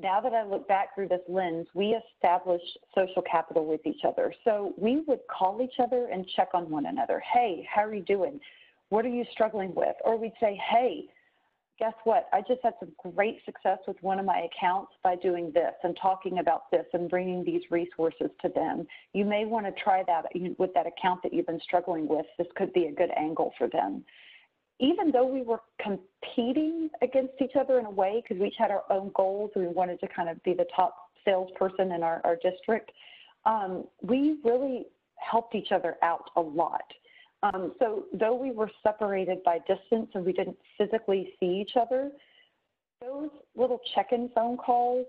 now 0.02 0.22
that 0.22 0.34
I 0.34 0.44
look 0.44 0.68
back 0.68 0.96
through 0.96 1.10
this 1.10 1.22
lens, 1.28 1.68
we 1.74 1.98
established 2.16 2.78
social 2.96 3.22
capital 3.30 3.66
with 3.66 3.86
each 3.86 4.04
other. 4.08 4.34
So 4.44 4.74
we 4.78 5.02
would 5.08 5.20
call 5.28 5.62
each 5.62 5.80
other 5.80 6.08
and 6.12 6.26
check 6.36 6.50
on 6.54 6.70
one 6.70 6.86
another. 6.86 7.22
Hey, 7.34 7.68
how 7.70 7.84
are 7.84 7.94
you 7.94 8.04
doing? 8.04 8.40
What 8.92 9.06
are 9.06 9.10
you 9.10 9.24
struggling 9.32 9.74
with? 9.74 9.96
Or 10.04 10.18
we'd 10.18 10.34
say, 10.42 10.60
hey, 10.70 11.06
guess 11.80 11.94
what? 12.04 12.28
I 12.34 12.42
just 12.42 12.60
had 12.62 12.74
some 12.78 12.92
great 13.16 13.38
success 13.46 13.78
with 13.88 13.96
one 14.02 14.20
of 14.20 14.26
my 14.26 14.50
accounts 14.52 14.92
by 15.02 15.16
doing 15.16 15.50
this 15.54 15.72
and 15.84 15.98
talking 16.00 16.40
about 16.40 16.70
this 16.72 16.86
and 16.92 17.10
bringing 17.10 17.42
these 17.46 17.62
resources 17.72 18.30
to 18.42 18.50
them. 18.50 18.86
You 19.14 19.24
may 19.24 19.46
want 19.46 19.66
to 19.66 19.72
try 19.82 20.04
that 20.08 20.26
with 20.60 20.74
that 20.74 20.88
account 20.88 21.24
that 21.24 21.34
you've 21.34 21.46
been 21.46 21.62
struggling 21.64 22.06
with. 22.06 22.26
This 22.38 22.48
could 22.58 22.74
be 22.74 22.88
a 22.88 22.92
good 22.92 23.12
angle 23.18 23.54
for 23.58 23.70
them. 23.70 24.04
Even 24.82 25.10
though 25.10 25.26
we 25.26 25.42
were 25.42 25.62
competing 25.82 26.90
against 27.02 27.36
each 27.42 27.56
other 27.58 27.80
in 27.80 27.86
a 27.86 27.90
way, 27.90 28.22
because 28.22 28.42
we 28.42 28.50
each 28.50 28.56
had 28.58 28.72
our 28.72 28.84
own 28.90 29.10
goals 29.16 29.52
and 29.56 29.66
we 29.66 29.74
wanted 29.74 30.02
to 30.02 30.08
kind 30.10 30.28
of 30.28 30.44
be 30.44 30.54
the 30.54 30.68
top 30.76 30.98
salesperson 31.24 31.94
in 31.94 32.04
our, 32.04 32.20
our 32.26 32.36
district, 32.44 32.92
um, 33.46 33.86
we 34.02 34.36
really 34.44 34.86
helped 35.16 35.56
each 35.56 35.72
other 35.72 35.96
out 36.04 36.30
a 36.36 36.42
lot. 36.42 36.84
Um, 37.44 37.74
so 37.80 38.06
though 38.14 38.36
we 38.36 38.52
were 38.52 38.70
separated 38.84 39.44
by 39.44 39.60
distance 39.60 40.10
and 40.14 40.26
we 40.26 40.34
didn't 40.34 40.58
physically 40.78 41.34
see 41.40 41.48
each 41.48 41.72
other, 41.76 42.12
those 43.02 43.30
little 43.56 43.80
check-in 43.96 44.30
phone 44.36 44.58
calls 44.58 45.08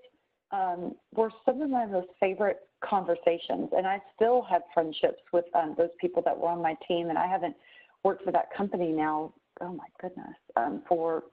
um, 0.51 0.95
were 1.14 1.30
some 1.45 1.61
of 1.61 1.70
my 1.70 1.87
most 1.87 2.09
favorite 2.18 2.61
conversations. 2.83 3.70
And 3.76 3.87
I 3.87 4.01
still 4.14 4.43
have 4.43 4.62
friendships 4.72 5.22
with 5.33 5.45
um, 5.55 5.74
those 5.76 5.91
people 6.01 6.22
that 6.24 6.37
were 6.37 6.49
on 6.49 6.62
my 6.62 6.74
team. 6.89 7.11
And 7.11 7.18
I 7.18 7.26
haven't 7.26 7.57
worked 8.03 8.24
for 8.24 8.33
that 8.33 8.49
company 8.57 8.93
now, 8.93 9.33
oh 9.61 9.72
my 9.72 9.87
goodness, 10.01 10.37
um, 10.57 10.83
for 10.89 11.24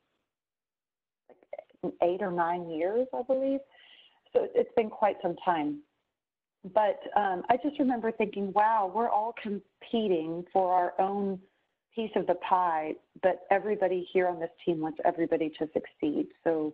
like 1.83 1.93
eight 2.03 2.21
or 2.21 2.31
nine 2.31 2.69
years, 2.69 3.07
I 3.13 3.21
believe. 3.23 3.59
So 4.33 4.47
it's 4.53 4.71
been 4.75 4.89
quite 4.89 5.15
some 5.21 5.35
time 5.43 5.79
but 6.63 6.99
um, 7.15 7.43
I 7.49 7.57
just 7.57 7.79
remember 7.79 8.11
thinking, 8.11 8.51
wow, 8.53 8.91
we're 8.93 9.09
all 9.09 9.33
competing 9.41 10.45
for 10.51 10.73
our 10.73 10.93
own 10.99 11.39
piece 11.95 12.11
of 12.15 12.27
the 12.27 12.35
pie, 12.35 12.93
but 13.23 13.41
everybody 13.49 14.07
here 14.11 14.27
on 14.27 14.39
this 14.39 14.49
team 14.65 14.79
wants 14.79 14.99
everybody 15.05 15.49
to 15.59 15.67
succeed. 15.73 16.27
So 16.43 16.73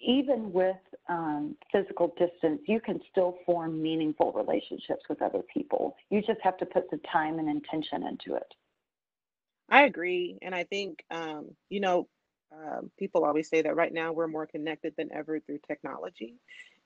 even 0.00 0.52
with 0.52 0.76
um, 1.08 1.56
physical 1.72 2.14
distance, 2.18 2.60
you 2.66 2.80
can 2.80 3.00
still 3.10 3.36
form 3.46 3.80
meaningful 3.80 4.32
relationships 4.32 5.02
with 5.08 5.22
other 5.22 5.42
people. 5.52 5.96
You 6.10 6.20
just 6.20 6.40
have 6.42 6.56
to 6.58 6.66
put 6.66 6.90
the 6.90 7.00
time 7.10 7.38
and 7.38 7.48
intention 7.48 8.02
into 8.06 8.36
it. 8.36 8.54
I 9.70 9.84
agree. 9.84 10.38
And 10.42 10.54
I 10.54 10.64
think, 10.64 11.02
um, 11.10 11.50
you 11.70 11.80
know, 11.80 12.08
um, 12.52 12.90
people 12.98 13.24
always 13.24 13.48
say 13.48 13.62
that 13.62 13.76
right 13.76 13.92
now 13.92 14.12
we're 14.12 14.28
more 14.28 14.46
connected 14.46 14.94
than 14.96 15.10
ever 15.12 15.40
through 15.40 15.60
technology. 15.66 16.34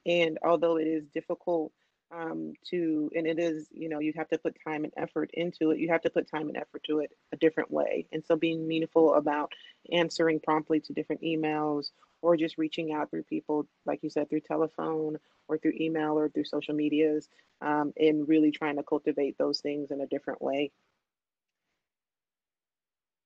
And 0.06 0.38
although 0.44 0.76
it 0.78 0.86
is 0.86 1.04
difficult 1.12 1.72
um, 2.10 2.54
to, 2.70 3.10
and 3.14 3.26
it 3.26 3.38
is, 3.38 3.68
you 3.70 3.88
know, 3.88 3.98
you 3.98 4.12
have 4.16 4.28
to 4.28 4.38
put 4.38 4.56
time 4.64 4.84
and 4.84 4.92
effort 4.96 5.30
into 5.34 5.70
it. 5.70 5.78
You 5.78 5.88
have 5.88 6.02
to 6.02 6.10
put 6.10 6.30
time 6.30 6.48
and 6.48 6.56
effort 6.56 6.84
to 6.84 7.00
it 7.00 7.12
a 7.32 7.36
different 7.36 7.70
way. 7.70 8.06
And 8.12 8.24
so 8.24 8.36
being 8.36 8.66
meaningful 8.66 9.14
about 9.14 9.52
answering 9.92 10.40
promptly 10.40 10.80
to 10.80 10.92
different 10.92 11.22
emails 11.22 11.90
or 12.22 12.36
just 12.36 12.58
reaching 12.58 12.92
out 12.92 13.10
through 13.10 13.24
people, 13.24 13.66
like 13.86 14.02
you 14.02 14.10
said, 14.10 14.28
through 14.28 14.40
telephone 14.40 15.18
or 15.48 15.58
through 15.58 15.74
email 15.78 16.18
or 16.18 16.28
through 16.28 16.44
social 16.44 16.74
medias, 16.74 17.28
um, 17.60 17.92
and 17.96 18.28
really 18.28 18.50
trying 18.50 18.76
to 18.76 18.82
cultivate 18.82 19.36
those 19.38 19.60
things 19.60 19.90
in 19.90 20.00
a 20.00 20.06
different 20.06 20.42
way. 20.42 20.70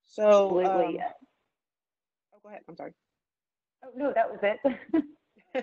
So, 0.07 0.62
um, 0.64 0.99
oh, 2.35 2.39
go 2.43 2.49
ahead. 2.51 2.62
I'm 2.68 2.76
sorry. 2.76 2.93
Oh, 3.85 3.91
no, 3.97 4.12
that 4.12 4.30
was 4.30 4.41
it. 4.43 4.61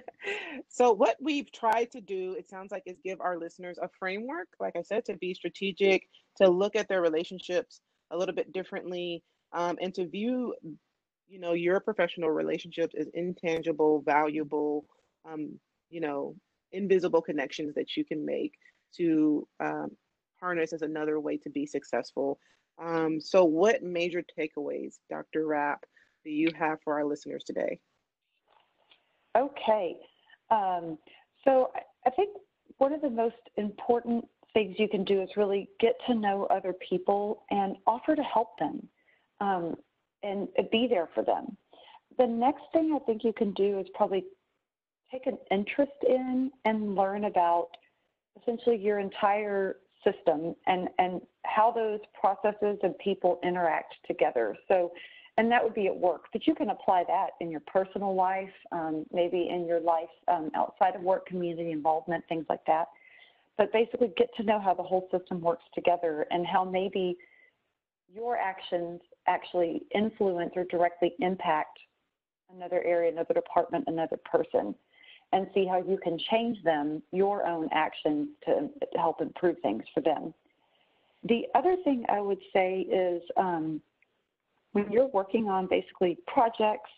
so 0.69 0.91
what 0.93 1.15
we've 1.21 1.51
tried 1.51 1.91
to 1.91 2.01
do 2.01 2.35
it 2.37 2.49
sounds 2.49 2.71
like 2.71 2.83
is 2.85 2.97
give 3.03 3.19
our 3.21 3.37
listeners 3.37 3.77
a 3.81 3.89
framework 3.99 4.47
like 4.59 4.75
i 4.75 4.81
said 4.81 5.03
to 5.05 5.15
be 5.17 5.33
strategic 5.33 6.07
to 6.37 6.49
look 6.49 6.75
at 6.75 6.87
their 6.87 7.01
relationships 7.01 7.81
a 8.11 8.17
little 8.17 8.35
bit 8.35 8.51
differently 8.53 9.23
um, 9.53 9.77
and 9.81 9.93
to 9.93 10.07
view 10.07 10.53
you 11.27 11.39
know 11.39 11.53
your 11.53 11.79
professional 11.79 12.29
relationships 12.29 12.95
as 12.99 13.07
intangible 13.13 14.01
valuable 14.01 14.85
um, 15.29 15.59
you 15.89 16.01
know 16.01 16.35
invisible 16.71 17.21
connections 17.21 17.73
that 17.75 17.95
you 17.95 18.05
can 18.05 18.25
make 18.25 18.53
to 18.95 19.47
um, 19.59 19.89
harness 20.39 20.73
as 20.73 20.81
another 20.81 21.19
way 21.19 21.37
to 21.37 21.49
be 21.49 21.65
successful. 21.65 22.39
Um, 22.81 23.19
so 23.19 23.43
what 23.43 23.83
major 23.83 24.23
takeaways 24.39 24.99
dr 25.09 25.45
rapp 25.45 25.83
do 26.23 26.29
you 26.29 26.49
have 26.57 26.79
for 26.81 26.93
our 26.93 27.05
listeners 27.05 27.43
today 27.43 27.79
Okay. 29.37 29.95
Um, 30.49 30.97
so 31.43 31.71
I 32.05 32.09
think 32.11 32.29
one 32.77 32.93
of 32.93 33.01
the 33.01 33.09
most 33.09 33.35
important 33.57 34.25
things 34.53 34.75
you 34.79 34.87
can 34.87 35.03
do 35.03 35.21
is 35.21 35.29
really 35.37 35.69
get 35.79 35.93
to 36.07 36.15
know 36.15 36.45
other 36.45 36.73
people 36.87 37.43
and 37.51 37.75
offer 37.85 38.15
to 38.15 38.23
help 38.23 38.57
them 38.57 38.87
um, 39.41 39.75
and 40.23 40.47
be 40.71 40.87
there 40.89 41.09
for 41.13 41.23
them. 41.23 41.55
The 42.17 42.27
next 42.27 42.63
thing 42.73 42.91
I 42.95 43.05
think 43.05 43.23
you 43.23 43.33
can 43.33 43.53
do 43.53 43.79
is 43.79 43.85
probably 43.93 44.25
take 45.11 45.27
an 45.27 45.37
interest 45.51 45.91
in 46.07 46.51
and 46.65 46.95
learn 46.95 47.25
about 47.25 47.69
essentially 48.41 48.77
your 48.77 48.99
entire 48.99 49.77
system 50.03 50.55
and, 50.67 50.87
and 50.97 51.21
how 51.45 51.71
those 51.71 51.99
processes 52.19 52.77
and 52.83 52.97
people 52.99 53.39
interact 53.43 53.95
together. 54.07 54.55
So 54.67 54.91
and 55.39 55.49
that 55.49 55.63
would 55.63 55.73
be 55.73 55.87
at 55.87 55.95
work. 55.95 56.25
But 56.33 56.45
you 56.45 56.53
can 56.53 56.69
apply 56.69 57.05
that 57.07 57.29
in 57.39 57.49
your 57.49 57.61
personal 57.61 58.13
life, 58.13 58.51
um, 58.73 59.05
maybe 59.13 59.47
in 59.49 59.65
your 59.65 59.79
life 59.79 60.09
um, 60.27 60.51
outside 60.53 60.95
of 60.95 61.01
work, 61.01 61.25
community 61.27 61.71
involvement, 61.71 62.25
things 62.27 62.45
like 62.49 62.65
that. 62.67 62.89
But 63.57 63.71
basically, 63.71 64.11
get 64.17 64.27
to 64.35 64.43
know 64.43 64.59
how 64.59 64.73
the 64.73 64.83
whole 64.83 65.07
system 65.17 65.39
works 65.39 65.63
together 65.73 66.27
and 66.29 66.45
how 66.45 66.65
maybe 66.65 67.17
your 68.13 68.35
actions 68.35 68.99
actually 69.27 69.83
influence 69.95 70.51
or 70.57 70.65
directly 70.65 71.13
impact 71.19 71.79
another 72.53 72.83
area, 72.83 73.09
another 73.09 73.33
department, 73.33 73.85
another 73.87 74.17
person, 74.29 74.75
and 75.31 75.47
see 75.53 75.65
how 75.65 75.81
you 75.81 75.97
can 76.03 76.19
change 76.29 76.61
them, 76.63 77.01
your 77.13 77.47
own 77.47 77.69
actions, 77.71 78.27
to, 78.43 78.67
to 78.91 78.97
help 78.97 79.21
improve 79.21 79.55
things 79.61 79.83
for 79.93 80.01
them. 80.01 80.33
The 81.23 81.43
other 81.55 81.77
thing 81.85 82.03
I 82.09 82.19
would 82.19 82.39
say 82.53 82.81
is 82.81 83.21
um, 83.37 83.81
when 84.73 84.91
you're 84.91 85.07
working 85.07 85.47
on 85.47 85.67
basically 85.67 86.17
projects, 86.27 86.89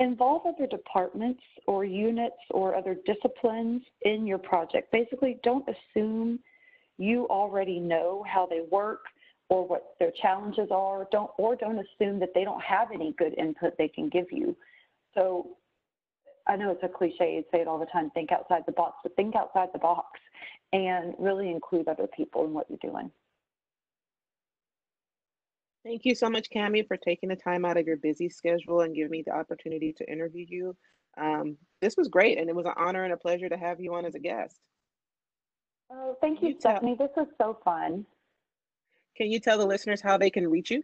involve 0.00 0.42
other 0.46 0.66
departments 0.66 1.42
or 1.66 1.84
units 1.84 2.36
or 2.50 2.74
other 2.74 2.96
disciplines 3.06 3.82
in 4.02 4.26
your 4.26 4.38
project. 4.38 4.92
Basically, 4.92 5.38
don't 5.42 5.66
assume 5.68 6.38
you 6.98 7.26
already 7.28 7.78
know 7.78 8.24
how 8.28 8.46
they 8.46 8.62
work. 8.70 9.04
or 9.48 9.66
what 9.66 9.94
their 10.00 10.10
challenges 10.22 10.68
are. 10.70 11.06
Don't 11.12 11.30
or 11.38 11.54
don't 11.56 11.78
assume 11.78 12.18
that 12.18 12.30
they 12.34 12.44
don't 12.44 12.62
have 12.62 12.88
any 12.92 13.14
good 13.16 13.32
input 13.38 13.74
they 13.78 13.88
can 13.88 14.08
give 14.08 14.26
you. 14.30 14.56
So 15.14 15.50
I 16.46 16.56
know 16.56 16.70
it's 16.70 16.82
a 16.82 16.88
cliche, 16.88 17.38
I 17.38 17.56
say 17.56 17.62
it 17.62 17.68
all 17.68 17.78
the 17.78 17.86
time, 17.86 18.10
think 18.10 18.32
outside 18.32 18.62
the 18.66 18.72
box, 18.72 18.98
but 19.02 19.14
think 19.16 19.34
outside 19.34 19.68
the 19.72 19.78
box 19.78 20.18
and 20.72 21.14
really 21.18 21.50
include 21.50 21.88
other 21.88 22.06
people 22.16 22.44
in 22.44 22.52
what 22.52 22.66
you're 22.68 22.78
doing. 22.90 23.10
Thank 25.86 26.04
you 26.04 26.16
so 26.16 26.28
much, 26.28 26.50
Kami, 26.52 26.82
for 26.82 26.96
taking 26.96 27.28
the 27.28 27.36
time 27.36 27.64
out 27.64 27.76
of 27.76 27.86
your 27.86 27.96
busy 27.96 28.28
schedule 28.28 28.80
and 28.80 28.92
giving 28.92 29.12
me 29.12 29.22
the 29.24 29.30
opportunity 29.30 29.92
to 29.92 30.10
interview 30.10 30.44
you. 30.48 30.76
Um, 31.16 31.56
this 31.80 31.96
was 31.96 32.08
great, 32.08 32.38
and 32.38 32.50
it 32.50 32.56
was 32.56 32.66
an 32.66 32.72
honor 32.76 33.04
and 33.04 33.12
a 33.12 33.16
pleasure 33.16 33.48
to 33.48 33.56
have 33.56 33.78
you 33.78 33.94
on 33.94 34.04
as 34.04 34.16
a 34.16 34.18
guest. 34.18 34.58
Oh, 35.92 36.16
thank 36.20 36.42
you, 36.42 36.48
you 36.48 36.56
Stephanie. 36.58 36.96
Tell- 36.96 37.06
this 37.06 37.16
was 37.16 37.28
so 37.38 37.60
fun. 37.64 38.04
Can 39.16 39.30
you 39.30 39.38
tell 39.38 39.58
the 39.58 39.64
listeners 39.64 40.00
how 40.00 40.18
they 40.18 40.28
can 40.28 40.48
reach 40.48 40.72
you? 40.72 40.82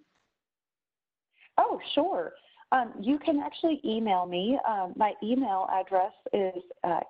Oh, 1.59 1.81
sure. 1.97 2.35
Um, 2.71 2.93
you 3.01 3.19
can 3.19 3.41
actually 3.41 3.81
email 3.85 4.25
me. 4.25 4.57
Um, 4.69 4.93
my 4.95 5.15
email 5.21 5.67
address 5.73 6.13
is 6.33 6.63
uh, 6.85 7.01
at 7.01 7.07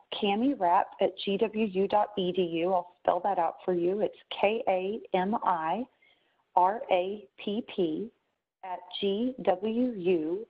gwu.edu. 1.23 2.73
I'll 2.73 2.97
spell 3.03 3.21
that 3.23 3.39
out 3.39 3.57
for 3.67 3.75
you. 3.75 4.01
It's 4.01 4.17
K 4.41 4.63
A 4.67 4.99
M 5.15 5.37
I 5.45 5.85
R 6.55 6.83
A 6.91 7.27
P 7.39 7.65
P 7.75 8.11
at 8.65 8.79
gwu.edu. 9.03 10.47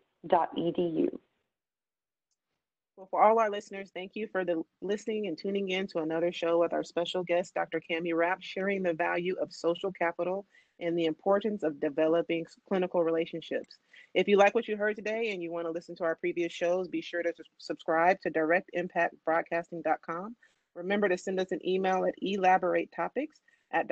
Well, 2.97 3.09
for 3.11 3.23
all 3.23 3.39
our 3.41 3.51
listeners, 3.51 3.91
thank 3.95 4.13
you 4.15 4.29
for 4.31 4.45
the 4.45 4.63
listening 4.83 5.27
and 5.27 5.39
tuning 5.39 5.71
in 5.71 5.87
to 5.89 6.01
another 6.01 6.31
show 6.31 6.59
with 6.59 6.75
our 6.75 6.85
special 6.85 7.25
guest, 7.25 7.55
Dr. 7.55 7.81
Kami 7.81 8.13
Rapp, 8.13 8.43
sharing 8.43 8.83
the 8.83 8.93
value 8.93 9.35
of 9.41 9.51
social 9.53 9.91
capital 9.93 10.45
and 10.79 10.97
the 10.97 11.07
importance 11.07 11.63
of 11.63 11.81
developing 11.81 12.45
clinical 12.69 13.03
relationships. 13.03 13.79
If 14.15 14.29
you 14.29 14.37
like 14.37 14.55
what 14.55 14.69
you 14.69 14.77
heard 14.77 14.97
today 14.97 15.31
and 15.33 15.43
you 15.43 15.51
want 15.51 15.67
to 15.67 15.71
listen 15.71 15.97
to 15.97 16.05
our 16.05 16.17
previous 16.17 16.53
shows, 16.53 16.89
be 16.89 17.01
sure 17.01 17.23
to 17.23 17.33
subscribe 17.59 18.21
to 18.21 18.31
directimpactbroadcasting.com. 18.31 20.37
Remember 20.75 21.09
to 21.09 21.17
send 21.17 21.41
us 21.41 21.51
an 21.51 21.67
email 21.67 22.05
at 22.05 22.13
elaboratetopics 22.23 23.41
at 23.73 23.89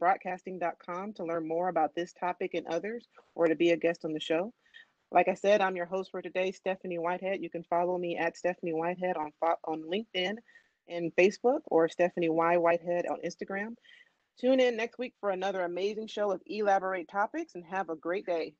directimpactbroadcasting.com 0.00 1.12
to 1.14 1.24
learn 1.24 1.46
more 1.46 1.68
about 1.68 1.94
this 1.94 2.12
topic 2.12 2.54
and 2.54 2.66
others 2.66 3.06
or 3.34 3.46
to 3.46 3.54
be 3.54 3.70
a 3.70 3.76
guest 3.76 4.04
on 4.04 4.12
the 4.12 4.20
show. 4.20 4.52
Like 5.12 5.28
I 5.28 5.34
said, 5.34 5.60
I'm 5.60 5.76
your 5.76 5.86
host 5.86 6.10
for 6.10 6.22
today, 6.22 6.52
Stephanie 6.52 6.98
Whitehead. 6.98 7.42
You 7.42 7.50
can 7.50 7.64
follow 7.64 7.98
me 7.98 8.16
at 8.16 8.36
Stephanie 8.36 8.72
Whitehead 8.72 9.16
on, 9.16 9.32
on 9.64 9.82
LinkedIn 9.82 10.36
and 10.88 11.12
Facebook 11.16 11.60
or 11.66 11.88
Stephanie 11.88 12.28
Y. 12.28 12.56
Whitehead 12.56 13.06
on 13.06 13.18
Instagram. 13.24 13.74
Tune 14.40 14.60
in 14.60 14.76
next 14.76 14.98
week 14.98 15.14
for 15.20 15.30
another 15.30 15.62
amazing 15.62 16.06
show 16.06 16.30
of 16.30 16.40
Elaborate 16.46 17.08
Topics 17.10 17.54
and 17.54 17.64
have 17.64 17.90
a 17.90 17.96
great 17.96 18.24
day. 18.24 18.54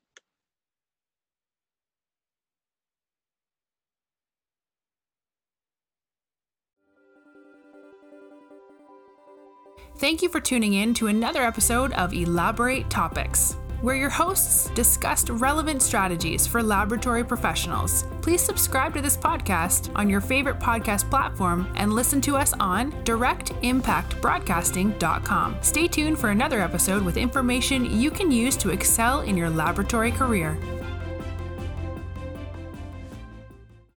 Thank 10.01 10.23
you 10.23 10.29
for 10.29 10.39
tuning 10.39 10.73
in 10.73 10.95
to 10.95 11.05
another 11.05 11.43
episode 11.43 11.93
of 11.93 12.11
Elaborate 12.11 12.89
Topics 12.89 13.55
where 13.81 13.95
your 13.95 14.09
hosts 14.09 14.71
discussed 14.71 15.29
relevant 15.29 15.83
strategies 15.83 16.47
for 16.47 16.63
laboratory 16.63 17.23
professionals. 17.23 18.05
Please 18.21 18.41
subscribe 18.41 18.95
to 18.95 19.01
this 19.01 19.15
podcast 19.15 19.95
on 19.95 20.09
your 20.09 20.21
favorite 20.21 20.59
podcast 20.59 21.07
platform 21.11 21.71
and 21.75 21.93
listen 21.93 22.19
to 22.21 22.35
us 22.35 22.53
on 22.53 22.91
directimpactbroadcasting.com. 23.03 25.57
Stay 25.61 25.87
tuned 25.87 26.17
for 26.17 26.29
another 26.29 26.61
episode 26.61 27.03
with 27.03 27.17
information 27.17 27.99
you 27.99 28.09
can 28.09 28.31
use 28.31 28.57
to 28.57 28.71
excel 28.71 29.21
in 29.21 29.37
your 29.37 29.51
laboratory 29.51 30.11
career. 30.11 30.57